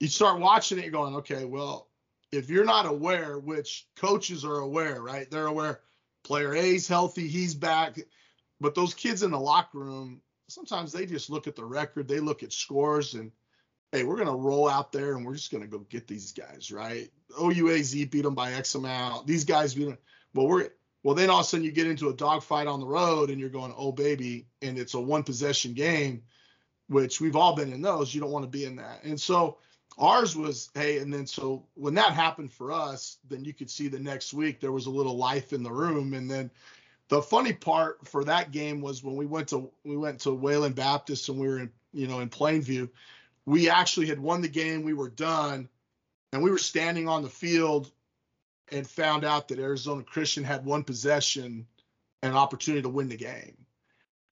you 0.00 0.08
start 0.08 0.40
watching 0.40 0.78
it, 0.78 0.82
you're 0.82 0.90
going, 0.90 1.14
okay, 1.16 1.44
well, 1.44 1.86
if 2.32 2.50
you're 2.50 2.64
not 2.64 2.86
aware, 2.86 3.38
which 3.38 3.86
coaches 3.94 4.44
are 4.44 4.58
aware, 4.58 5.00
right? 5.00 5.30
They're 5.30 5.46
aware 5.46 5.82
player 6.24 6.52
A's 6.52 6.88
healthy, 6.88 7.28
he's 7.28 7.54
back. 7.54 7.96
But 8.60 8.74
those 8.74 8.92
kids 8.92 9.22
in 9.22 9.30
the 9.30 9.38
locker 9.38 9.78
room, 9.78 10.20
sometimes 10.48 10.92
they 10.92 11.06
just 11.06 11.30
look 11.30 11.46
at 11.46 11.54
the 11.54 11.64
record, 11.64 12.08
they 12.08 12.18
look 12.18 12.42
at 12.42 12.52
scores, 12.52 13.14
and 13.14 13.30
hey, 13.92 14.02
we're 14.02 14.18
gonna 14.18 14.34
roll 14.34 14.68
out 14.68 14.90
there 14.90 15.14
and 15.14 15.24
we're 15.24 15.36
just 15.36 15.52
gonna 15.52 15.68
go 15.68 15.78
get 15.78 16.08
these 16.08 16.32
guys, 16.32 16.72
right? 16.72 17.08
OUAZ 17.38 18.10
beat 18.10 18.22
them 18.22 18.34
by 18.34 18.52
X 18.54 18.74
amount. 18.74 19.28
These 19.28 19.44
guys 19.44 19.76
beat 19.76 19.84
them. 19.84 19.98
Well, 20.34 20.48
we're 20.48 20.70
well, 21.02 21.14
then 21.14 21.30
all 21.30 21.40
of 21.40 21.46
a 21.46 21.48
sudden 21.48 21.64
you 21.64 21.72
get 21.72 21.86
into 21.86 22.08
a 22.08 22.14
dogfight 22.14 22.66
on 22.66 22.80
the 22.80 22.86
road 22.86 23.30
and 23.30 23.40
you're 23.40 23.48
going, 23.48 23.74
oh 23.76 23.92
baby, 23.92 24.46
and 24.60 24.78
it's 24.78 24.94
a 24.94 25.00
one 25.00 25.22
possession 25.22 25.72
game, 25.72 26.22
which 26.88 27.20
we've 27.20 27.36
all 27.36 27.54
been 27.54 27.72
in 27.72 27.80
those. 27.80 28.14
You 28.14 28.20
don't 28.20 28.30
want 28.30 28.44
to 28.44 28.50
be 28.50 28.64
in 28.64 28.76
that. 28.76 29.04
And 29.04 29.20
so 29.20 29.58
ours 29.98 30.36
was 30.36 30.70
hey 30.74 30.98
and 30.98 31.12
then 31.12 31.26
so 31.26 31.64
when 31.74 31.94
that 31.94 32.12
happened 32.12 32.50
for 32.52 32.72
us 32.72 33.18
then 33.28 33.44
you 33.44 33.52
could 33.52 33.70
see 33.70 33.88
the 33.88 33.98
next 33.98 34.32
week 34.32 34.60
there 34.60 34.72
was 34.72 34.86
a 34.86 34.90
little 34.90 35.16
life 35.16 35.52
in 35.52 35.62
the 35.62 35.70
room 35.70 36.14
and 36.14 36.30
then 36.30 36.50
the 37.08 37.20
funny 37.20 37.52
part 37.52 38.06
for 38.06 38.24
that 38.24 38.52
game 38.52 38.80
was 38.80 39.02
when 39.02 39.16
we 39.16 39.26
went 39.26 39.48
to 39.48 39.70
we 39.84 39.96
went 39.96 40.20
to 40.20 40.32
Wayland 40.32 40.74
Baptist 40.74 41.28
and 41.28 41.38
we 41.38 41.48
were 41.48 41.58
in 41.58 41.70
you 41.92 42.06
know 42.06 42.20
in 42.20 42.30
Plainview 42.30 42.88
we 43.46 43.68
actually 43.68 44.06
had 44.06 44.20
won 44.20 44.40
the 44.40 44.48
game 44.48 44.82
we 44.82 44.94
were 44.94 45.10
done 45.10 45.68
and 46.32 46.42
we 46.42 46.50
were 46.50 46.58
standing 46.58 47.08
on 47.08 47.22
the 47.22 47.28
field 47.28 47.90
and 48.72 48.86
found 48.88 49.24
out 49.24 49.48
that 49.48 49.58
Arizona 49.58 50.02
Christian 50.02 50.44
had 50.44 50.64
one 50.64 50.84
possession 50.84 51.66
and 52.22 52.32
an 52.32 52.38
opportunity 52.38 52.82
to 52.82 52.88
win 52.88 53.08
the 53.08 53.16
game 53.16 53.56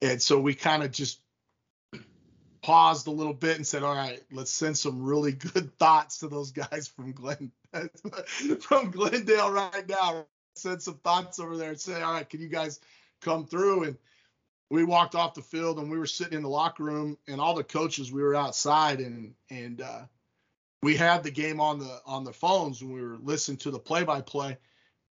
and 0.00 0.20
so 0.20 0.38
we 0.38 0.54
kind 0.54 0.82
of 0.82 0.90
just 0.92 1.20
paused 2.62 3.06
a 3.06 3.10
little 3.10 3.34
bit 3.34 3.56
and 3.56 3.66
said, 3.66 3.82
"All 3.82 3.94
right, 3.94 4.22
let's 4.30 4.52
send 4.52 4.76
some 4.76 5.02
really 5.02 5.32
good 5.32 5.74
thoughts 5.78 6.18
to 6.18 6.28
those 6.28 6.52
guys 6.52 6.88
from 6.88 7.12
Glen 7.12 7.52
from 8.60 8.90
Glendale 8.90 9.50
right 9.50 9.88
now. 9.88 10.26
Send 10.54 10.82
some 10.82 10.98
thoughts 10.98 11.38
over 11.38 11.56
there 11.56 11.70
and 11.70 11.80
say, 11.80 12.00
"All 12.02 12.12
right, 12.12 12.28
can 12.28 12.40
you 12.40 12.48
guys 12.48 12.80
come 13.20 13.46
through?" 13.46 13.84
And 13.84 13.98
we 14.70 14.84
walked 14.84 15.14
off 15.14 15.34
the 15.34 15.42
field 15.42 15.78
and 15.78 15.90
we 15.90 15.98
were 15.98 16.06
sitting 16.06 16.34
in 16.34 16.42
the 16.42 16.48
locker 16.48 16.84
room 16.84 17.16
and 17.26 17.40
all 17.40 17.54
the 17.54 17.64
coaches 17.64 18.12
we 18.12 18.22
were 18.22 18.34
outside 18.34 19.00
and 19.00 19.34
and 19.50 19.80
uh, 19.80 20.02
we 20.82 20.96
had 20.96 21.22
the 21.22 21.30
game 21.30 21.60
on 21.60 21.78
the 21.78 22.00
on 22.06 22.24
the 22.24 22.32
phones 22.32 22.80
and 22.82 22.92
we 22.92 23.02
were 23.02 23.18
listening 23.20 23.58
to 23.58 23.70
the 23.70 23.78
play 23.78 24.04
by 24.04 24.20
play 24.20 24.56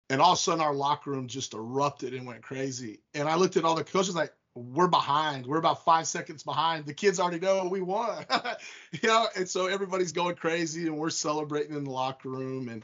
and 0.09 0.21
all 0.21 0.33
of 0.33 0.37
a 0.37 0.41
sudden 0.41 0.61
our 0.61 0.73
locker 0.73 1.11
room 1.11 1.27
just 1.27 1.53
erupted 1.53 2.13
and 2.13 2.25
went 2.25 2.41
crazy 2.41 2.99
and 3.13 3.27
i 3.27 3.35
looked 3.35 3.57
at 3.57 3.65
all 3.65 3.75
the 3.75 3.83
coaches 3.83 4.15
like 4.15 4.33
we're 4.57 4.87
behind. 4.87 5.45
We're 5.45 5.59
about 5.59 5.85
five 5.85 6.07
seconds 6.07 6.43
behind. 6.43 6.85
The 6.85 6.93
kids 6.93 7.19
already 7.19 7.39
know 7.39 7.67
we 7.67 7.81
won. 7.81 8.25
you 8.91 9.07
know, 9.07 9.27
and 9.35 9.47
so 9.47 9.67
everybody's 9.67 10.11
going 10.11 10.35
crazy 10.35 10.87
and 10.87 10.97
we're 10.97 11.09
celebrating 11.09 11.75
in 11.75 11.83
the 11.83 11.91
locker 11.91 12.29
room. 12.29 12.69
And 12.69 12.83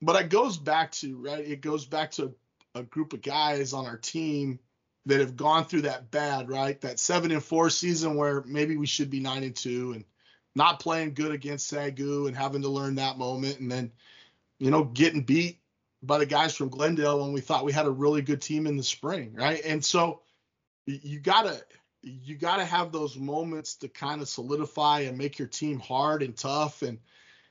but 0.00 0.20
it 0.20 0.28
goes 0.28 0.58
back 0.58 0.92
to 0.92 1.16
right, 1.16 1.46
it 1.46 1.60
goes 1.60 1.86
back 1.86 2.10
to 2.12 2.34
a 2.74 2.82
group 2.82 3.12
of 3.12 3.22
guys 3.22 3.72
on 3.72 3.86
our 3.86 3.96
team 3.96 4.58
that 5.06 5.20
have 5.20 5.36
gone 5.36 5.64
through 5.64 5.82
that 5.82 6.10
bad, 6.10 6.48
right? 6.48 6.80
That 6.80 7.00
seven 7.00 7.32
and 7.32 7.42
four 7.42 7.70
season 7.70 8.14
where 8.14 8.42
maybe 8.46 8.76
we 8.76 8.86
should 8.86 9.10
be 9.10 9.20
nine 9.20 9.42
and 9.42 9.56
two 9.56 9.92
and 9.92 10.04
not 10.54 10.80
playing 10.80 11.14
good 11.14 11.32
against 11.32 11.72
Sagu 11.72 12.26
and 12.26 12.36
having 12.36 12.62
to 12.62 12.68
learn 12.68 12.94
that 12.96 13.18
moment 13.18 13.58
and 13.60 13.70
then, 13.70 13.90
you 14.58 14.70
know, 14.70 14.84
getting 14.84 15.22
beat 15.22 15.58
by 16.02 16.18
the 16.18 16.26
guys 16.26 16.54
from 16.54 16.68
Glendale 16.68 17.20
when 17.20 17.32
we 17.32 17.40
thought 17.40 17.64
we 17.64 17.72
had 17.72 17.86
a 17.86 17.90
really 17.90 18.22
good 18.22 18.42
team 18.42 18.66
in 18.66 18.76
the 18.76 18.82
spring, 18.82 19.32
right? 19.34 19.62
And 19.64 19.84
so 19.84 20.22
you 20.86 21.20
gotta 21.20 21.62
you 22.02 22.36
gotta 22.36 22.64
have 22.64 22.90
those 22.90 23.16
moments 23.16 23.76
to 23.76 23.88
kind 23.88 24.20
of 24.20 24.28
solidify 24.28 25.00
and 25.00 25.16
make 25.16 25.38
your 25.38 25.48
team 25.48 25.78
hard 25.78 26.22
and 26.22 26.36
tough 26.36 26.82
and 26.82 26.98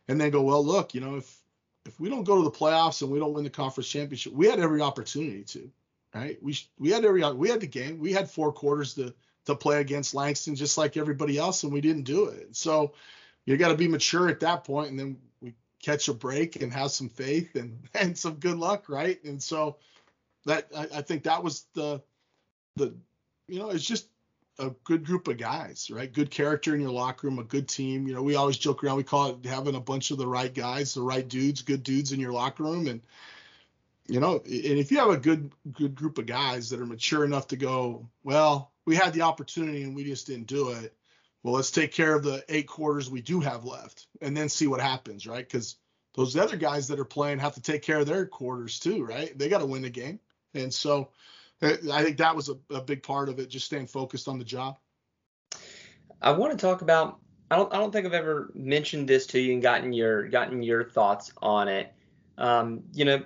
and 0.08 0.20
then 0.20 0.30
go 0.30 0.42
well 0.42 0.64
look 0.64 0.94
you 0.94 1.00
know 1.00 1.16
if 1.16 1.38
if 1.86 2.00
we 2.00 2.10
don't 2.10 2.26
go 2.26 2.36
to 2.36 2.44
the 2.44 2.52
playoffs 2.52 3.02
and 3.02 3.10
we 3.10 3.20
don't 3.20 3.34
win 3.34 3.46
the 3.46 3.50
conference 3.50 3.88
championship 3.88 4.34
we 4.34 4.48
had 4.48 4.60
every 4.60 4.82
opportunity 4.82 5.44
to 5.44 5.72
right 6.14 6.38
we 6.44 6.58
we 6.78 6.90
had 6.90 7.06
every 7.06 7.24
we 7.34 7.50
had 7.50 7.62
the 7.62 7.68
game 7.68 7.98
we 7.98 8.12
had 8.12 8.30
four 8.30 8.52
quarters 8.52 8.94
to 8.94 9.14
to 9.46 9.56
play 9.56 9.82
against 9.82 10.14
Langston 10.14 10.56
just 10.56 10.78
like 10.78 10.98
everybody 10.98 11.38
else 11.38 11.64
and 11.64 11.74
we 11.74 11.82
didn't 11.82 12.04
do 12.04 12.26
it 12.26 12.56
so 12.56 12.94
you 13.46 13.58
got 13.58 13.70
to 13.70 13.76
be 13.76 13.88
mature 13.88 14.30
at 14.30 14.40
that 14.42 14.64
point 14.64 14.90
and 14.90 15.00
then 15.00 15.18
we 15.42 15.54
catch 15.82 16.08
a 16.08 16.14
break 16.14 16.62
and 16.62 16.72
have 16.72 16.92
some 16.92 17.10
faith 17.10 17.56
and 17.56 17.78
and 17.94 18.18
some 18.18 18.36
good 18.36 18.58
luck 18.58 18.90
right 18.90 19.24
and 19.24 19.42
so 19.42 19.78
that 20.46 20.68
I, 20.76 20.88
I 20.98 21.02
think 21.02 21.24
that 21.24 21.44
was 21.44 21.66
the 21.74 22.02
the 22.76 22.94
you 23.52 23.60
know, 23.60 23.70
it's 23.70 23.86
just 23.86 24.08
a 24.60 24.70
good 24.86 25.06
group 25.06 25.28
of 25.28 25.38
guys, 25.38 25.90
right? 25.92 26.12
Good 26.12 26.32
character 26.32 26.74
in 26.74 26.82
your 26.82 26.92
locker 26.92 27.28
room, 27.28 27.40
a 27.40 27.44
good 27.44 27.68
team. 27.68 28.08
You 28.08 28.14
know, 28.14 28.24
we 28.24 28.36
always 28.36 28.58
joke 28.58 28.84
around. 28.84 28.98
We 28.98 29.04
call 29.04 29.32
it 29.32 29.46
having 29.46 29.76
a 29.76 29.82
bunch 29.82 30.12
of 30.12 30.18
the 30.18 30.28
right 30.28 30.54
guys, 30.54 30.94
the 30.94 31.02
right 31.02 31.28
dudes, 31.28 31.62
good 31.62 31.84
dudes 31.84 32.14
in 32.14 32.20
your 32.20 32.32
locker 32.32 32.64
room, 32.64 32.88
and 32.88 33.02
you 34.08 34.20
know, 34.20 34.36
and 34.46 34.46
if 34.46 34.92
you 34.92 35.00
have 35.00 35.10
a 35.10 35.18
good 35.18 35.52
good 35.74 35.96
group 35.96 36.18
of 36.18 36.26
guys 36.26 36.70
that 36.70 36.80
are 36.80 36.86
mature 36.86 37.26
enough 37.26 37.48
to 37.50 37.58
go, 37.58 38.08
well, 38.24 38.72
we 38.86 38.96
had 38.96 39.13
the 39.13 39.22
opportunity 39.22 39.84
and 39.84 39.96
we 39.96 40.04
just 40.04 40.28
didn't 40.28 40.48
do 40.48 40.70
it. 40.72 40.96
Well, 41.44 41.56
let's 41.56 41.72
take 41.72 41.91
care 41.91 42.15
of 42.15 42.24
the 42.24 42.44
eight 42.50 42.67
quarters 42.67 43.10
we 43.10 43.22
do 43.22 43.39
have 43.39 43.65
left, 43.65 44.06
and 44.22 44.38
then 44.38 44.48
see 44.48 44.67
what 44.67 44.80
happens, 44.80 45.26
right? 45.26 45.48
Because 45.48 45.76
those 46.13 46.36
other 46.36 46.58
guys 46.58 46.88
that 46.89 47.00
are 47.00 47.06
playing 47.06 47.39
have 47.39 47.56
to 47.56 47.62
take 47.62 47.82
care 47.82 48.00
of 48.00 48.06
their 48.06 48.28
quarters 48.28 48.80
too, 48.80 49.04
right? 49.04 49.36
They 49.38 49.50
got 49.50 49.60
to 49.60 49.65
win 49.65 49.82
the 49.82 49.89
game. 49.89 50.20
And 50.54 50.74
so 50.74 51.10
uh, 51.62 51.74
I 51.91 52.04
think 52.04 52.17
that 52.17 52.36
was 52.36 52.50
a, 52.50 52.58
a 52.70 52.82
big 52.82 53.02
part 53.02 53.30
of 53.30 53.39
it, 53.39 53.50
just 53.50 53.65
staying 53.65 53.88
focused 53.88 54.28
on 54.28 54.38
the 54.38 54.46
job. 54.46 54.78
I 56.22 56.32
want 56.32 56.52
to 56.52 56.58
talk 56.58 56.82
about. 56.82 57.20
I 57.50 57.56
don't. 57.56 57.74
I 57.74 57.78
don't 57.78 57.91
think 57.91 58.06
I've 58.06 58.13
ever 58.13 58.52
mentioned 58.54 59.10
this 59.10 59.26
to 59.28 59.39
you 59.39 59.54
and 59.54 59.62
gotten 59.62 59.94
your 59.94 60.30
gotten 60.30 60.62
your 60.62 60.84
thoughts 60.84 61.34
on 61.41 61.67
it. 61.67 61.91
Um, 62.38 62.84
you 62.94 63.06
know, 63.06 63.24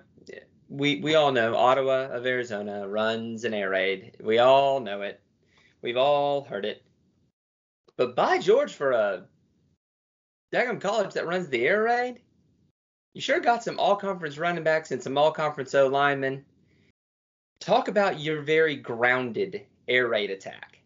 we 0.70 1.02
we 1.02 1.16
all 1.16 1.32
know 1.32 1.56
Ottawa 1.56 2.08
of 2.08 2.26
Arizona 2.26 2.88
runs 2.88 3.44
an 3.44 3.54
air 3.54 3.70
raid. 3.70 4.18
We 4.24 4.40
all 4.40 4.80
know 4.80 5.02
it. 5.02 5.22
We've 5.86 5.98
all 5.98 6.46
heard 6.46 6.66
it. 6.66 6.84
But 7.96 8.16
by 8.16 8.40
George, 8.40 8.74
for 8.74 8.94
a 8.94 9.26
dadgum 10.52 10.82
college 10.82 11.14
that 11.14 11.28
runs 11.28 11.48
the 11.48 11.68
air 11.68 11.84
raid, 11.84 12.22
you 13.14 13.22
sure 13.22 13.40
got 13.40 13.64
some 13.64 13.78
all 13.78 13.96
conference 13.96 14.40
running 14.40 14.64
backs 14.64 14.90
and 14.90 15.02
some 15.02 15.16
all 15.16 15.32
conference 15.32 15.76
O 15.76 15.86
linemen. 15.86 16.44
Talk 17.60 17.88
about 17.88 18.20
your 18.20 18.42
very 18.42 18.76
grounded 18.76 19.62
air 19.88 20.08
raid 20.08 20.32
attack. 20.32 20.80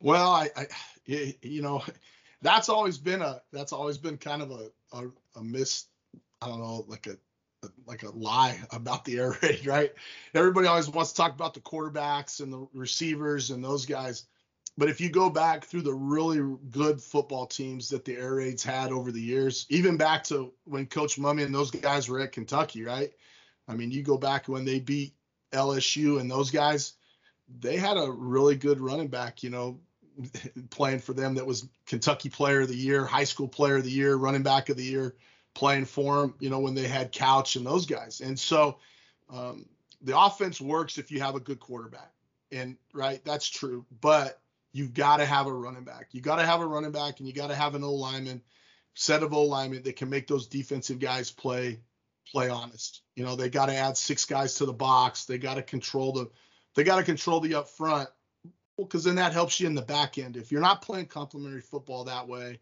Well, 0.00 0.30
I, 0.30 0.48
I 0.56 0.66
you 1.04 1.60
know, 1.60 1.84
that's 2.40 2.70
always 2.70 2.96
been 2.96 3.20
a 3.20 3.42
that's 3.52 3.74
always 3.74 3.98
been 3.98 4.16
kind 4.16 4.40
of 4.40 4.50
a 4.50 4.70
a, 4.94 5.10
a 5.36 5.44
miss. 5.44 5.84
I 6.40 6.48
don't 6.48 6.60
know, 6.60 6.86
like 6.88 7.06
a 7.06 7.18
like 7.86 8.02
a 8.02 8.10
lie 8.12 8.58
about 8.70 9.04
the 9.04 9.18
air 9.18 9.36
raid, 9.42 9.66
right? 9.66 9.92
Everybody 10.32 10.68
always 10.68 10.88
wants 10.88 11.10
to 11.10 11.18
talk 11.18 11.34
about 11.34 11.52
the 11.52 11.60
quarterbacks 11.60 12.40
and 12.40 12.50
the 12.50 12.66
receivers 12.72 13.50
and 13.50 13.62
those 13.62 13.84
guys. 13.84 14.24
But 14.78 14.88
if 14.88 15.00
you 15.00 15.10
go 15.10 15.28
back 15.28 15.64
through 15.64 15.82
the 15.82 15.92
really 15.92 16.56
good 16.70 17.02
football 17.02 17.46
teams 17.46 17.88
that 17.88 18.04
the 18.04 18.16
air 18.16 18.36
raids 18.36 18.62
had 18.62 18.92
over 18.92 19.10
the 19.10 19.20
years, 19.20 19.66
even 19.70 19.96
back 19.96 20.22
to 20.24 20.52
when 20.66 20.86
Coach 20.86 21.18
Mumme 21.18 21.44
and 21.44 21.52
those 21.52 21.72
guys 21.72 22.08
were 22.08 22.20
at 22.20 22.30
Kentucky, 22.30 22.84
right? 22.84 23.10
I 23.66 23.74
mean, 23.74 23.90
you 23.90 24.04
go 24.04 24.16
back 24.16 24.46
when 24.46 24.64
they 24.64 24.78
beat 24.78 25.14
LSU 25.52 26.20
and 26.20 26.30
those 26.30 26.52
guys, 26.52 26.92
they 27.58 27.76
had 27.76 27.96
a 27.96 28.08
really 28.08 28.54
good 28.54 28.78
running 28.78 29.08
back, 29.08 29.42
you 29.42 29.50
know, 29.50 29.80
playing 30.70 31.00
for 31.00 31.12
them 31.12 31.34
that 31.34 31.46
was 31.46 31.66
Kentucky 31.84 32.28
player 32.28 32.60
of 32.60 32.68
the 32.68 32.76
year, 32.76 33.04
high 33.04 33.24
school 33.24 33.48
player 33.48 33.78
of 33.78 33.84
the 33.84 33.90
year, 33.90 34.14
running 34.14 34.44
back 34.44 34.68
of 34.68 34.76
the 34.76 34.84
year, 34.84 35.16
playing 35.54 35.86
for 35.86 36.20
them, 36.20 36.34
you 36.38 36.50
know, 36.50 36.60
when 36.60 36.76
they 36.76 36.86
had 36.86 37.10
Couch 37.10 37.56
and 37.56 37.66
those 37.66 37.84
guys. 37.84 38.20
And 38.20 38.38
so 38.38 38.78
um, 39.28 39.66
the 40.02 40.16
offense 40.16 40.60
works 40.60 40.98
if 40.98 41.10
you 41.10 41.20
have 41.20 41.34
a 41.34 41.40
good 41.40 41.58
quarterback. 41.58 42.12
And 42.52 42.76
right, 42.94 43.20
that's 43.24 43.48
true. 43.48 43.84
But 44.00 44.40
you've 44.72 44.94
got 44.94 45.18
to 45.18 45.26
have 45.26 45.46
a 45.46 45.52
running 45.52 45.84
back. 45.84 46.08
You 46.12 46.20
got 46.20 46.36
to 46.36 46.46
have 46.46 46.60
a 46.60 46.66
running 46.66 46.92
back, 46.92 47.18
and 47.18 47.28
you 47.28 47.34
got 47.34 47.48
to 47.48 47.54
have 47.54 47.74
an 47.74 47.84
O 47.84 47.94
lineman, 47.94 48.42
set 48.94 49.22
of 49.22 49.32
O 49.32 49.44
linemen 49.44 49.82
that 49.84 49.96
can 49.96 50.10
make 50.10 50.26
those 50.26 50.46
defensive 50.46 50.98
guys 50.98 51.30
play 51.30 51.80
play 52.30 52.48
honest. 52.50 53.02
You 53.16 53.24
know, 53.24 53.36
they 53.36 53.48
got 53.48 53.66
to 53.66 53.74
add 53.74 53.96
six 53.96 54.24
guys 54.24 54.56
to 54.56 54.66
the 54.66 54.72
box. 54.72 55.24
They 55.24 55.38
got 55.38 55.54
to 55.54 55.62
control 55.62 56.12
the 56.12 56.30
they 56.74 56.84
got 56.84 56.96
to 56.96 57.04
control 57.04 57.40
the 57.40 57.54
up 57.54 57.68
front. 57.68 58.08
Well, 58.76 58.86
because 58.86 59.04
then 59.04 59.16
that 59.16 59.32
helps 59.32 59.58
you 59.58 59.66
in 59.66 59.74
the 59.74 59.82
back 59.82 60.18
end. 60.18 60.36
If 60.36 60.52
you're 60.52 60.60
not 60.60 60.82
playing 60.82 61.06
complementary 61.06 61.62
football 61.62 62.04
that 62.04 62.28
way, 62.28 62.60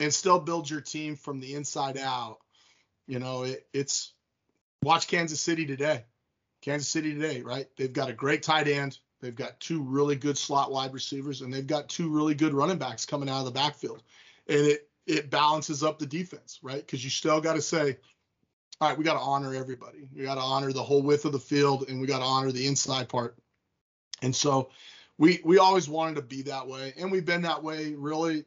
and 0.00 0.12
still 0.12 0.40
build 0.40 0.68
your 0.68 0.80
team 0.80 1.14
from 1.14 1.38
the 1.38 1.54
inside 1.54 1.96
out, 1.96 2.38
you 3.06 3.20
know, 3.20 3.44
it, 3.44 3.66
it's 3.72 4.12
watch 4.82 5.06
Kansas 5.06 5.40
City 5.40 5.66
today. 5.66 6.04
Kansas 6.60 6.88
City 6.88 7.14
today, 7.14 7.42
right? 7.42 7.68
They've 7.76 7.92
got 7.92 8.08
a 8.08 8.12
great 8.12 8.42
tight 8.42 8.68
end. 8.68 8.98
They've 9.22 9.34
got 9.34 9.60
two 9.60 9.80
really 9.80 10.16
good 10.16 10.36
slot 10.36 10.72
wide 10.72 10.92
receivers, 10.92 11.40
and 11.40 11.54
they've 11.54 11.66
got 11.66 11.88
two 11.88 12.10
really 12.10 12.34
good 12.34 12.52
running 12.52 12.78
backs 12.78 13.06
coming 13.06 13.28
out 13.28 13.38
of 13.38 13.44
the 13.46 13.52
backfield. 13.52 14.02
And 14.48 14.66
it 14.66 14.88
it 15.06 15.30
balances 15.30 15.82
up 15.82 15.98
the 15.98 16.06
defense, 16.06 16.58
right? 16.62 16.84
Because 16.84 17.02
you 17.02 17.10
still 17.10 17.40
got 17.40 17.54
to 17.54 17.62
say, 17.62 17.96
all 18.80 18.88
right, 18.88 18.98
we 18.98 19.04
got 19.04 19.14
to 19.14 19.20
honor 19.20 19.54
everybody. 19.54 20.08
We 20.14 20.24
got 20.24 20.34
to 20.34 20.40
honor 20.40 20.72
the 20.72 20.82
whole 20.82 21.02
width 21.02 21.24
of 21.24 21.32
the 21.32 21.38
field, 21.38 21.88
and 21.88 22.00
we 22.00 22.06
got 22.06 22.18
to 22.18 22.24
honor 22.24 22.50
the 22.50 22.66
inside 22.66 23.08
part. 23.08 23.36
And 24.22 24.34
so 24.34 24.70
we 25.18 25.40
we 25.44 25.58
always 25.58 25.88
wanted 25.88 26.16
to 26.16 26.22
be 26.22 26.42
that 26.42 26.66
way, 26.66 26.92
and 26.96 27.10
we've 27.10 27.24
been 27.24 27.42
that 27.42 27.62
way 27.62 27.94
really 27.94 28.44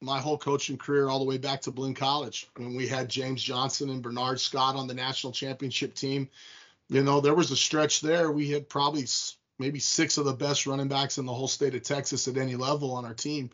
my 0.00 0.20
whole 0.20 0.36
coaching 0.36 0.76
career 0.76 1.08
all 1.08 1.20
the 1.20 1.24
way 1.24 1.38
back 1.38 1.62
to 1.62 1.70
Blinn 1.70 1.94
College 1.94 2.48
when 2.56 2.74
we 2.74 2.86
had 2.86 3.08
James 3.08 3.42
Johnson 3.42 3.90
and 3.90 4.02
Bernard 4.02 4.40
Scott 4.40 4.76
on 4.76 4.86
the 4.86 4.94
national 4.94 5.32
championship 5.32 5.94
team. 5.94 6.28
You 6.88 7.02
know, 7.02 7.20
there 7.20 7.34
was 7.34 7.50
a 7.50 7.56
stretch 7.56 8.00
there 8.00 8.30
we 8.30 8.50
had 8.50 8.68
probably 8.68 9.06
maybe 9.58 9.78
six 9.78 10.18
of 10.18 10.24
the 10.24 10.32
best 10.32 10.66
running 10.66 10.88
backs 10.88 11.18
in 11.18 11.26
the 11.26 11.32
whole 11.32 11.48
state 11.48 11.74
of 11.74 11.82
Texas 11.82 12.28
at 12.28 12.36
any 12.36 12.56
level 12.56 12.92
on 12.92 13.04
our 13.04 13.14
team. 13.14 13.50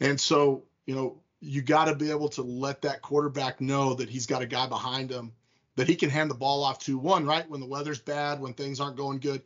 And 0.00 0.20
so, 0.20 0.64
you 0.86 0.94
know, 0.94 1.20
you 1.40 1.62
got 1.62 1.86
to 1.86 1.94
be 1.94 2.10
able 2.10 2.30
to 2.30 2.42
let 2.42 2.82
that 2.82 3.02
quarterback 3.02 3.60
know 3.60 3.94
that 3.94 4.08
he's 4.08 4.26
got 4.26 4.42
a 4.42 4.46
guy 4.46 4.66
behind 4.66 5.10
him 5.10 5.32
that 5.76 5.88
he 5.88 5.96
can 5.96 6.10
hand 6.10 6.30
the 6.30 6.34
ball 6.34 6.62
off 6.62 6.78
to 6.80 6.98
one, 6.98 7.26
right? 7.26 7.48
When 7.48 7.60
the 7.60 7.66
weather's 7.66 7.98
bad, 7.98 8.40
when 8.40 8.54
things 8.54 8.80
aren't 8.80 8.96
going 8.96 9.18
good. 9.18 9.42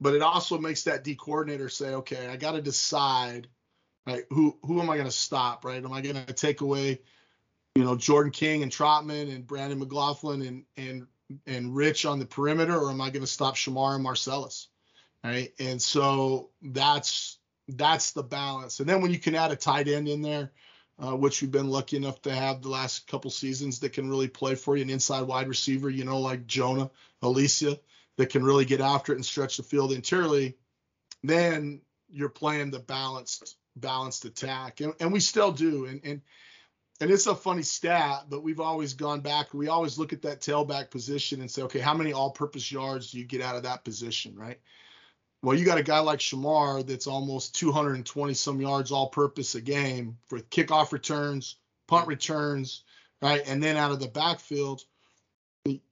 But 0.00 0.14
it 0.14 0.22
also 0.22 0.58
makes 0.58 0.82
that 0.84 1.04
D 1.04 1.14
coordinator 1.14 1.68
say, 1.68 1.94
okay, 1.94 2.28
I 2.28 2.36
got 2.36 2.52
to 2.52 2.62
decide, 2.62 3.48
right? 4.06 4.24
Who 4.30 4.58
who 4.62 4.80
am 4.80 4.90
I 4.90 4.96
going 4.96 5.08
to 5.08 5.12
stop, 5.12 5.64
right? 5.64 5.82
Am 5.82 5.92
I 5.92 6.00
going 6.00 6.26
to 6.26 6.32
take 6.32 6.60
away, 6.60 7.00
you 7.74 7.84
know, 7.84 7.96
Jordan 7.96 8.32
King 8.32 8.62
and 8.62 8.72
Trotman 8.72 9.34
and 9.34 9.46
Brandon 9.46 9.78
McLaughlin 9.78 10.42
and 10.42 10.64
and 10.76 11.06
and 11.46 11.74
Rich 11.74 12.04
on 12.04 12.18
the 12.18 12.26
perimeter, 12.26 12.76
or 12.76 12.90
am 12.90 13.00
I 13.00 13.10
going 13.10 13.22
to 13.22 13.26
stop 13.26 13.56
Shamar 13.56 13.94
and 13.94 14.02
Marcellus? 14.02 14.68
Right? 15.24 15.52
And 15.58 15.80
so 15.80 16.50
that's 16.62 17.38
that's 17.68 18.12
the 18.12 18.22
balance. 18.22 18.80
And 18.80 18.88
then 18.88 19.00
when 19.00 19.10
you 19.10 19.18
can 19.18 19.34
add 19.34 19.50
a 19.50 19.56
tight 19.56 19.88
end 19.88 20.06
in 20.06 20.20
there, 20.20 20.52
uh, 21.02 21.16
which 21.16 21.40
we've 21.40 21.50
been 21.50 21.70
lucky 21.70 21.96
enough 21.96 22.20
to 22.22 22.32
have 22.32 22.60
the 22.60 22.68
last 22.68 23.08
couple 23.08 23.30
seasons 23.30 23.80
that 23.80 23.94
can 23.94 24.08
really 24.08 24.28
play 24.28 24.54
for 24.54 24.76
you, 24.76 24.82
an 24.82 24.90
inside 24.90 25.22
wide 25.22 25.48
receiver, 25.48 25.88
you 25.88 26.04
know, 26.04 26.20
like 26.20 26.46
Jonah, 26.46 26.90
Alicia, 27.22 27.80
that 28.18 28.30
can 28.30 28.44
really 28.44 28.66
get 28.66 28.80
after 28.80 29.12
it 29.12 29.16
and 29.16 29.24
stretch 29.24 29.56
the 29.56 29.62
field 29.62 29.92
interiorly, 29.92 30.56
then 31.24 31.80
you're 32.10 32.28
playing 32.28 32.70
the 32.70 32.78
balanced 32.78 33.56
balanced 33.76 34.24
attack, 34.24 34.80
and, 34.80 34.94
and 35.00 35.12
we 35.12 35.20
still 35.20 35.50
do. 35.50 35.86
And 35.86 36.00
and 36.04 36.20
and 37.00 37.10
it's 37.10 37.26
a 37.26 37.34
funny 37.34 37.62
stat, 37.62 38.26
but 38.28 38.44
we've 38.44 38.60
always 38.60 38.92
gone 38.92 39.20
back. 39.20 39.52
We 39.52 39.68
always 39.68 39.98
look 39.98 40.12
at 40.12 40.22
that 40.22 40.40
tailback 40.40 40.90
position 40.90 41.40
and 41.40 41.50
say, 41.50 41.62
okay, 41.62 41.80
how 41.80 41.92
many 41.92 42.12
all-purpose 42.12 42.70
yards 42.70 43.10
do 43.10 43.18
you 43.18 43.24
get 43.24 43.40
out 43.40 43.56
of 43.56 43.64
that 43.64 43.84
position, 43.84 44.36
right? 44.36 44.60
Well, 45.44 45.58
you 45.58 45.66
got 45.66 45.76
a 45.76 45.82
guy 45.82 45.98
like 45.98 46.20
Shamar 46.20 46.86
that's 46.86 47.06
almost 47.06 47.54
220 47.56 48.32
some 48.32 48.62
yards 48.62 48.90
all 48.90 49.08
purpose 49.08 49.54
a 49.54 49.60
game 49.60 50.16
for 50.26 50.38
kickoff 50.38 50.90
returns, 50.90 51.56
punt 51.86 52.08
returns, 52.08 52.82
right? 53.20 53.42
And 53.46 53.62
then 53.62 53.76
out 53.76 53.92
of 53.92 54.00
the 54.00 54.08
backfield, 54.08 54.82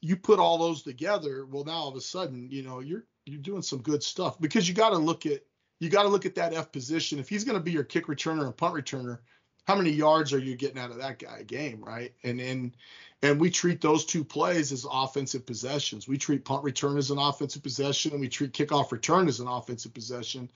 you 0.01 0.17
put 0.17 0.39
all 0.39 0.57
those 0.57 0.83
together, 0.83 1.45
well 1.45 1.65
now 1.65 1.73
all 1.73 1.89
of 1.89 1.97
a 1.97 2.01
sudden, 2.01 2.49
you 2.51 2.63
know, 2.63 2.81
you're 2.81 3.05
you're 3.27 3.43
doing 3.43 3.61
some 3.61 3.83
good 3.83 4.03
stuff 4.03 4.41
because 4.41 4.67
you 4.67 4.75
got 4.75 4.91
to 4.91 4.99
look 4.99 5.27
at 5.27 5.43
you 5.81 5.91
got 5.91 6.05
to 6.05 6.09
look 6.09 6.25
at 6.25 6.37
that 6.37 6.55
F 6.55 6.73
position. 6.73 7.19
If 7.19 7.29
he's 7.29 7.45
going 7.45 7.59
to 7.59 7.63
be 7.63 7.73
your 7.73 7.85
kick 7.85 8.07
returner 8.07 8.47
and 8.47 8.57
punt 8.57 8.75
returner, 8.75 9.19
how 9.65 9.77
many 9.77 9.91
yards 9.91 10.33
are 10.33 10.39
you 10.39 10.57
getting 10.57 10.79
out 10.79 10.91
of 10.91 10.99
that 10.99 11.19
guy 11.19 11.39
a 11.39 11.45
game, 11.45 11.83
right? 11.83 12.13
And 12.25 12.41
and 12.41 12.77
and 13.23 13.41
we 13.41 13.51
treat 13.51 13.81
those 13.81 14.05
two 14.05 14.25
plays 14.25 14.73
as 14.73 14.87
offensive 14.91 15.47
possessions. 15.47 16.09
We 16.09 16.19
treat 16.19 16.45
punt 16.45 16.65
return 16.65 16.99
as 16.99 17.11
an 17.11 17.19
offensive 17.19 17.63
possession, 17.63 18.13
and 18.13 18.21
we 18.21 18.29
treat 18.29 18.53
kickoff 18.53 18.91
return 18.91 19.29
as 19.29 19.41
an 19.41 19.47
offensive 19.47 19.95
possession. 19.95 20.51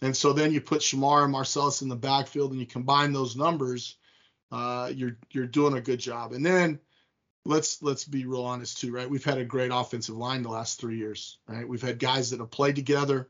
And 0.00 0.16
so 0.16 0.32
then 0.32 0.52
you 0.52 0.60
put 0.60 0.80
Shamar 0.80 1.24
and 1.24 1.32
Marcellus 1.32 1.82
in 1.82 1.88
the 1.88 1.96
backfield, 1.96 2.52
and 2.52 2.60
you 2.60 2.66
combine 2.66 3.12
those 3.12 3.36
numbers. 3.36 3.96
Uh, 4.52 4.90
you're 4.94 5.16
you're 5.32 5.46
doing 5.46 5.74
a 5.74 5.80
good 5.80 5.98
job. 5.98 6.32
And 6.32 6.46
then 6.46 6.78
let's 7.44 7.82
let's 7.82 8.04
be 8.04 8.24
real 8.24 8.44
honest 8.44 8.78
too, 8.78 8.92
right? 8.92 9.10
We've 9.10 9.24
had 9.24 9.38
a 9.38 9.44
great 9.44 9.72
offensive 9.72 10.16
line 10.16 10.42
the 10.42 10.48
last 10.48 10.80
three 10.80 10.98
years, 10.98 11.38
right? 11.48 11.68
We've 11.68 11.82
had 11.82 11.98
guys 11.98 12.30
that 12.30 12.40
have 12.40 12.50
played 12.50 12.76
together 12.76 13.28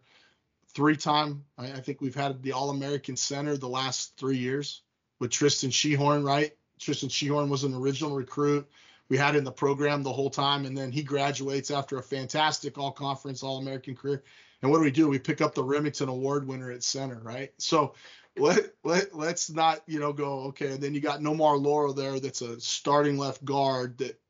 three 0.74 0.96
time. 0.96 1.44
I, 1.56 1.72
I 1.72 1.80
think 1.80 2.02
we've 2.02 2.14
had 2.14 2.42
the 2.42 2.52
All 2.52 2.68
American 2.68 3.16
center 3.16 3.56
the 3.56 3.68
last 3.68 4.16
three 4.18 4.36
years 4.36 4.82
with 5.24 5.30
Tristan 5.30 5.70
Shehorn, 5.70 6.22
right? 6.22 6.54
Tristan 6.78 7.08
Shehorn 7.08 7.48
was 7.48 7.64
an 7.64 7.72
original 7.72 8.14
recruit. 8.14 8.68
We 9.08 9.16
had 9.16 9.36
in 9.36 9.44
the 9.44 9.50
program 9.50 10.02
the 10.02 10.12
whole 10.12 10.28
time, 10.28 10.66
and 10.66 10.76
then 10.76 10.92
he 10.92 11.02
graduates 11.02 11.70
after 11.70 11.96
a 11.96 12.02
fantastic 12.02 12.76
All 12.76 12.92
Conference, 12.92 13.42
All 13.42 13.56
American 13.56 13.96
career. 13.96 14.22
And 14.60 14.70
what 14.70 14.76
do 14.76 14.84
we 14.84 14.90
do? 14.90 15.08
We 15.08 15.18
pick 15.18 15.40
up 15.40 15.54
the 15.54 15.64
Rimington 15.64 16.08
Award 16.08 16.46
winner 16.46 16.70
at 16.70 16.82
center, 16.82 17.20
right? 17.22 17.54
So 17.56 17.94
let, 18.36 18.74
let 18.84 19.16
let's 19.16 19.48
not 19.48 19.80
you 19.86 19.98
know 19.98 20.12
go 20.12 20.40
okay. 20.48 20.72
And 20.72 20.82
then 20.82 20.92
you 20.92 21.00
got 21.00 21.20
Nomar 21.20 21.58
Laurel 21.58 21.94
there, 21.94 22.20
that's 22.20 22.42
a 22.42 22.60
starting 22.60 23.16
left 23.16 23.42
guard 23.46 23.96
that 23.98 24.20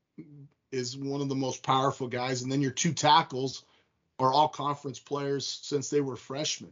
is 0.71 0.97
one 0.97 1.19
of 1.19 1.27
the 1.27 1.35
most 1.35 1.61
powerful 1.61 2.07
guys. 2.07 2.41
And 2.41 2.49
then 2.49 2.61
your 2.61 2.71
two 2.71 2.93
tackles 2.93 3.65
are 4.17 4.31
all 4.31 4.47
conference 4.47 4.99
players 4.99 5.59
since 5.61 5.89
they 5.89 5.99
were 5.99 6.15
freshmen. 6.15 6.71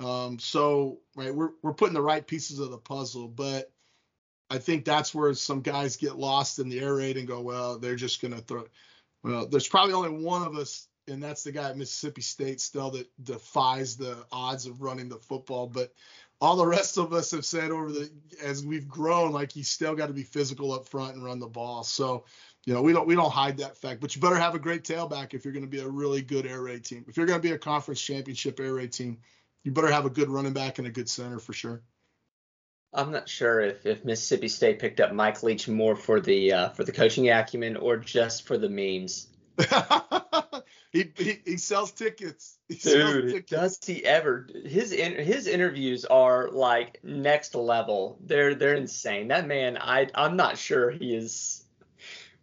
Um, 0.00 0.38
so 0.38 1.00
right, 1.16 1.34
we're 1.34 1.50
we're 1.62 1.74
putting 1.74 1.94
the 1.94 2.02
right 2.02 2.26
pieces 2.26 2.58
of 2.58 2.70
the 2.70 2.78
puzzle, 2.78 3.28
but 3.28 3.72
I 4.50 4.58
think 4.58 4.84
that's 4.84 5.14
where 5.14 5.34
some 5.34 5.60
guys 5.60 5.96
get 5.96 6.18
lost 6.18 6.58
in 6.58 6.68
the 6.68 6.80
air 6.80 6.94
raid 6.94 7.16
and 7.16 7.28
go, 7.28 7.40
well, 7.40 7.78
they're 7.78 7.96
just 7.96 8.20
to 8.20 8.30
throw. 8.38 8.64
Well, 9.22 9.46
there's 9.46 9.68
probably 9.68 9.94
only 9.94 10.24
one 10.24 10.42
of 10.42 10.56
us, 10.56 10.88
and 11.08 11.22
that's 11.22 11.42
the 11.42 11.52
guy 11.52 11.68
at 11.68 11.76
Mississippi 11.76 12.22
State 12.22 12.60
still 12.60 12.90
that 12.92 13.08
defies 13.22 13.96
the 13.96 14.24
odds 14.32 14.66
of 14.66 14.80
running 14.80 15.08
the 15.08 15.18
football. 15.18 15.66
But 15.66 15.92
all 16.40 16.56
the 16.56 16.66
rest 16.66 16.98
of 16.98 17.12
us 17.12 17.32
have 17.32 17.44
said 17.44 17.70
over 17.70 17.90
the 17.90 18.10
as 18.42 18.64
we've 18.64 18.88
grown, 18.88 19.32
like 19.32 19.56
you 19.56 19.64
still 19.64 19.96
got 19.96 20.06
to 20.06 20.12
be 20.12 20.22
physical 20.22 20.72
up 20.72 20.86
front 20.88 21.14
and 21.16 21.24
run 21.24 21.40
the 21.40 21.48
ball. 21.48 21.82
So 21.82 22.24
You 22.64 22.74
know, 22.74 22.82
we 22.82 22.92
don't 22.92 23.06
we 23.06 23.14
don't 23.14 23.32
hide 23.32 23.56
that 23.58 23.78
fact, 23.78 24.00
but 24.00 24.14
you 24.14 24.20
better 24.20 24.36
have 24.36 24.54
a 24.54 24.58
great 24.58 24.84
tailback 24.84 25.32
if 25.32 25.44
you're 25.44 25.54
going 25.54 25.64
to 25.64 25.70
be 25.70 25.80
a 25.80 25.88
really 25.88 26.20
good 26.22 26.46
air 26.46 26.60
raid 26.60 26.84
team. 26.84 27.04
If 27.08 27.16
you're 27.16 27.26
going 27.26 27.40
to 27.40 27.48
be 27.48 27.54
a 27.54 27.58
conference 27.58 28.00
championship 28.00 28.60
air 28.60 28.74
raid 28.74 28.92
team, 28.92 29.18
you 29.64 29.72
better 29.72 29.90
have 29.90 30.06
a 30.06 30.10
good 30.10 30.30
running 30.30 30.52
back 30.52 30.78
and 30.78 30.86
a 30.86 30.90
good 30.90 31.08
center 31.08 31.38
for 31.38 31.52
sure. 31.52 31.82
I'm 32.92 33.12
not 33.12 33.28
sure 33.28 33.60
if, 33.60 33.84
if 33.84 34.04
Mississippi 34.04 34.48
State 34.48 34.78
picked 34.78 35.00
up 35.00 35.12
Mike 35.12 35.42
Leach 35.42 35.68
more 35.68 35.94
for 35.94 36.20
the 36.20 36.52
uh, 36.52 36.68
for 36.70 36.84
the 36.84 36.92
coaching 36.92 37.28
acumen 37.28 37.76
or 37.76 37.98
just 37.98 38.46
for 38.46 38.56
the 38.56 38.68
memes. 38.68 39.28
he, 40.92 41.12
he, 41.16 41.40
he 41.44 41.56
sells 41.56 41.92
tickets. 41.92 42.58
He 42.68 42.76
Dude, 42.76 42.82
sells 42.82 43.32
tickets. 43.32 43.50
does 43.50 43.78
he 43.86 44.04
ever? 44.04 44.48
His 44.64 44.92
in, 44.92 45.22
his 45.22 45.46
interviews 45.46 46.06
are 46.06 46.48
like 46.50 47.00
next 47.02 47.54
level. 47.54 48.18
They're 48.24 48.54
they're 48.54 48.74
insane. 48.74 49.28
That 49.28 49.46
man, 49.46 49.76
I 49.78 50.08
I'm 50.14 50.36
not 50.36 50.56
sure 50.56 50.90
he 50.90 51.14
is 51.14 51.64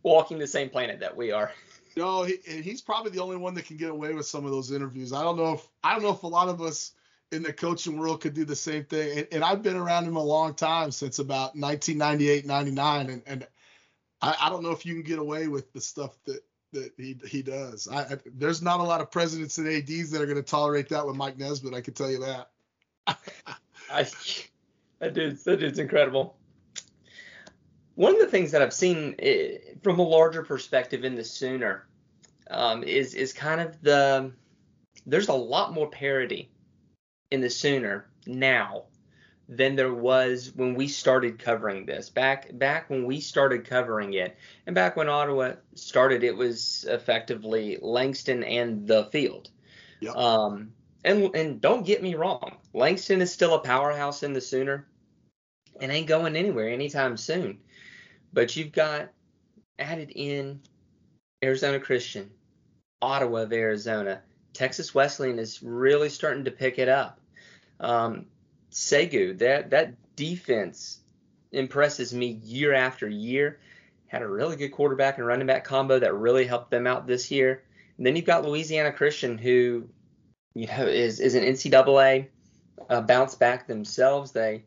walking 0.03 0.37
the 0.37 0.47
same 0.47 0.69
planet 0.69 0.99
that 0.99 1.17
we 1.17 1.31
are. 1.31 1.51
No, 1.97 2.23
he, 2.23 2.37
he's 2.45 2.81
probably 2.81 3.11
the 3.11 3.21
only 3.21 3.37
one 3.37 3.53
that 3.55 3.65
can 3.65 3.77
get 3.77 3.89
away 3.89 4.13
with 4.13 4.27
some 4.27 4.45
of 4.45 4.51
those 4.51 4.71
interviews. 4.71 5.13
I 5.13 5.23
don't 5.23 5.37
know 5.37 5.53
if 5.53 5.67
I 5.83 5.93
don't 5.93 6.03
know 6.03 6.13
if 6.13 6.21
a 6.23 6.27
lot 6.27 6.49
of 6.49 6.61
us 6.61 6.91
in 7.35 7.43
the 7.43 7.53
coaching 7.53 7.97
world 7.99 8.21
could 8.21 8.33
do 8.33 8.45
the 8.45 8.55
same 8.55 8.85
thing. 8.85 9.19
And, 9.19 9.27
and 9.31 9.43
I've 9.43 9.61
been 9.61 9.75
around 9.75 10.05
him 10.05 10.15
a 10.15 10.23
long 10.23 10.55
time 10.55 10.91
since 10.91 11.19
about 11.19 11.55
1998, 11.55 12.45
99, 12.45 13.09
and 13.09 13.21
and 13.27 13.47
I, 14.21 14.35
I 14.41 14.49
don't 14.49 14.63
know 14.63 14.71
if 14.71 14.85
you 14.85 14.93
can 14.93 15.03
get 15.03 15.19
away 15.19 15.47
with 15.47 15.71
the 15.73 15.81
stuff 15.81 16.17
that 16.25 16.39
that 16.71 16.91
he 16.97 17.17
he 17.27 17.41
does. 17.41 17.87
I, 17.87 18.01
I, 18.01 18.17
there's 18.33 18.61
not 18.61 18.79
a 18.79 18.83
lot 18.83 19.01
of 19.01 19.11
presidents 19.11 19.57
and 19.57 19.67
ads 19.67 20.09
that 20.11 20.21
are 20.21 20.25
going 20.25 20.37
to 20.37 20.43
tolerate 20.43 20.89
that 20.89 21.05
with 21.05 21.15
Mike 21.15 21.37
Nesbitt. 21.37 21.73
I 21.73 21.81
can 21.81 21.93
tell 21.93 22.09
you 22.09 22.19
that. 22.19 22.49
I, 23.91 24.07
that 24.99 25.13
dude's 25.13 25.43
that 25.43 25.59
dude's 25.59 25.79
incredible. 25.79 26.37
One 27.95 28.13
of 28.13 28.19
the 28.19 28.27
things 28.27 28.51
that 28.51 28.61
I've 28.61 28.73
seen 28.73 29.15
eh, 29.19 29.57
from 29.83 29.99
a 29.99 30.03
larger 30.03 30.43
perspective 30.43 31.05
in 31.05 31.15
the 31.15 31.23
Sooner 31.23 31.87
um, 32.49 32.83
is 32.83 33.13
is 33.13 33.33
kind 33.33 33.61
of 33.61 33.81
the 33.81 34.31
there's 35.05 35.27
a 35.27 35.33
lot 35.33 35.73
more 35.73 35.89
parity 35.89 36.49
in 37.31 37.41
the 37.41 37.49
Sooner 37.49 38.07
now 38.25 38.83
than 39.47 39.75
there 39.75 39.93
was 39.93 40.51
when 40.55 40.73
we 40.73 40.87
started 40.87 41.37
covering 41.39 41.85
this. 41.85 42.09
Back 42.09 42.57
back 42.57 42.89
when 42.89 43.05
we 43.05 43.19
started 43.19 43.65
covering 43.65 44.13
it, 44.13 44.37
and 44.65 44.73
back 44.73 44.95
when 44.95 45.09
Ottawa 45.09 45.53
started, 45.75 46.23
it 46.23 46.35
was 46.35 46.85
effectively 46.89 47.77
Langston 47.81 48.43
and 48.43 48.87
the 48.87 49.05
field. 49.05 49.49
Yep. 49.99 50.15
Um, 50.15 50.71
and 51.03 51.35
and 51.35 51.61
don't 51.61 51.85
get 51.85 52.01
me 52.01 52.15
wrong, 52.15 52.57
Langston 52.73 53.21
is 53.21 53.31
still 53.31 53.53
a 53.53 53.59
powerhouse 53.59 54.23
in 54.23 54.33
the 54.33 54.41
Sooner, 54.41 54.87
and 55.79 55.91
ain't 55.91 56.07
going 56.07 56.35
anywhere 56.35 56.69
anytime 56.69 57.17
soon. 57.17 57.59
But 58.33 58.55
you've 58.55 58.71
got 58.71 59.09
added 59.77 60.11
in 60.15 60.61
Arizona 61.43 61.79
Christian, 61.79 62.31
Ottawa 63.01 63.43
of 63.43 63.53
Arizona. 63.53 64.21
Texas 64.55 64.95
Wesleyan 64.95 65.37
is 65.37 65.61
really 65.61 66.09
starting 66.09 66.45
to 66.45 66.51
pick 66.51 66.79
it 66.79 66.89
up. 66.89 67.19
Um, 67.79 68.25
Sagu, 68.71 69.37
that 69.39 69.69
that 69.69 69.93
defense 70.15 70.99
impresses 71.51 72.13
me 72.13 72.39
year 72.43 72.73
after 72.73 73.07
year. 73.07 73.59
Had 74.07 74.21
a 74.21 74.27
really 74.27 74.55
good 74.55 74.69
quarterback 74.69 75.17
and 75.17 75.27
running 75.27 75.47
back 75.47 75.63
combo 75.65 75.99
that 75.99 76.13
really 76.13 76.45
helped 76.45 76.71
them 76.71 76.87
out 76.87 77.05
this 77.05 77.31
year. 77.31 77.63
And 77.97 78.05
then 78.05 78.15
you've 78.15 78.25
got 78.25 78.45
Louisiana 78.45 78.91
Christian, 78.91 79.37
who 79.37 79.87
you 80.53 80.67
know 80.67 80.85
is 80.85 81.19
is 81.19 81.35
an 81.35 81.43
NCAA 81.43 82.27
uh, 82.89 83.01
bounce 83.01 83.35
back 83.35 83.67
themselves. 83.67 84.31
They 84.31 84.63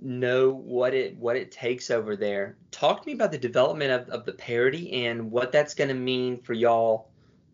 know 0.00 0.50
what 0.50 0.94
it 0.94 1.16
what 1.16 1.36
it 1.36 1.50
takes 1.50 1.90
over 1.90 2.16
there. 2.16 2.56
Talk 2.70 3.02
to 3.02 3.06
me 3.06 3.14
about 3.14 3.32
the 3.32 3.38
development 3.38 3.90
of, 3.90 4.08
of 4.10 4.24
the 4.24 4.32
parity 4.32 5.04
and 5.06 5.30
what 5.30 5.50
that's 5.52 5.74
going 5.74 5.88
to 5.88 5.94
mean 5.94 6.40
for 6.40 6.54
y'all 6.54 7.07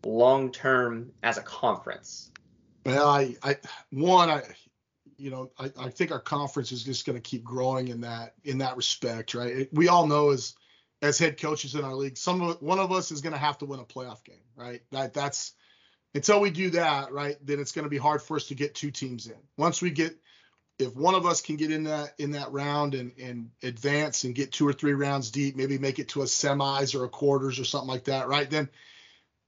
long 0.05 0.51
term 0.51 1.11
as 1.23 1.37
a 1.37 1.41
conference. 1.41 2.31
Well, 2.85 3.07
I, 3.07 3.35
I 3.43 3.57
one 3.91 4.29
I 4.29 4.43
you 5.17 5.31
know 5.31 5.51
I, 5.57 5.71
I 5.77 5.89
think 5.89 6.11
our 6.11 6.19
conference 6.19 6.71
is 6.71 6.83
just 6.83 7.05
going 7.05 7.17
to 7.17 7.21
keep 7.21 7.43
growing 7.43 7.87
in 7.87 8.01
that 8.01 8.33
in 8.43 8.59
that 8.59 8.77
respect, 8.77 9.33
right? 9.33 9.51
It, 9.51 9.69
we 9.73 9.87
all 9.87 10.07
know 10.07 10.29
as 10.29 10.55
as 11.01 11.17
head 11.17 11.39
coaches 11.39 11.75
in 11.75 11.83
our 11.83 11.95
league, 11.95 12.17
some 12.17 12.41
of 12.41 12.61
one 12.61 12.79
of 12.79 12.91
us 12.91 13.11
is 13.11 13.21
going 13.21 13.33
to 13.33 13.39
have 13.39 13.57
to 13.59 13.65
win 13.65 13.79
a 13.79 13.85
playoff 13.85 14.23
game, 14.23 14.43
right? 14.55 14.81
That 14.91 15.13
that's 15.13 15.53
until 16.13 16.39
we 16.39 16.49
do 16.49 16.69
that, 16.71 17.11
right? 17.11 17.35
Then 17.43 17.59
it's 17.59 17.71
going 17.71 17.83
to 17.83 17.89
be 17.89 17.97
hard 17.97 18.21
for 18.21 18.37
us 18.37 18.47
to 18.47 18.55
get 18.55 18.75
two 18.75 18.91
teams 18.91 19.27
in. 19.27 19.35
Once 19.57 19.81
we 19.81 19.89
get 19.89 20.15
if 20.77 20.93
one 20.95 21.15
of 21.15 21.25
us 21.25 21.41
can 21.41 21.55
get 21.55 21.71
in 21.71 21.85
that 21.85 22.13
in 22.17 22.31
that 22.31 22.51
round 22.51 22.93
and 22.93 23.11
and 23.19 23.49
advance 23.63 24.23
and 24.23 24.35
get 24.35 24.51
two 24.51 24.67
or 24.67 24.73
three 24.73 24.93
rounds 24.93 25.31
deep, 25.31 25.55
maybe 25.55 25.77
make 25.77 25.99
it 25.99 26.09
to 26.09 26.21
a 26.21 26.25
semis 26.25 26.99
or 26.99 27.05
a 27.05 27.09
quarters 27.09 27.59
or 27.59 27.65
something 27.65 27.89
like 27.89 28.05
that, 28.05 28.27
right? 28.27 28.49
Then 28.49 28.69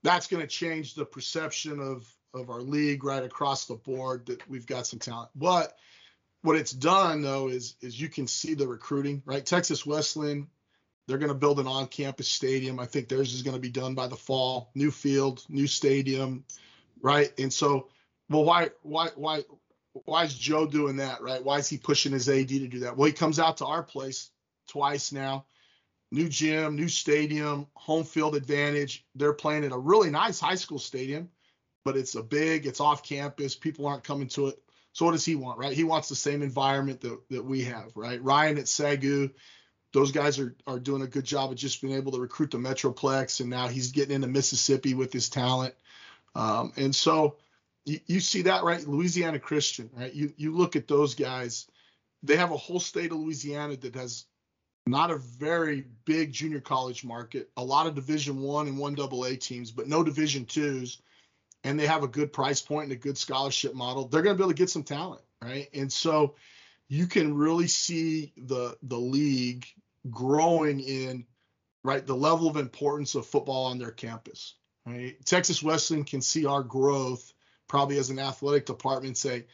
that's 0.03 0.27
going 0.27 0.41
to 0.41 0.47
change 0.47 0.93
the 0.93 1.05
perception 1.05 1.79
of 1.79 2.07
of 2.33 2.49
our 2.49 2.61
league 2.61 3.03
right 3.03 3.23
across 3.23 3.65
the 3.65 3.75
board 3.75 4.25
that 4.27 4.47
we've 4.49 4.67
got 4.67 4.85
some 4.85 4.99
talent. 4.99 5.29
But 5.35 5.75
what 6.41 6.55
it's 6.55 6.71
done 6.71 7.21
though 7.21 7.47
is 7.47 7.75
is 7.81 7.99
you 7.99 8.09
can 8.09 8.27
see 8.27 8.53
the 8.53 8.67
recruiting, 8.67 9.21
right? 9.25 9.45
Texas 9.45 9.85
Wesleyan, 9.85 10.47
they're 11.07 11.17
going 11.17 11.29
to 11.29 11.35
build 11.35 11.59
an 11.59 11.67
on-campus 11.67 12.27
stadium. 12.27 12.79
I 12.79 12.85
think 12.85 13.07
theirs 13.07 13.33
is 13.33 13.41
going 13.41 13.55
to 13.55 13.61
be 13.61 13.69
done 13.69 13.95
by 13.95 14.07
the 14.07 14.15
fall. 14.15 14.71
New 14.75 14.91
field, 14.91 15.43
new 15.49 15.67
stadium, 15.67 16.43
right? 17.01 17.31
And 17.39 17.51
so, 17.51 17.87
well, 18.29 18.43
why 18.43 18.69
why 18.83 19.09
why 19.15 19.43
why 20.05 20.25
is 20.25 20.35
Joe 20.35 20.67
doing 20.67 20.97
that, 20.97 21.21
right? 21.21 21.43
Why 21.43 21.57
is 21.57 21.67
he 21.67 21.77
pushing 21.77 22.11
his 22.11 22.29
AD 22.29 22.49
to 22.49 22.67
do 22.67 22.79
that? 22.79 22.95
Well, 22.95 23.07
he 23.07 23.13
comes 23.13 23.39
out 23.39 23.57
to 23.57 23.65
our 23.65 23.83
place 23.83 24.29
twice 24.67 25.11
now. 25.11 25.45
New 26.11 26.29
gym, 26.29 26.75
new 26.75 26.87
stadium, 26.87 27.67
home 27.75 28.03
field 28.03 28.35
advantage. 28.35 29.05
They're 29.15 29.33
playing 29.33 29.63
in 29.63 29.71
a 29.71 29.77
really 29.77 30.09
nice 30.09 30.39
high 30.39 30.55
school 30.55 30.79
stadium, 30.79 31.29
but 31.83 31.97
it's 31.97 32.15
a 32.15 32.23
big, 32.23 32.65
it's 32.65 32.79
off 32.79 33.03
campus. 33.03 33.55
People 33.55 33.87
aren't 33.87 34.03
coming 34.03 34.27
to 34.29 34.47
it. 34.47 34.61
So 34.93 35.05
what 35.05 35.11
does 35.11 35.25
he 35.25 35.35
want, 35.35 35.59
right? 35.59 35.73
He 35.73 35.83
wants 35.83 36.09
the 36.09 36.15
same 36.15 36.41
environment 36.41 37.01
that, 37.01 37.19
that 37.29 37.45
we 37.45 37.63
have, 37.65 37.91
right? 37.95 38.23
Ryan 38.23 38.57
at 38.57 38.65
Sagu, 38.65 39.31
those 39.93 40.11
guys 40.11 40.39
are 40.39 40.55
are 40.65 40.79
doing 40.79 41.01
a 41.01 41.07
good 41.07 41.25
job 41.25 41.51
of 41.51 41.57
just 41.57 41.81
being 41.81 41.93
able 41.93 42.11
to 42.13 42.19
recruit 42.19 42.51
the 42.51 42.57
Metroplex, 42.57 43.39
and 43.39 43.49
now 43.49 43.67
he's 43.67 43.91
getting 43.91 44.15
into 44.15 44.27
Mississippi 44.27 44.93
with 44.93 45.13
his 45.13 45.29
talent. 45.29 45.75
Um, 46.35 46.73
and 46.77 46.95
so 46.95 47.37
you, 47.87 47.99
you 48.05 48.19
see 48.19 48.43
that 48.43 48.63
right 48.63 48.85
louisiana 48.85 49.39
christian 49.39 49.89
right 49.95 50.13
you 50.13 50.33
you 50.37 50.55
look 50.55 50.75
at 50.75 50.87
those 50.87 51.15
guys 51.15 51.67
they 52.21 52.35
have 52.35 52.51
a 52.51 52.57
whole 52.57 52.79
state 52.79 53.11
of 53.11 53.17
louisiana 53.17 53.77
that 53.77 53.95
has 53.95 54.25
not 54.91 55.11
a 55.11 55.17
very 55.17 55.85
big 56.05 56.31
junior 56.31 56.59
college 56.59 57.03
market 57.03 57.49
a 57.57 57.63
lot 57.63 57.87
of 57.87 57.95
division 57.95 58.41
one 58.41 58.67
and 58.67 58.77
one 58.77 58.95
double 58.95 59.25
a 59.25 59.35
teams 59.35 59.71
but 59.71 59.87
no 59.87 60.03
division 60.03 60.45
twos 60.45 61.01
and 61.63 61.79
they 61.79 61.87
have 61.87 62.03
a 62.03 62.07
good 62.07 62.31
price 62.31 62.61
point 62.61 62.83
and 62.83 62.91
a 62.93 62.95
good 62.95 63.17
scholarship 63.17 63.73
model 63.73 64.07
they're 64.07 64.21
going 64.21 64.35
to 64.35 64.37
be 64.37 64.43
able 64.43 64.51
to 64.51 64.57
get 64.57 64.69
some 64.69 64.83
talent 64.83 65.21
right 65.41 65.69
and 65.73 65.91
so 65.91 66.35
you 66.87 67.05
can 67.07 67.35
really 67.35 67.67
see 67.67 68.33
the 68.37 68.77
the 68.83 68.97
league 68.97 69.65
growing 70.09 70.79
in 70.79 71.25
right 71.83 72.05
the 72.05 72.15
level 72.15 72.47
of 72.47 72.57
importance 72.57 73.15
of 73.15 73.25
football 73.25 73.65
on 73.65 73.77
their 73.77 73.91
campus 73.91 74.55
right 74.85 75.17
texas 75.25 75.61
wesleyan 75.61 76.03
can 76.03 76.21
see 76.21 76.45
our 76.45 76.63
growth 76.63 77.33
probably 77.67 77.97
as 77.97 78.09
an 78.09 78.19
athletic 78.19 78.65
department 78.65 79.17
say, 79.17 79.45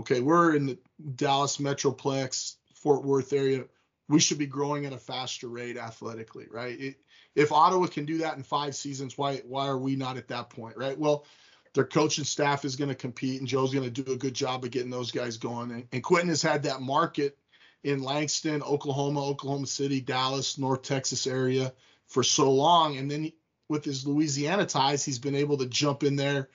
okay, 0.00 0.20
we're 0.20 0.56
in 0.56 0.66
the 0.66 0.78
Dallas 1.16 1.58
Metroplex, 1.58 2.56
Fort 2.74 3.04
Worth 3.04 3.32
area. 3.32 3.64
We 4.12 4.20
should 4.20 4.36
be 4.36 4.46
growing 4.46 4.84
at 4.84 4.92
a 4.92 4.98
faster 4.98 5.48
rate 5.48 5.78
athletically, 5.78 6.46
right? 6.50 6.78
It, 6.78 6.96
if 7.34 7.50
Ottawa 7.50 7.86
can 7.86 8.04
do 8.04 8.18
that 8.18 8.36
in 8.36 8.42
five 8.42 8.76
seasons, 8.76 9.16
why 9.16 9.38
why 9.38 9.66
are 9.66 9.78
we 9.78 9.96
not 9.96 10.18
at 10.18 10.28
that 10.28 10.50
point, 10.50 10.76
right? 10.76 10.98
Well, 10.98 11.24
their 11.72 11.86
coaching 11.86 12.24
staff 12.24 12.66
is 12.66 12.76
going 12.76 12.90
to 12.90 12.94
compete, 12.94 13.40
and 13.40 13.48
Joe's 13.48 13.72
going 13.72 13.90
to 13.90 14.02
do 14.02 14.12
a 14.12 14.16
good 14.16 14.34
job 14.34 14.64
of 14.64 14.70
getting 14.70 14.90
those 14.90 15.10
guys 15.10 15.38
going. 15.38 15.70
And, 15.70 15.88
and 15.92 16.02
Quentin 16.02 16.28
has 16.28 16.42
had 16.42 16.64
that 16.64 16.82
market 16.82 17.38
in 17.84 18.02
Langston, 18.02 18.62
Oklahoma, 18.62 19.24
Oklahoma 19.24 19.66
City, 19.66 20.02
Dallas, 20.02 20.58
North 20.58 20.82
Texas 20.82 21.26
area 21.26 21.72
for 22.06 22.22
so 22.22 22.52
long, 22.52 22.98
and 22.98 23.10
then 23.10 23.32
with 23.70 23.82
his 23.82 24.06
Louisiana 24.06 24.66
ties, 24.66 25.02
he's 25.06 25.18
been 25.18 25.34
able 25.34 25.56
to 25.56 25.66
jump 25.66 26.02
in 26.02 26.16
there 26.16 26.50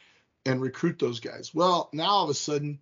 and 0.46 0.62
recruit 0.62 1.00
those 1.00 1.20
guys. 1.20 1.56
Well, 1.56 1.90
now 1.92 2.06
all 2.06 2.24
of 2.24 2.30
a 2.30 2.36
sudden 2.36 2.78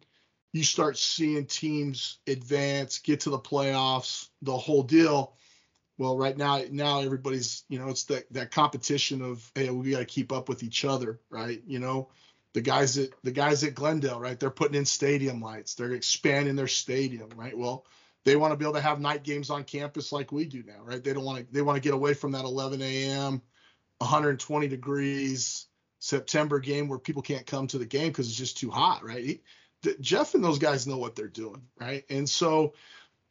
you 0.56 0.64
start 0.64 0.98
seeing 0.98 1.46
teams 1.46 2.20
advance, 2.28 3.00
get 3.00 3.20
to 3.20 3.30
the 3.30 3.38
playoffs, 3.38 4.30
the 4.42 4.56
whole 4.56 4.84
deal. 4.84 5.36
Well, 5.98 6.18
right 6.18 6.38
now, 6.38 6.62
now 6.72 7.02
everybody's, 7.02 7.66
you 7.68 7.78
know, 7.78 7.90
it's 7.90 8.06
that 8.06 8.32
that 8.32 8.52
competition 8.52 9.22
of 9.22 9.52
hey, 9.54 9.70
we 9.70 9.92
got 9.92 10.00
to 10.00 10.06
keep 10.06 10.32
up 10.32 10.48
with 10.48 10.64
each 10.64 10.86
other, 10.86 11.20
right? 11.30 11.62
You 11.68 11.80
know, 11.80 12.08
the 12.54 12.62
guys 12.62 12.98
at 12.98 13.10
the 13.22 13.32
guys 13.32 13.66
at 13.66 13.76
Glendale, 13.76 14.18
right? 14.18 14.40
They're 14.40 14.50
putting 14.50 14.78
in 14.78 14.86
stadium 14.86 15.42
lights, 15.42 15.76
they're 15.76 15.92
expanding 15.92 16.56
their 16.56 16.70
stadium, 16.70 17.32
right? 17.36 17.58
Well, 17.58 17.86
they 18.24 18.38
want 18.38 18.54
to 18.54 18.58
be 18.58 18.64
able 18.64 18.76
to 18.76 18.82
have 18.82 19.02
night 19.02 19.24
games 19.24 19.50
on 19.50 19.66
campus 19.66 20.14
like 20.14 20.32
we 20.32 20.46
do 20.46 20.64
now, 20.66 20.82
right? 20.86 21.04
They 21.04 21.12
don't 21.12 21.26
want 21.26 21.40
to 21.40 21.54
they 21.54 21.64
want 21.64 21.76
to 21.76 21.82
get 21.82 21.94
away 21.94 22.14
from 22.14 22.32
that 22.32 22.46
11 22.46 22.82
a.m. 22.82 23.42
120 23.98 24.70
degrees 24.70 25.68
September 26.00 26.60
game 26.60 26.88
where 26.88 27.00
people 27.00 27.22
can't 27.22 27.46
come 27.46 27.68
to 27.68 27.78
the 27.78 27.86
game 27.86 28.08
because 28.08 28.30
it's 28.30 28.38
just 28.38 28.58
too 28.58 28.72
hot, 28.72 29.04
right? 29.04 29.42
Jeff 30.00 30.36
and 30.36 30.44
those 30.44 30.60
guys 30.60 30.88
know 30.88 30.98
what 30.98 31.16
they're 31.16 31.28
doing, 31.28 31.62
right? 31.80 32.04
And 32.10 32.30
so, 32.30 32.74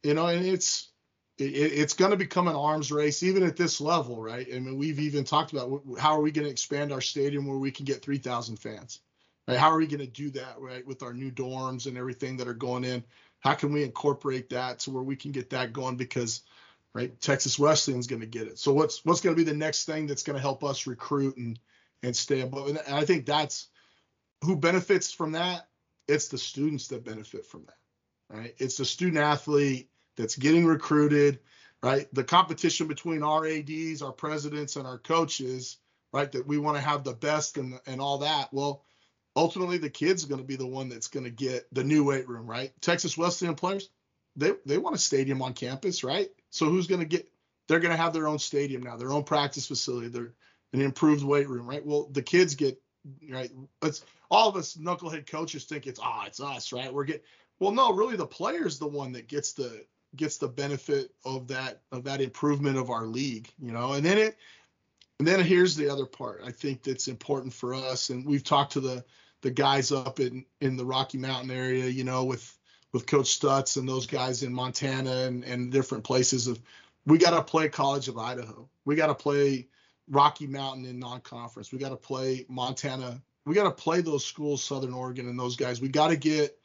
you 0.03 0.13
know, 0.13 0.27
and 0.27 0.45
it's 0.45 0.89
it, 1.37 1.43
it's 1.43 1.93
going 1.93 2.11
to 2.11 2.17
become 2.17 2.47
an 2.47 2.55
arms 2.55 2.91
race, 2.91 3.23
even 3.23 3.43
at 3.43 3.57
this 3.57 3.81
level, 3.81 4.21
right? 4.21 4.47
I 4.53 4.59
mean, 4.59 4.77
we've 4.77 4.99
even 4.99 5.23
talked 5.23 5.53
about 5.53 5.81
how 5.99 6.17
are 6.17 6.21
we 6.21 6.31
going 6.31 6.45
to 6.45 6.51
expand 6.51 6.91
our 6.91 7.01
stadium 7.01 7.45
where 7.45 7.57
we 7.57 7.71
can 7.71 7.85
get 7.85 8.01
3,000 8.01 8.57
fans, 8.57 9.01
right? 9.47 9.57
How 9.57 9.69
are 9.71 9.77
we 9.77 9.87
going 9.87 9.99
to 9.99 10.07
do 10.07 10.29
that, 10.31 10.55
right, 10.59 10.85
with 10.85 11.03
our 11.03 11.13
new 11.13 11.31
dorms 11.31 11.87
and 11.87 11.97
everything 11.97 12.37
that 12.37 12.47
are 12.47 12.53
going 12.53 12.83
in? 12.83 13.03
How 13.39 13.53
can 13.53 13.73
we 13.73 13.83
incorporate 13.83 14.49
that 14.49 14.79
to 14.79 14.91
where 14.91 15.03
we 15.03 15.15
can 15.15 15.31
get 15.31 15.51
that 15.51 15.73
going? 15.73 15.97
Because, 15.97 16.41
right, 16.93 17.19
Texas 17.21 17.59
Wesleyan's 17.59 18.07
going 18.07 18.21
to 18.21 18.27
get 18.27 18.47
it. 18.47 18.57
So 18.57 18.73
what's 18.73 19.03
what's 19.05 19.21
going 19.21 19.35
to 19.35 19.39
be 19.43 19.49
the 19.49 19.57
next 19.57 19.85
thing 19.85 20.07
that's 20.07 20.23
going 20.23 20.35
to 20.35 20.41
help 20.41 20.63
us 20.63 20.87
recruit 20.87 21.37
and 21.37 21.59
and 22.01 22.15
stay 22.15 22.41
above? 22.41 22.69
And 22.69 22.79
I 22.89 23.05
think 23.05 23.25
that's 23.25 23.67
who 24.43 24.55
benefits 24.55 25.11
from 25.11 25.33
that. 25.33 25.67
It's 26.07 26.27
the 26.27 26.37
students 26.37 26.87
that 26.89 27.05
benefit 27.05 27.45
from 27.45 27.65
that, 27.65 28.37
right? 28.37 28.55
It's 28.57 28.77
the 28.77 28.85
student 28.85 29.17
athlete 29.17 29.89
that's 30.17 30.35
getting 30.35 30.65
recruited, 30.65 31.39
right? 31.81 32.07
The 32.13 32.23
competition 32.23 32.87
between 32.87 33.23
our 33.23 33.45
ADs, 33.45 34.01
our 34.01 34.11
presidents, 34.11 34.75
and 34.75 34.85
our 34.85 34.97
coaches, 34.97 35.77
right? 36.13 36.31
That 36.31 36.47
we 36.47 36.57
want 36.57 36.77
to 36.77 36.83
have 36.83 37.03
the 37.03 37.13
best 37.13 37.57
and 37.57 37.79
and 37.87 37.99
all 37.99 38.19
that. 38.19 38.53
Well, 38.53 38.83
ultimately 39.35 39.77
the 39.77 39.89
kid's 39.89 40.25
going 40.25 40.41
to 40.41 40.47
be 40.47 40.55
the 40.55 40.67
one 40.67 40.89
that's 40.89 41.07
going 41.07 41.25
to 41.25 41.31
get 41.31 41.67
the 41.73 41.83
new 41.83 42.03
weight 42.03 42.27
room, 42.27 42.47
right? 42.47 42.71
Texas 42.81 43.17
Wesleyan 43.17 43.55
players, 43.55 43.89
they 44.35 44.51
they 44.65 44.77
want 44.77 44.95
a 44.95 44.99
stadium 44.99 45.41
on 45.41 45.53
campus, 45.53 46.03
right? 46.03 46.29
So 46.49 46.67
who's 46.67 46.87
going 46.87 47.01
to 47.01 47.07
get? 47.07 47.29
They're 47.67 47.79
going 47.79 47.95
to 47.95 48.01
have 48.01 48.13
their 48.13 48.27
own 48.27 48.39
stadium 48.39 48.83
now, 48.83 48.95
their 48.95 49.11
own 49.11 49.23
practice 49.23 49.67
facility, 49.67 50.07
their 50.09 50.33
an 50.73 50.81
improved 50.81 51.23
weight 51.23 51.49
room, 51.49 51.67
right? 51.67 51.85
Well, 51.85 52.09
the 52.11 52.21
kids 52.21 52.55
get 52.55 52.81
right. 53.29 53.51
It's 53.81 54.03
all 54.29 54.49
of 54.49 54.55
us 54.55 54.75
knucklehead 54.75 55.27
coaches 55.27 55.65
think 55.65 55.87
it's 55.87 55.99
ah, 56.01 56.21
oh, 56.21 56.27
it's 56.27 56.39
us, 56.39 56.71
right? 56.73 56.93
We're 56.93 57.05
getting 57.05 57.21
well, 57.59 57.71
no, 57.71 57.93
really 57.93 58.17
the 58.17 58.25
player's 58.25 58.79
the 58.79 58.87
one 58.87 59.11
that 59.13 59.27
gets 59.27 59.53
the 59.53 59.85
gets 60.15 60.37
the 60.37 60.47
benefit 60.47 61.11
of 61.25 61.47
that 61.47 61.81
of 61.91 62.03
that 62.05 62.21
improvement 62.21 62.77
of 62.77 62.89
our 62.89 63.05
league, 63.05 63.49
you 63.61 63.71
know. 63.71 63.93
And 63.93 64.05
then 64.05 64.17
it 64.17 64.37
and 65.19 65.27
then 65.27 65.39
here's 65.39 65.75
the 65.75 65.89
other 65.89 66.05
part 66.05 66.41
I 66.43 66.51
think 66.51 66.83
that's 66.83 67.07
important 67.07 67.53
for 67.53 67.73
us, 67.73 68.09
and 68.09 68.25
we've 68.25 68.43
talked 68.43 68.73
to 68.73 68.79
the 68.79 69.03
the 69.41 69.51
guys 69.51 69.91
up 69.91 70.19
in 70.19 70.45
in 70.61 70.75
the 70.77 70.85
Rocky 70.85 71.17
Mountain 71.17 71.51
area, 71.51 71.85
you 71.85 72.03
know, 72.03 72.23
with 72.23 72.57
with 72.91 73.05
Coach 73.05 73.39
Stutz 73.39 73.77
and 73.77 73.87
those 73.87 74.07
guys 74.07 74.41
in 74.41 74.53
Montana 74.53 75.23
and, 75.25 75.43
and 75.43 75.71
different 75.71 76.03
places 76.03 76.47
of 76.47 76.61
we 77.05 77.17
got 77.17 77.31
to 77.31 77.43
play 77.43 77.69
College 77.69 78.07
of 78.07 78.17
Idaho. 78.17 78.67
We 78.85 78.95
got 78.95 79.07
to 79.07 79.15
play 79.15 79.67
Rocky 80.09 80.47
Mountain 80.47 80.85
in 80.85 80.99
non-conference. 80.99 81.71
We 81.71 81.79
got 81.79 81.89
to 81.89 81.95
play 81.95 82.45
Montana. 82.47 83.21
We 83.45 83.55
got 83.55 83.63
to 83.63 83.71
play 83.71 84.01
those 84.01 84.25
schools, 84.25 84.63
Southern 84.63 84.93
Oregon 84.93 85.27
and 85.27 85.39
those 85.39 85.55
guys. 85.55 85.81
We 85.81 85.89
got 85.89 86.09
to 86.09 86.15
get 86.15 86.57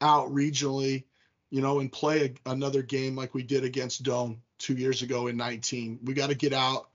out 0.00 0.30
regionally 0.30 1.04
you 1.50 1.62
know, 1.62 1.80
and 1.80 1.90
play 1.90 2.34
a, 2.46 2.50
another 2.50 2.82
game 2.82 3.16
like 3.16 3.34
we 3.34 3.42
did 3.42 3.64
against 3.64 4.02
Doane 4.02 4.38
two 4.58 4.74
years 4.74 5.02
ago 5.02 5.28
in 5.28 5.36
19. 5.36 6.00
We 6.04 6.14
got 6.14 6.28
to 6.28 6.34
get 6.34 6.52
out 6.52 6.88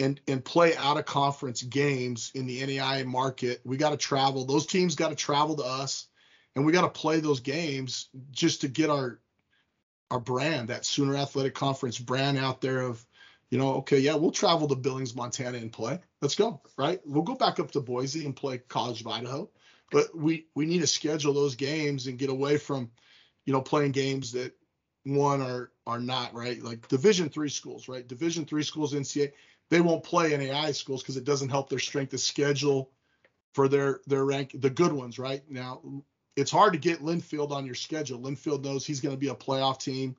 and 0.00 0.20
and 0.28 0.44
play 0.44 0.76
out 0.76 0.98
of 0.98 1.04
conference 1.04 1.62
games 1.62 2.30
in 2.34 2.46
the 2.46 2.60
NAIA 2.60 3.04
market. 3.04 3.60
We 3.64 3.76
got 3.76 3.90
to 3.90 3.96
travel. 3.96 4.44
Those 4.44 4.66
teams 4.66 4.94
got 4.94 5.08
to 5.08 5.16
travel 5.16 5.56
to 5.56 5.64
us, 5.64 6.06
and 6.54 6.64
we 6.64 6.72
got 6.72 6.82
to 6.82 7.00
play 7.00 7.20
those 7.20 7.40
games 7.40 8.08
just 8.30 8.60
to 8.60 8.68
get 8.68 8.90
our 8.90 9.18
our 10.10 10.20
brand, 10.20 10.68
that 10.68 10.86
Sooner 10.86 11.16
Athletic 11.16 11.54
Conference 11.54 11.98
brand 11.98 12.38
out 12.38 12.62
there 12.62 12.80
of, 12.80 13.04
you 13.50 13.58
know, 13.58 13.76
okay, 13.76 13.98
yeah, 13.98 14.14
we'll 14.14 14.30
travel 14.30 14.68
to 14.68 14.76
Billings, 14.76 15.14
Montana, 15.14 15.58
and 15.58 15.72
play. 15.72 15.98
Let's 16.20 16.34
go, 16.34 16.60
right? 16.76 17.00
We'll 17.06 17.22
go 17.22 17.34
back 17.34 17.58
up 17.58 17.70
to 17.72 17.80
Boise 17.80 18.24
and 18.24 18.36
play 18.36 18.58
College 18.58 19.00
of 19.00 19.06
Idaho, 19.06 19.50
but 19.90 20.16
we 20.16 20.46
we 20.54 20.66
need 20.66 20.80
to 20.80 20.86
schedule 20.86 21.32
those 21.32 21.54
games 21.54 22.06
and 22.06 22.18
get 22.18 22.30
away 22.30 22.58
from 22.58 22.90
you 23.48 23.54
know, 23.54 23.62
playing 23.62 23.92
games 23.92 24.32
that 24.32 24.52
one 25.04 25.40
are 25.40 25.72
are 25.86 25.98
not 25.98 26.34
right. 26.34 26.62
Like 26.62 26.86
Division 26.88 27.30
three 27.30 27.48
schools, 27.48 27.88
right? 27.88 28.06
Division 28.06 28.44
three 28.44 28.62
schools, 28.62 28.92
NCAA, 28.92 29.32
they 29.70 29.80
won't 29.80 30.04
play 30.04 30.36
NAI 30.36 30.72
schools 30.72 31.02
because 31.02 31.16
it 31.16 31.24
doesn't 31.24 31.48
help 31.48 31.70
their 31.70 31.78
strength 31.78 32.12
of 32.12 32.20
schedule 32.20 32.90
for 33.54 33.66
their 33.66 34.00
their 34.06 34.22
rank. 34.22 34.54
The 34.54 34.68
good 34.68 34.92
ones, 34.92 35.18
right? 35.18 35.42
Now 35.48 35.80
it's 36.36 36.50
hard 36.50 36.74
to 36.74 36.78
get 36.78 37.02
Linfield 37.02 37.50
on 37.50 37.64
your 37.64 37.74
schedule. 37.74 38.20
Linfield 38.20 38.62
knows 38.62 38.84
he's 38.84 39.00
going 39.00 39.14
to 39.14 39.18
be 39.18 39.28
a 39.28 39.34
playoff 39.34 39.80
team. 39.80 40.14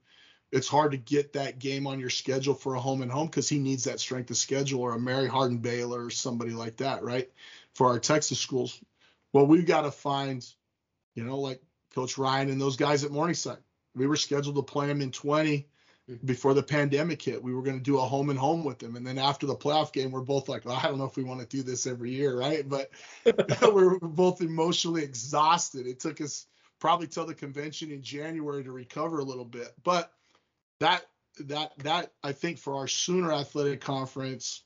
It's 0.52 0.68
hard 0.68 0.92
to 0.92 0.98
get 0.98 1.34
that 1.34 1.60
game 1.60 1.86
on 1.86 2.00
your 2.00 2.10
schedule 2.10 2.56
for 2.56 2.76
a 2.76 2.80
home 2.80 3.02
and 3.02 3.12
home 3.12 3.28
because 3.28 3.48
he 3.48 3.60
needs 3.60 3.84
that 3.84 4.00
strength 4.00 4.32
of 4.32 4.38
schedule 4.38 4.82
or 4.82 4.94
a 4.94 5.00
Mary 5.00 5.28
Hardin 5.28 5.60
Baylor 5.60 6.06
or 6.06 6.10
somebody 6.10 6.52
like 6.52 6.78
that, 6.78 7.04
right? 7.04 7.30
For 7.76 7.88
our 7.88 8.00
Texas 8.00 8.40
schools. 8.40 8.80
Well, 9.32 9.46
we've 9.46 9.68
got 9.68 9.82
to 9.82 9.92
find, 9.92 10.46
you 11.14 11.24
know, 11.24 11.40
like 11.40 11.62
Coach 11.94 12.18
Ryan 12.18 12.50
and 12.50 12.60
those 12.60 12.78
guys 12.78 13.04
at 13.04 13.12
Morningside. 13.12 13.60
We 13.96 14.08
were 14.08 14.16
scheduled 14.16 14.56
to 14.56 14.64
play 14.64 14.88
them 14.88 15.02
in 15.02 15.12
20 15.12 15.68
mm-hmm. 16.10 16.26
before 16.26 16.56
the 16.56 16.64
pandemic 16.64 17.22
hit. 17.22 17.44
We 17.44 17.54
were 17.54 17.62
going 17.62 17.78
to 17.78 17.84
do 17.84 18.00
a 18.00 18.06
home 18.06 18.32
and 18.32 18.40
home 18.40 18.64
with 18.64 18.80
them. 18.80 18.96
And 18.96 19.06
then 19.06 19.20
after 19.20 19.46
the 19.46 19.56
playoff 19.56 19.94
game, 19.94 20.10
we're 20.10 20.22
both 20.22 20.50
like, 20.50 20.66
well, 20.66 20.80
I 20.82 20.88
don't 20.88 20.98
know 20.98 21.06
if 21.06 21.16
we 21.16 21.24
want 21.24 21.42
to 21.42 21.58
do 21.58 21.62
this 21.62 21.86
every 21.86 22.12
year, 22.12 22.40
right? 22.40 22.68
But 22.68 22.90
we 23.26 23.84
are 23.84 24.00
both 24.00 24.42
emotionally 24.42 25.04
exhausted. 25.04 25.86
It 25.86 26.00
took 26.00 26.22
us 26.22 26.48
probably 26.80 27.08
till 27.08 27.26
the 27.26 27.36
convention 27.36 27.92
in 27.92 28.02
January 28.02 28.64
to 28.64 28.72
recover 28.72 29.20
a 29.20 29.24
little 29.24 29.46
bit. 29.46 29.74
But 29.84 30.12
that 30.80 31.06
that 31.42 31.78
that 31.80 32.12
I 32.24 32.32
think 32.32 32.58
for 32.58 32.76
our 32.76 32.88
Sooner 32.88 33.32
Athletic 33.32 33.82
Conference, 33.82 34.64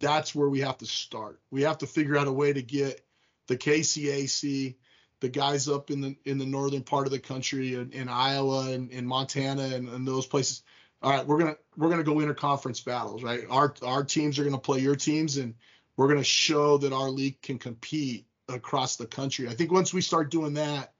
that's 0.00 0.34
where 0.34 0.48
we 0.48 0.60
have 0.60 0.78
to 0.78 0.86
start. 0.86 1.40
We 1.50 1.62
have 1.62 1.78
to 1.78 1.86
figure 1.86 2.16
out 2.16 2.26
a 2.26 2.32
way 2.32 2.52
to 2.52 2.62
get 2.62 3.00
the 3.48 3.56
KCAC 3.56 4.76
the 5.20 5.28
guys 5.28 5.68
up 5.68 5.90
in 5.90 6.00
the 6.00 6.16
in 6.24 6.38
the 6.38 6.46
northern 6.46 6.82
part 6.82 7.06
of 7.06 7.12
the 7.12 7.18
country 7.18 7.74
in, 7.74 7.92
in 7.92 8.08
Iowa 8.08 8.70
and 8.70 8.90
in 8.90 9.06
Montana 9.06 9.62
and, 9.62 9.88
and, 9.88 10.08
those 10.08 10.26
places. 10.26 10.62
All 11.02 11.10
right, 11.10 11.26
we're 11.26 11.38
gonna 11.38 11.56
we're 11.76 11.90
gonna 11.90 12.02
go 12.02 12.16
interconference 12.16 12.84
battles, 12.84 13.22
right? 13.22 13.44
Our 13.48 13.74
our 13.82 14.04
teams 14.04 14.38
are 14.38 14.44
gonna 14.44 14.58
play 14.58 14.80
your 14.80 14.96
teams, 14.96 15.36
and 15.36 15.54
we're 15.96 16.08
gonna 16.08 16.24
show 16.24 16.78
that 16.78 16.92
our 16.92 17.10
league 17.10 17.40
can 17.42 17.58
compete 17.58 18.26
across 18.48 18.96
the 18.96 19.06
country. 19.06 19.48
I 19.48 19.54
think 19.54 19.70
once 19.70 19.94
we 19.94 20.00
start 20.00 20.30
doing 20.30 20.54
that, 20.54 20.94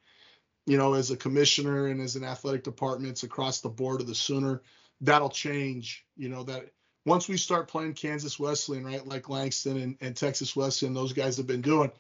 you 0.70 0.78
know, 0.78 0.94
as 0.94 1.11
a 1.11 1.16
commissioner 1.16 1.88
and 1.88 2.00
as 2.00 2.16
an 2.16 2.24
athletic 2.24 2.62
departments 2.62 3.22
across 3.22 3.61
the 3.61 3.68
board 3.68 4.00
of 4.00 4.06
the 4.06 4.14
Sooner, 4.14 4.62
that'll 5.00 5.30
change. 5.30 6.06
You 6.16 6.28
know 6.28 6.44
that 6.44 6.70
once 7.06 7.28
we 7.28 7.37
start 7.37 7.68
playing 7.68 7.94
Kansas 7.94 8.38
Wesleyan, 8.38 8.85
right, 8.85 9.06
like 9.06 9.28
Langston 9.28 9.78
and, 9.78 9.96
and 10.00 10.16
Texas 10.16 10.54
Wesleyan, 10.54 10.94
those 10.94 11.12
guys 11.12 11.37
have 11.37 11.46
been 11.46 11.62
doing 11.62 11.90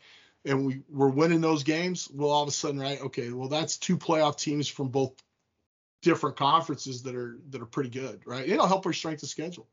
and 0.44 0.64
we 0.64 0.82
were 0.88 1.10
winning 1.10 1.40
those 1.40 1.62
games, 1.62 2.08
well, 2.12 2.30
all 2.30 2.42
of 2.42 2.48
a 2.48 2.52
sudden, 2.52 2.80
right? 2.80 3.00
Okay, 3.00 3.30
well, 3.30 3.48
that's 3.48 3.76
two 3.76 3.96
playoff 3.96 4.38
teams 4.38 4.68
from 4.68 4.88
both 4.88 5.12
different 6.02 6.36
conferences 6.36 7.02
that 7.02 7.14
are 7.14 7.38
that 7.50 7.60
are 7.60 7.66
pretty 7.66 7.90
good, 7.90 8.20
right? 8.24 8.48
It'll 8.48 8.66
help 8.66 8.86
our 8.86 8.92
strength 8.92 9.22
of 9.22 9.28
schedule. 9.28 9.68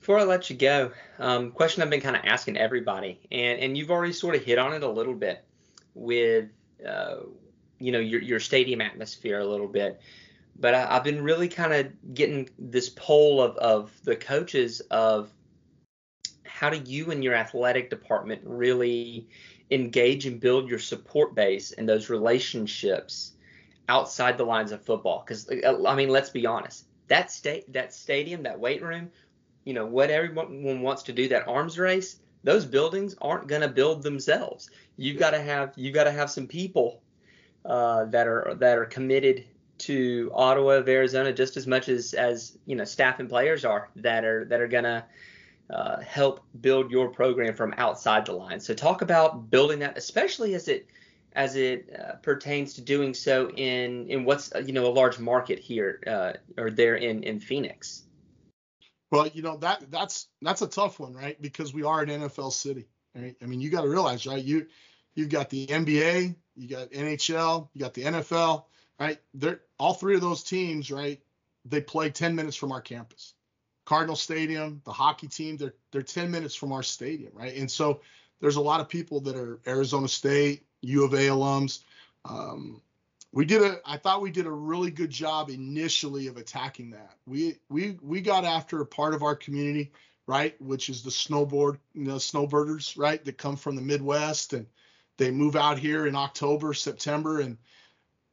Before 0.00 0.18
I 0.18 0.24
let 0.24 0.50
you 0.50 0.56
go, 0.56 0.90
um, 1.20 1.52
question 1.52 1.82
I've 1.82 1.90
been 1.90 2.00
kind 2.00 2.16
of 2.16 2.22
asking 2.24 2.56
everybody, 2.56 3.20
and 3.30 3.60
and 3.60 3.78
you've 3.78 3.90
already 3.90 4.12
sort 4.12 4.34
of 4.34 4.42
hit 4.42 4.58
on 4.58 4.72
it 4.72 4.82
a 4.82 4.90
little 4.90 5.14
bit 5.14 5.44
with, 5.94 6.46
uh, 6.86 7.16
you 7.82 7.92
know, 7.92 7.98
your 7.98 8.20
your 8.22 8.40
stadium 8.40 8.80
atmosphere 8.80 9.40
a 9.40 9.46
little 9.46 9.68
bit, 9.68 10.00
but 10.58 10.74
I, 10.74 10.96
I've 10.96 11.04
been 11.04 11.22
really 11.22 11.48
kind 11.48 11.72
of 11.72 12.14
getting 12.14 12.48
this 12.58 12.88
poll 12.88 13.42
of 13.42 13.56
of 13.56 13.92
the 14.04 14.16
coaches 14.16 14.80
of 14.90 15.30
how 16.44 16.70
do 16.70 16.80
you 16.88 17.10
and 17.10 17.24
your 17.24 17.34
athletic 17.34 17.90
department 17.90 18.40
really 18.44 19.26
engage 19.70 20.26
and 20.26 20.38
build 20.38 20.68
your 20.68 20.78
support 20.78 21.34
base 21.34 21.72
and 21.72 21.88
those 21.88 22.08
relationships 22.08 23.32
outside 23.88 24.38
the 24.38 24.44
lines 24.44 24.70
of 24.70 24.80
football? 24.80 25.24
Because 25.26 25.50
uh, 25.50 25.84
I 25.86 25.96
mean, 25.96 26.08
let's 26.08 26.30
be 26.30 26.46
honest, 26.46 26.84
that 27.08 27.32
state, 27.32 27.72
that 27.72 27.92
stadium, 27.92 28.44
that 28.44 28.60
weight 28.60 28.82
room, 28.82 29.10
you 29.64 29.74
know, 29.74 29.86
what 29.86 30.10
everyone 30.10 30.82
wants 30.82 31.02
to 31.04 31.12
do, 31.12 31.28
that 31.28 31.48
arms 31.48 31.78
race, 31.78 32.20
those 32.44 32.64
buildings 32.64 33.16
aren't 33.20 33.48
going 33.48 33.62
to 33.62 33.68
build 33.68 34.02
themselves. 34.02 34.70
You've 34.96 35.18
got 35.18 35.30
to 35.30 35.40
have 35.40 35.72
you've 35.76 35.94
got 35.94 36.04
to 36.04 36.12
have 36.12 36.30
some 36.30 36.46
people 36.46 37.01
uh, 37.64 38.04
that 38.06 38.26
are 38.26 38.54
that 38.58 38.78
are 38.78 38.86
committed 38.86 39.44
to 39.78 40.30
Ottawa 40.34 40.72
of 40.72 40.88
Arizona 40.88 41.32
just 41.32 41.56
as 41.56 41.66
much 41.66 41.88
as 41.88 42.14
as 42.14 42.58
you 42.66 42.76
know 42.76 42.84
staff 42.84 43.20
and 43.20 43.28
players 43.28 43.64
are 43.64 43.88
that 43.96 44.24
are 44.24 44.44
that 44.46 44.60
are 44.60 44.68
to 44.68 45.04
uh, 45.70 46.00
help 46.00 46.40
build 46.60 46.90
your 46.90 47.08
program 47.08 47.54
from 47.54 47.74
outside 47.78 48.26
the 48.26 48.32
line. 48.32 48.60
So 48.60 48.74
talk 48.74 49.02
about 49.02 49.50
building 49.50 49.78
that, 49.80 49.96
especially 49.96 50.54
as 50.54 50.68
it 50.68 50.86
as 51.34 51.56
it 51.56 51.88
uh, 51.98 52.16
pertains 52.16 52.74
to 52.74 52.80
doing 52.82 53.14
so 53.14 53.50
in 53.50 54.06
in 54.08 54.24
what's 54.24 54.54
uh, 54.54 54.58
you 54.58 54.72
know 54.72 54.86
a 54.86 54.92
large 54.92 55.18
market 55.18 55.58
here 55.58 56.00
uh, 56.06 56.32
or 56.60 56.70
there 56.70 56.96
in 56.96 57.22
in 57.22 57.40
Phoenix. 57.40 58.02
Well, 59.10 59.26
you 59.28 59.42
know 59.42 59.56
that 59.58 59.90
that's 59.90 60.28
that's 60.42 60.62
a 60.62 60.66
tough 60.66 61.00
one, 61.00 61.14
right? 61.14 61.40
Because 61.40 61.72
we 61.72 61.82
are 61.82 62.02
an 62.02 62.08
NFL 62.08 62.52
city. 62.52 62.88
Right? 63.14 63.36
I 63.42 63.46
mean, 63.46 63.60
you 63.60 63.70
got 63.70 63.82
to 63.82 63.88
realize, 63.88 64.26
right? 64.26 64.42
You 64.42 64.66
you've 65.14 65.28
got 65.28 65.50
the 65.50 65.66
NBA, 65.66 66.34
you 66.56 66.68
got 66.68 66.90
NHL, 66.90 67.68
you 67.72 67.80
got 67.80 67.94
the 67.94 68.02
NFL, 68.02 68.64
right? 68.98 69.18
They're 69.34 69.60
all 69.78 69.94
three 69.94 70.14
of 70.14 70.20
those 70.20 70.42
teams, 70.42 70.90
right? 70.90 71.20
They 71.64 71.80
play 71.80 72.10
10 72.10 72.34
minutes 72.34 72.56
from 72.56 72.72
our 72.72 72.80
campus. 72.80 73.34
Cardinal 73.84 74.16
Stadium, 74.16 74.80
the 74.84 74.92
hockey 74.92 75.28
team, 75.28 75.56
they're 75.56 75.74
they're 75.90 76.02
10 76.02 76.30
minutes 76.30 76.54
from 76.54 76.72
our 76.72 76.82
stadium, 76.82 77.32
right? 77.34 77.56
And 77.56 77.70
so 77.70 78.00
there's 78.40 78.56
a 78.56 78.60
lot 78.60 78.80
of 78.80 78.88
people 78.88 79.20
that 79.22 79.36
are 79.36 79.60
Arizona 79.66 80.08
State, 80.08 80.64
U 80.82 81.04
of 81.04 81.14
A 81.14 81.28
alums, 81.28 81.80
um, 82.24 82.80
we 83.32 83.44
did 83.44 83.62
a 83.62 83.80
I 83.84 83.96
thought 83.96 84.20
we 84.20 84.30
did 84.30 84.46
a 84.46 84.50
really 84.50 84.90
good 84.90 85.10
job 85.10 85.48
initially 85.48 86.26
of 86.26 86.36
attacking 86.36 86.90
that. 86.90 87.16
We 87.26 87.56
we 87.68 87.98
we 88.02 88.20
got 88.20 88.44
after 88.44 88.80
a 88.80 88.86
part 88.86 89.14
of 89.14 89.22
our 89.22 89.34
community, 89.34 89.92
right, 90.26 90.60
which 90.60 90.88
is 90.88 91.02
the 91.02 91.10
snowboard, 91.10 91.78
you 91.94 92.04
know, 92.04 92.18
right, 92.96 93.24
that 93.24 93.38
come 93.38 93.56
from 93.56 93.76
the 93.76 93.82
Midwest 93.82 94.52
and 94.52 94.66
they 95.22 95.30
move 95.30 95.54
out 95.54 95.78
here 95.78 96.06
in 96.06 96.16
October, 96.16 96.74
September 96.74 97.40
and 97.40 97.56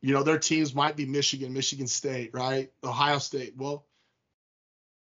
you 0.02 0.14
know, 0.14 0.24
their 0.24 0.40
teams 0.40 0.74
might 0.74 0.96
be 0.96 1.06
Michigan, 1.06 1.54
Michigan 1.54 1.88
State, 1.88 2.32
right? 2.34 2.72
Ohio 2.84 3.20
State. 3.20 3.54
Well, 3.58 3.86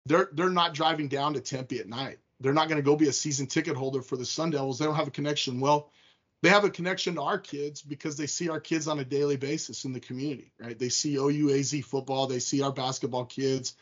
they're 0.07 0.29
they're 0.33 0.49
not 0.49 0.75
driving 0.75 1.09
down 1.09 1.35
to 1.35 1.41
Tempe 1.41 1.81
at 1.81 1.89
night. 1.89 2.19
They're 2.41 2.53
not 2.53 2.69
going 2.69 2.81
to 2.81 2.85
go 2.85 2.97
be 2.97 3.09
a 3.09 3.13
season 3.13 3.47
ticket 3.47 3.77
holder 3.77 4.01
for 4.01 4.17
the 4.17 4.25
Sun 4.25 4.51
Devils. 4.51 4.79
They 4.79 4.85
don't 4.85 4.95
have 4.95 5.09
a 5.09 5.13
connection. 5.13 5.59
Well, 5.59 5.91
they 6.43 6.51
have 6.51 6.65
a 6.65 6.71
connection 6.71 7.17
to 7.17 7.23
our 7.23 7.39
kids 7.39 7.83
because 7.83 8.17
they 8.17 8.27
see 8.27 8.49
our 8.49 8.61
kids 8.61 8.87
on 8.87 9.01
a 9.01 9.05
daily 9.05 9.37
basis 9.37 9.85
in 9.85 9.93
the 9.93 10.01
community, 10.01 10.53
right? 10.61 10.79
They 10.79 10.91
see 10.91 11.17
OUAZ 11.17 11.85
football, 11.85 12.27
they 12.27 12.39
see 12.39 12.63
our 12.63 12.73
basketball 12.73 13.25
kids, 13.25 13.75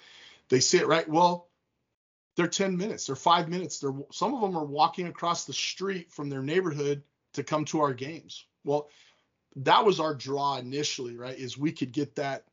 they 0.49 0.61
see 0.61 0.79
it, 0.79 0.87
right? 0.87 1.09
Well, 1.09 1.49
they're 2.37 2.47
10 2.47 2.77
minutes, 2.77 3.07
they're 3.07 3.17
five 3.17 3.49
minutes. 3.49 3.79
They're 3.79 3.95
some 4.11 4.35
of 4.35 4.41
them 4.41 4.57
are 4.57 4.65
walking 4.65 5.07
across 5.07 5.45
the 5.45 5.53
street 5.53 6.11
from 6.11 6.31
their 6.31 6.43
neighborhood 6.43 7.03
to 7.35 7.45
come 7.45 7.65
to 7.67 7.81
our 7.81 7.93
games. 7.93 8.47
Well, 8.65 8.89
that 9.57 9.85
was 9.85 10.01
our 10.01 10.15
draw 10.15 10.57
initially, 10.57 11.17
right? 11.17 11.39
Is 11.39 11.59
we 11.59 11.73
could 11.73 11.93
get 11.93 12.17
that 12.17 12.45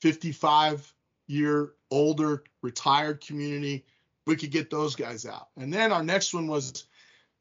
55 0.00 0.92
year 1.26 1.72
older 1.90 2.44
retired 2.62 3.20
community, 3.20 3.84
we 4.26 4.36
could 4.36 4.50
get 4.50 4.70
those 4.70 4.94
guys 4.94 5.26
out. 5.26 5.48
And 5.56 5.72
then 5.72 5.92
our 5.92 6.02
next 6.02 6.32
one 6.32 6.46
was, 6.46 6.84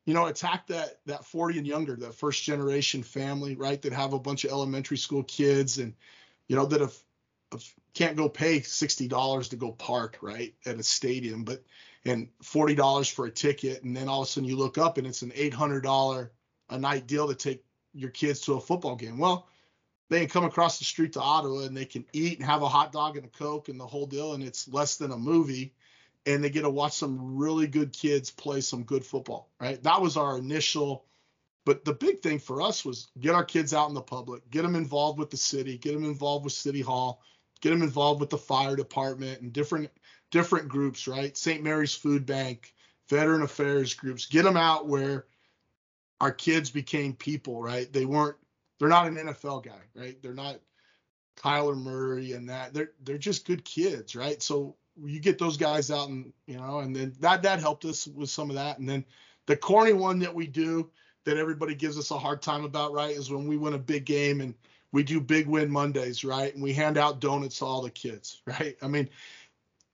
you 0.05 0.13
know, 0.13 0.25
attack 0.25 0.67
that 0.67 0.99
that 1.05 1.25
40 1.25 1.59
and 1.59 1.67
younger, 1.67 1.95
that 1.95 2.15
first 2.15 2.43
generation 2.43 3.03
family, 3.03 3.55
right? 3.55 3.81
That 3.81 3.93
have 3.93 4.13
a 4.13 4.19
bunch 4.19 4.43
of 4.43 4.51
elementary 4.51 4.97
school 4.97 5.23
kids 5.23 5.77
and 5.77 5.93
you 6.47 6.55
know 6.55 6.65
that 6.65 6.81
have, 6.81 6.97
have 7.51 7.63
can't 7.95 8.17
go 8.17 8.27
pay 8.27 8.59
$60 8.59 9.49
to 9.49 9.55
go 9.55 9.71
park, 9.71 10.17
right, 10.21 10.53
at 10.65 10.77
a 10.77 10.83
stadium, 10.83 11.43
but 11.43 11.63
and 12.03 12.27
$40 12.43 13.11
for 13.11 13.25
a 13.25 13.31
ticket, 13.31 13.83
and 13.83 13.97
then 13.97 14.07
all 14.07 14.21
of 14.21 14.27
a 14.27 14.31
sudden 14.31 14.47
you 14.47 14.57
look 14.57 14.77
up 14.77 14.99
and 14.99 15.07
it's 15.07 15.23
an 15.23 15.31
$800 15.31 16.29
a 16.69 16.77
night 16.77 17.07
deal 17.07 17.27
to 17.27 17.35
take 17.35 17.63
your 17.93 18.09
kids 18.09 18.41
to 18.41 18.53
a 18.53 18.61
football 18.61 18.95
game. 18.95 19.17
Well, 19.17 19.47
they 20.09 20.19
can 20.19 20.29
come 20.29 20.43
across 20.43 20.77
the 20.77 20.85
street 20.85 21.13
to 21.13 21.21
Ottawa 21.21 21.61
and 21.61 21.75
they 21.75 21.85
can 21.85 22.05
eat 22.13 22.37
and 22.37 22.45
have 22.45 22.61
a 22.61 22.69
hot 22.69 22.91
dog 22.91 23.17
and 23.17 23.25
a 23.25 23.29
Coke 23.29 23.69
and 23.69 23.79
the 23.79 23.87
whole 23.87 24.05
deal, 24.05 24.33
and 24.33 24.43
it's 24.43 24.67
less 24.67 24.97
than 24.97 25.11
a 25.11 25.17
movie. 25.17 25.73
And 26.27 26.43
they 26.43 26.49
get 26.49 26.61
to 26.61 26.69
watch 26.69 26.93
some 26.93 27.37
really 27.37 27.67
good 27.67 27.93
kids 27.93 28.31
play 28.31 28.61
some 28.61 28.83
good 28.83 29.05
football, 29.05 29.49
right? 29.59 29.81
That 29.83 30.01
was 30.01 30.17
our 30.17 30.37
initial. 30.37 31.05
But 31.65 31.85
the 31.85 31.93
big 31.93 32.19
thing 32.19 32.39
for 32.39 32.61
us 32.61 32.83
was 32.83 33.07
get 33.19 33.35
our 33.35 33.43
kids 33.43 33.73
out 33.73 33.89
in 33.89 33.95
the 33.95 34.01
public, 34.01 34.49
get 34.49 34.63
them 34.63 34.75
involved 34.75 35.19
with 35.19 35.29
the 35.29 35.37
city, 35.37 35.77
get 35.77 35.93
them 35.93 36.03
involved 36.03 36.43
with 36.43 36.53
City 36.53 36.81
Hall, 36.81 37.21
get 37.61 37.71
them 37.71 37.83
involved 37.83 38.19
with 38.19 38.29
the 38.29 38.37
fire 38.37 38.75
department 38.75 39.41
and 39.41 39.53
different 39.53 39.89
different 40.31 40.67
groups, 40.67 41.07
right? 41.07 41.37
St. 41.37 41.63
Mary's 41.63 41.93
Food 41.93 42.25
Bank, 42.25 42.73
Veteran 43.09 43.41
Affairs 43.41 43.93
groups, 43.93 44.25
get 44.25 44.43
them 44.43 44.57
out 44.57 44.87
where 44.87 45.25
our 46.21 46.31
kids 46.31 46.69
became 46.69 47.13
people, 47.13 47.61
right? 47.61 47.91
They 47.91 48.05
weren't 48.05 48.37
they're 48.79 48.89
not 48.89 49.07
an 49.07 49.15
NFL 49.15 49.63
guy, 49.63 49.81
right? 49.95 50.21
They're 50.21 50.33
not 50.33 50.59
Kyler 51.37 51.77
Murray 51.77 52.33
and 52.33 52.49
that. 52.49 52.73
They're 52.73 52.91
they're 53.03 53.17
just 53.17 53.47
good 53.47 53.63
kids, 53.65 54.15
right? 54.15 54.41
So 54.41 54.75
you 55.03 55.19
get 55.19 55.37
those 55.37 55.57
guys 55.57 55.91
out 55.91 56.09
and 56.09 56.31
you 56.47 56.57
know, 56.57 56.79
and 56.79 56.95
then 56.95 57.13
that 57.19 57.43
that 57.43 57.59
helped 57.59 57.85
us 57.85 58.07
with 58.07 58.29
some 58.29 58.49
of 58.49 58.55
that. 58.55 58.79
And 58.79 58.87
then 58.87 59.05
the 59.45 59.55
corny 59.55 59.93
one 59.93 60.19
that 60.19 60.33
we 60.33 60.47
do 60.47 60.89
that 61.25 61.37
everybody 61.37 61.75
gives 61.75 61.97
us 61.97 62.11
a 62.11 62.17
hard 62.17 62.41
time 62.41 62.63
about, 62.63 62.93
right, 62.93 63.15
is 63.15 63.31
when 63.31 63.47
we 63.47 63.57
win 63.57 63.73
a 63.73 63.79
big 63.79 64.05
game 64.05 64.41
and 64.41 64.53
we 64.91 65.03
do 65.03 65.19
big 65.19 65.47
win 65.47 65.69
Mondays, 65.69 66.23
right? 66.23 66.53
And 66.53 66.63
we 66.63 66.71
hand 66.71 66.97
out 66.97 67.19
donuts 67.19 67.59
to 67.59 67.65
all 67.65 67.81
the 67.81 67.89
kids, 67.89 68.41
right? 68.47 68.77
I 68.81 68.87
mean, 68.87 69.09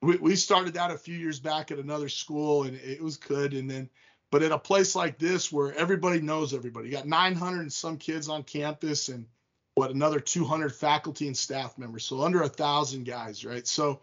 we, 0.02 0.18
we 0.18 0.36
started 0.36 0.74
that 0.74 0.92
a 0.92 0.98
few 0.98 1.18
years 1.18 1.40
back 1.40 1.72
at 1.72 1.80
another 1.80 2.10
school 2.10 2.64
and 2.64 2.76
it 2.76 3.02
was 3.02 3.18
good. 3.18 3.54
And 3.54 3.70
then 3.70 3.90
but 4.32 4.42
at 4.42 4.52
a 4.52 4.58
place 4.58 4.96
like 4.96 5.20
this 5.20 5.52
where 5.52 5.76
everybody 5.76 6.22
knows 6.22 6.54
everybody, 6.54 6.88
you 6.88 6.96
got 6.96 7.08
900 7.08 7.62
and 7.62 7.74
some 7.74 7.98
kids 7.98 8.30
on 8.30 8.44
campus 8.44 9.10
and 9.10 9.28
what 9.76 9.92
another 9.92 10.20
200 10.20 10.74
faculty 10.74 11.28
and 11.28 11.38
staff 11.38 11.78
members, 11.78 12.06
so 12.06 12.22
under 12.22 12.42
a 12.42 12.50
thousand 12.50 13.06
guys, 13.06 13.46
right? 13.46 13.68
So 13.68 14.02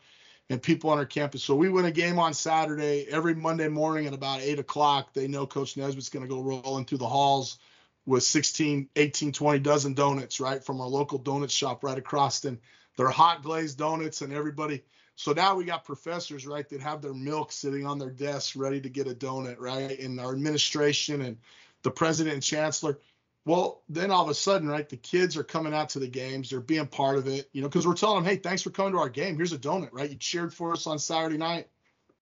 and 0.51 0.63
people 0.63 0.91
on 0.91 0.99
our 0.99 1.07
campus. 1.07 1.43
So 1.43 1.55
we 1.55 1.69
win 1.69 1.85
a 1.85 1.91
game 1.91 2.19
on 2.19 2.33
Saturday 2.33 3.07
every 3.11 3.35
Monday 3.35 3.69
morning 3.69 4.07
at 4.07 4.15
about 4.15 4.41
eight 4.41 4.59
o'clock. 4.59 5.13
They 5.13 5.29
know 5.29 5.47
Coach 5.47 5.77
Nesbitt's 5.77 6.09
going 6.09 6.25
to 6.25 6.29
go 6.29 6.41
rolling 6.41 6.85
through 6.87 6.99
the 6.99 7.09
halls 7.09 7.59
with 8.07 8.23
16, 8.23 8.89
18, 8.97 9.33
20 9.33 9.59
dozen 9.59 9.95
donuts, 9.95 10.41
right, 10.41 10.65
from 10.65 10.81
our 10.81 10.87
local 10.87 11.19
donut 11.19 11.51
shop 11.51 11.85
right 11.85 11.99
across. 11.99 12.45
And 12.45 12.59
they're 12.97 13.11
hot 13.11 13.43
glazed 13.43 13.79
donuts, 13.79 14.23
and 14.23 14.33
everybody 14.33 14.83
so 15.19 15.33
now 15.33 15.57
we 15.57 15.65
got 15.65 15.85
professors, 15.85 16.47
right, 16.47 16.69
that 16.69 16.81
have 16.81 17.03
their 17.03 17.13
milk 17.13 17.51
sitting 17.51 17.85
on 17.85 17.99
their 17.99 18.09
desks 18.09 18.55
ready 18.55 18.81
to 18.81 18.89
get 18.89 19.09
a 19.09 19.15
donut, 19.15 19.57
right? 19.59 19.99
And 19.99 20.21
our 20.21 20.31
administration 20.31 21.23
and 21.23 21.37
the 21.83 21.91
president 21.91 22.35
and 22.35 22.43
chancellor. 22.43 23.01
Well, 23.45 23.83
then 23.89 24.13
all 24.13 24.23
of 24.23 24.31
a 24.31 24.35
sudden, 24.35 24.69
right, 24.69 24.89
the 24.89 24.97
kids 24.97 25.37
are 25.37 25.43
coming 25.43 25.75
out 25.75 25.89
to 25.89 25.99
the 25.99 26.07
games. 26.07 26.51
They're 26.51 26.61
being 26.61 26.87
part 26.87 27.19
of 27.19 27.27
it, 27.27 27.51
you 27.53 27.63
know, 27.63 27.69
because 27.69 27.85
we're 27.85 27.95
telling 27.95 28.23
them, 28.23 28.33
hey, 28.33 28.37
thanks 28.37 28.63
for 28.63 28.71
coming 28.71 28.93
to 28.93 29.01
our 29.01 29.09
game. 29.09 29.35
Here's 29.35 29.53
a 29.53 29.59
donut, 29.59 29.89
right? 29.91 30.09
You 30.09 30.15
cheered 30.15 30.55
for 30.55 30.73
us 30.73 30.87
on 30.87 31.01
Saturday 31.01 31.37
night. 31.37 31.67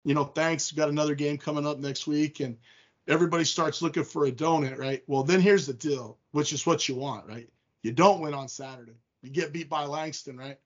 You 0.03 0.15
know, 0.15 0.25
thanks. 0.25 0.73
We've 0.73 0.79
got 0.79 0.89
another 0.89 1.15
game 1.15 1.37
coming 1.37 1.67
up 1.67 1.79
next 1.79 2.07
week. 2.07 2.41
And 2.41 2.57
everybody 3.07 3.45
starts 3.45 3.83
looking 3.83 4.05
for 4.05 4.25
a 4.25 4.33
donut, 4.33 4.79
right? 4.79 5.03
Well, 5.07 5.23
then 5.23 5.43
here's 5.43 5.67
the 5.67 5.75
deal, 5.75 6.17
which 6.31 6.55
is 6.55 6.65
what 6.65 6.89
you 6.89 6.95
want, 6.95 7.29
right? 7.29 7.51
You 7.83 7.93
don't 7.93 8.23
win 8.23 8.33
on 8.33 8.49
Saturday. 8.49 8.97
You 9.21 9.29
get 9.29 9.53
beat 9.53 9.69
by 9.69 9.85
Langston, 9.85 10.39
right? 10.39 10.59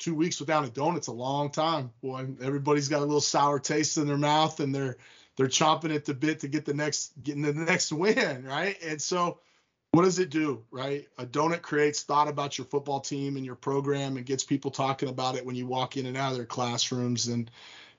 Two 0.00 0.14
weeks 0.14 0.40
without 0.40 0.64
a 0.66 0.68
donut's 0.68 1.06
a 1.06 1.12
long 1.12 1.50
time. 1.50 1.92
Boy, 2.02 2.26
everybody's 2.42 2.88
got 2.88 3.02
a 3.02 3.04
little 3.04 3.20
sour 3.20 3.60
taste 3.60 3.98
in 3.98 4.08
their 4.08 4.18
mouth 4.18 4.58
and 4.58 4.74
they're 4.74 4.96
they're 5.36 5.46
chomping 5.46 5.94
at 5.94 6.04
the 6.04 6.14
bit 6.14 6.40
to 6.40 6.48
get 6.48 6.64
the 6.64 6.74
next 6.74 7.12
getting 7.22 7.42
the 7.42 7.52
next 7.52 7.92
win, 7.92 8.44
right? 8.44 8.76
And 8.82 9.00
so 9.00 9.38
what 9.92 10.04
does 10.04 10.18
it 10.18 10.30
do, 10.30 10.64
right? 10.70 11.06
A 11.18 11.26
donut 11.26 11.62
creates 11.62 12.02
thought 12.02 12.28
about 12.28 12.58
your 12.58 12.66
football 12.66 13.00
team 13.00 13.36
and 13.36 13.44
your 13.44 13.54
program 13.54 14.16
and 14.16 14.26
gets 14.26 14.44
people 14.44 14.70
talking 14.70 15.08
about 15.08 15.36
it 15.36 15.44
when 15.44 15.56
you 15.56 15.66
walk 15.66 15.96
in 15.96 16.06
and 16.06 16.16
out 16.16 16.32
of 16.32 16.36
their 16.36 16.46
classrooms 16.46 17.28
and 17.28 17.50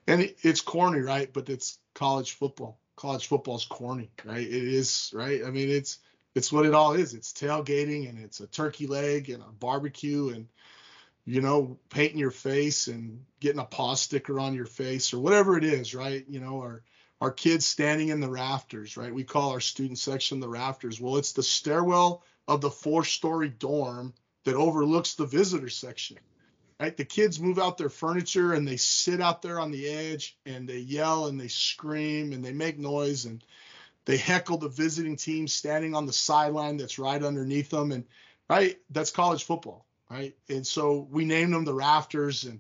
and 0.07 0.33
it's 0.41 0.61
corny, 0.61 0.99
right? 0.99 1.31
But 1.31 1.49
it's 1.49 1.77
college 1.93 2.33
football. 2.33 2.79
College 2.95 3.27
football's 3.27 3.65
corny, 3.65 4.09
right? 4.25 4.41
It 4.41 4.51
is, 4.51 5.11
right? 5.13 5.41
I 5.45 5.51
mean, 5.51 5.69
it's 5.69 5.99
it's 6.33 6.51
what 6.51 6.65
it 6.65 6.73
all 6.73 6.93
is. 6.93 7.13
It's 7.13 7.33
tailgating 7.33 8.09
and 8.09 8.17
it's 8.19 8.39
a 8.39 8.47
turkey 8.47 8.87
leg 8.87 9.29
and 9.29 9.43
a 9.43 9.51
barbecue 9.51 10.29
and 10.29 10.47
you 11.25 11.41
know, 11.41 11.77
painting 11.89 12.19
your 12.19 12.31
face 12.31 12.87
and 12.87 13.23
getting 13.39 13.59
a 13.59 13.65
paw 13.65 13.93
sticker 13.93 14.39
on 14.39 14.53
your 14.53 14.65
face 14.65 15.13
or 15.13 15.19
whatever 15.19 15.57
it 15.57 15.63
is, 15.63 15.93
right? 15.93 16.25
You 16.27 16.39
know, 16.39 16.59
our 16.61 16.83
our 17.21 17.31
kids 17.31 17.67
standing 17.67 18.09
in 18.09 18.19
the 18.19 18.29
rafters, 18.29 18.97
right? 18.97 19.13
We 19.13 19.23
call 19.23 19.51
our 19.51 19.59
student 19.59 19.99
section 19.99 20.39
the 20.39 20.49
rafters. 20.49 20.99
Well, 20.99 21.17
it's 21.17 21.33
the 21.33 21.43
stairwell 21.43 22.23
of 22.47 22.61
the 22.61 22.71
four-story 22.71 23.49
dorm 23.49 24.15
that 24.43 24.55
overlooks 24.55 25.13
the 25.13 25.27
visitor 25.27 25.69
section. 25.69 26.17
Right? 26.79 26.97
The 26.97 27.05
kids 27.05 27.39
move 27.39 27.59
out 27.59 27.77
their 27.77 27.89
furniture 27.89 28.53
and 28.53 28.67
they 28.67 28.77
sit 28.77 29.21
out 29.21 29.43
there 29.43 29.59
on 29.59 29.69
the 29.69 29.87
edge 29.87 30.35
and 30.47 30.67
they 30.67 30.79
yell 30.79 31.27
and 31.27 31.39
they 31.39 31.47
scream 31.47 32.33
and 32.33 32.43
they 32.43 32.53
make 32.53 32.79
noise 32.79 33.25
and 33.25 33.43
they 34.05 34.17
heckle 34.17 34.57
the 34.57 34.67
visiting 34.67 35.15
team 35.15 35.47
standing 35.47 35.93
on 35.93 36.07
the 36.07 36.13
sideline 36.13 36.77
that's 36.77 36.97
right 36.97 37.23
underneath 37.23 37.69
them 37.69 37.91
and 37.91 38.05
right 38.49 38.77
that's 38.89 39.11
college 39.11 39.43
football 39.43 39.85
right? 40.11 40.35
And 40.49 40.67
so 40.67 41.07
we 41.09 41.25
named 41.25 41.53
them 41.53 41.63
the 41.63 41.73
Rafters, 41.73 42.43
and 42.43 42.59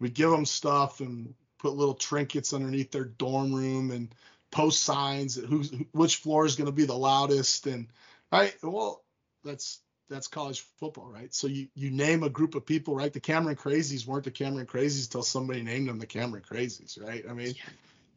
we 0.00 0.10
give 0.10 0.30
them 0.30 0.44
stuff 0.44 1.00
and 1.00 1.34
put 1.58 1.74
little 1.74 1.94
trinkets 1.94 2.52
underneath 2.52 2.90
their 2.90 3.04
dorm 3.04 3.54
room 3.54 3.90
and 3.90 4.12
post 4.50 4.82
signs 4.82 5.36
that 5.36 5.44
who's 5.44 5.72
which 5.92 6.16
floor 6.16 6.44
is 6.44 6.56
going 6.56 6.66
to 6.66 6.72
be 6.72 6.86
the 6.86 6.94
loudest 6.94 7.66
and 7.66 7.86
right? 8.32 8.54
Well 8.62 9.04
that's 9.44 9.80
that's 10.08 10.26
college 10.26 10.60
football 10.80 11.08
right? 11.08 11.32
So 11.32 11.46
you 11.46 11.68
you 11.74 11.90
name 11.90 12.22
a 12.24 12.30
group 12.30 12.54
of 12.54 12.66
people 12.66 12.96
right? 12.96 13.12
The 13.12 13.20
cameron 13.20 13.56
crazies 13.56 14.06
weren't 14.06 14.24
the 14.24 14.30
cameron 14.30 14.66
crazies 14.66 15.06
until 15.06 15.22
somebody 15.22 15.62
named 15.62 15.88
them 15.88 15.98
the 15.98 16.06
cameron 16.06 16.42
crazies 16.42 17.00
right? 17.00 17.24
I 17.28 17.32
mean 17.32 17.54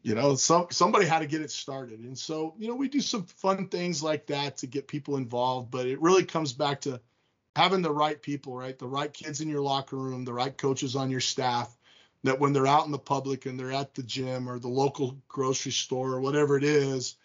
you 0.01 0.15
know 0.15 0.35
some 0.35 0.67
somebody 0.71 1.05
had 1.05 1.19
to 1.19 1.27
get 1.27 1.41
it 1.41 1.51
started. 1.51 1.99
And 1.99 2.17
so 2.17 2.55
you 2.57 2.67
know 2.67 2.75
we 2.75 2.87
do 2.87 3.01
some 3.01 3.25
fun 3.25 3.67
things 3.67 4.01
like 4.01 4.25
that 4.27 4.57
to 4.57 4.67
get 4.67 4.87
people 4.87 5.17
involved 5.17 5.69
but 5.69 5.85
it 5.85 6.01
really 6.01 6.23
comes 6.23 6.53
back 6.53 6.81
to 6.81 6.99
having 7.55 7.81
the 7.81 7.91
right 7.91 8.21
people, 8.21 8.55
right? 8.55 8.77
The 8.77 8.87
right 8.87 9.13
kids 9.13 9.41
in 9.41 9.49
your 9.49 9.61
locker 9.61 9.95
room, 9.95 10.25
the 10.25 10.33
right 10.33 10.55
coaches 10.57 10.95
on 10.95 11.11
your 11.11 11.19
staff, 11.19 11.75
that 12.23 12.39
when 12.39 12.53
they're 12.53 12.67
out 12.67 12.85
in 12.85 12.91
the 12.91 12.97
public 12.97 13.45
and 13.45 13.59
they're 13.59 13.71
at 13.71 13.93
the 13.93 14.03
gym 14.03 14.49
or 14.49 14.59
the 14.59 14.69
local 14.69 15.17
grocery 15.27 15.71
store 15.71 16.13
or 16.13 16.21
whatever 16.21 16.57
it 16.57 16.63
is, 16.63 17.15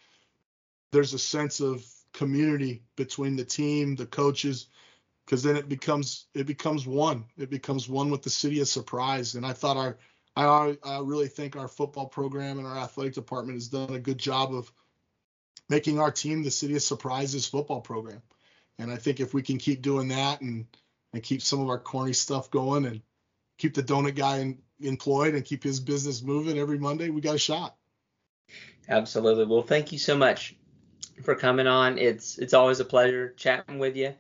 there's 0.92 1.14
a 1.14 1.18
sense 1.18 1.60
of 1.60 1.84
community 2.12 2.82
between 2.96 3.36
the 3.36 3.44
team, 3.44 3.94
the 3.94 4.06
coaches, 4.06 4.66
because 5.24 5.42
then 5.42 5.56
it 5.56 5.68
becomes 5.68 6.26
it 6.34 6.46
becomes 6.46 6.86
one. 6.86 7.24
It 7.36 7.50
becomes 7.50 7.88
one 7.88 8.10
with 8.10 8.22
the 8.22 8.30
city 8.30 8.60
of 8.60 8.68
Surprise. 8.68 9.34
And 9.34 9.46
I 9.46 9.52
thought 9.52 9.76
our 9.76 9.98
I, 10.34 10.78
I 10.84 11.00
really 11.00 11.28
think 11.28 11.56
our 11.56 11.68
football 11.68 12.06
program 12.06 12.58
and 12.58 12.66
our 12.66 12.78
athletic 12.78 13.14
department 13.14 13.56
has 13.56 13.68
done 13.68 13.94
a 13.94 13.98
good 13.98 14.18
job 14.18 14.54
of 14.54 14.72
making 15.68 16.00
our 16.00 16.10
team 16.10 16.42
the 16.42 16.50
city 16.50 16.76
of 16.76 16.82
Surprise's 16.82 17.46
football 17.46 17.80
program 17.80 18.22
And 18.78 18.90
I 18.90 18.96
think 18.96 19.20
if 19.20 19.34
we 19.34 19.42
can 19.42 19.58
keep 19.58 19.82
doing 19.82 20.08
that 20.08 20.40
and 20.40 20.66
and 21.12 21.22
keep 21.22 21.42
some 21.42 21.60
of 21.60 21.68
our 21.68 21.78
corny 21.78 22.12
stuff 22.12 22.50
going 22.50 22.84
and 22.84 23.00
keep 23.56 23.74
the 23.74 23.82
donut 23.82 24.14
guy 24.14 24.38
in, 24.38 24.58
employed 24.80 25.34
and 25.34 25.44
keep 25.44 25.62
his 25.62 25.80
business 25.80 26.22
moving 26.22 26.58
every 26.58 26.78
Monday, 26.78 27.10
we 27.10 27.20
got 27.20 27.34
a 27.34 27.38
shot. 27.38 27.76
Absolutely. 28.88 29.44
Well, 29.46 29.62
thank 29.62 29.92
you 29.92 29.98
so 29.98 30.16
much 30.16 30.54
for 31.22 31.34
coming 31.34 31.66
on. 31.66 31.98
It's 31.98 32.38
it's 32.38 32.54
always 32.54 32.80
a 32.80 32.84
pleasure 32.84 33.34
chatting 33.36 33.78
with 33.78 33.96
you, 33.96 34.14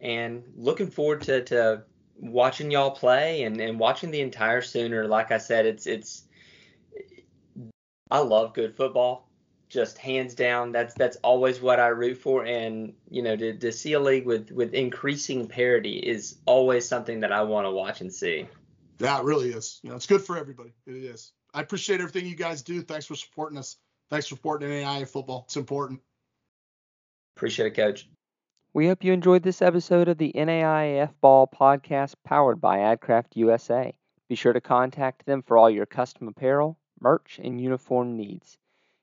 and 0.00 0.44
looking 0.56 0.90
forward 0.90 1.22
to, 1.22 1.42
to 1.44 1.82
watching 2.16 2.70
y'all 2.70 2.90
play 2.90 3.42
and, 3.42 3.60
and 3.60 3.78
watching 3.78 4.10
the 4.10 4.20
entire 4.20 4.62
Sooner. 4.62 5.08
Like 5.08 5.32
I 5.32 5.38
said, 5.38 5.66
it's 5.66 5.86
it's 5.86 6.24
I 8.10 8.18
love 8.18 8.54
good 8.54 8.76
football, 8.76 9.28
just 9.72 9.96
hands 9.98 10.34
down. 10.34 10.70
That's 10.70 10.94
that's 10.94 11.16
always 11.24 11.60
what 11.60 11.80
I 11.80 11.88
root 11.88 12.18
for, 12.18 12.44
and 12.44 12.92
you 13.10 13.22
know 13.22 13.34
to, 13.34 13.56
to 13.56 13.72
see 13.72 13.94
a 13.94 14.00
league 14.00 14.26
with 14.26 14.52
with 14.52 14.74
increasing 14.74 15.48
parity 15.48 15.96
is 15.96 16.38
always 16.46 16.86
something 16.86 17.20
that 17.20 17.32
I 17.32 17.42
want 17.42 17.66
to 17.66 17.70
watch 17.70 18.00
and 18.02 18.12
see. 18.12 18.46
Yeah, 18.98 19.18
it 19.18 19.24
really 19.24 19.50
is. 19.50 19.80
You 19.82 19.90
know, 19.90 19.96
it's 19.96 20.06
good 20.06 20.22
for 20.22 20.36
everybody. 20.36 20.74
It 20.86 20.96
is. 20.96 21.32
I 21.54 21.62
appreciate 21.62 22.00
everything 22.00 22.26
you 22.26 22.36
guys 22.36 22.62
do. 22.62 22.82
Thanks 22.82 23.06
for 23.06 23.14
supporting 23.14 23.58
us. 23.58 23.76
Thanks 24.10 24.26
for 24.26 24.36
supporting 24.36 24.68
NAIA 24.68 25.08
football. 25.08 25.44
It's 25.46 25.56
important. 25.56 26.00
Appreciate 27.36 27.68
it, 27.68 27.76
Coach. 27.76 28.08
We 28.74 28.86
hope 28.86 29.04
you 29.04 29.12
enjoyed 29.12 29.42
this 29.42 29.60
episode 29.60 30.08
of 30.08 30.18
the 30.18 30.32
NAIAF 30.34 31.10
Ball 31.20 31.46
podcast 31.46 32.14
powered 32.24 32.60
by 32.60 32.78
AdCraft 32.78 33.34
USA. 33.34 33.94
Be 34.28 34.34
sure 34.34 34.52
to 34.52 34.60
contact 34.60 35.26
them 35.26 35.42
for 35.42 35.58
all 35.58 35.68
your 35.68 35.86
custom 35.86 36.28
apparel, 36.28 36.78
merch, 37.00 37.40
and 37.42 37.60
uniform 37.60 38.16
needs. 38.16 38.58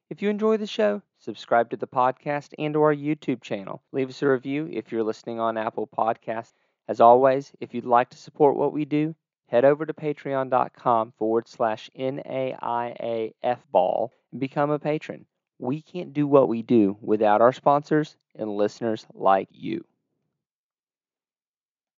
If 0.10 0.24
you 0.24 0.32
enjoy 0.32 0.58
the 0.58 0.66
show, 0.66 1.04
subscribe 1.20 1.70
to 1.70 1.78
the 1.78 1.86
podcast 1.86 2.56
and 2.58 2.74
to 2.74 2.82
our 2.82 2.96
YouTube 2.96 3.44
channel. 3.44 3.84
Leave 3.92 4.10
us 4.10 4.24
a 4.24 4.28
review 4.28 4.68
if 4.72 4.92
you're 4.92 5.04
listening 5.04 5.40
on 5.40 5.56
Apple 5.56 5.86
Podcasts. 5.86 6.56
As 6.88 7.00
always, 7.00 7.52
if 7.60 7.76
you'd 7.76 7.86
like 7.86 8.10
to 8.10 8.18
support 8.18 8.56
what 8.56 8.74
we 8.74 8.86
do, 8.86 9.14
head 9.50 9.66
over 9.66 9.86
to 9.86 9.94
patreon.com 9.94 11.12
forward 11.12 11.48
slash 11.48 11.92
NAIAF 11.96 13.60
ball 13.72 14.12
and 14.32 14.40
become 14.40 14.72
a 14.72 14.80
patron. 14.80 15.28
We 15.60 15.84
can't 15.84 16.12
do 16.12 16.26
what 16.26 16.48
we 16.48 16.64
do 16.64 16.98
without 17.02 17.42
our 17.42 17.54
sponsors 17.54 18.18
and 18.34 18.50
listeners 18.50 19.06
like 19.14 19.50
you. 19.52 19.86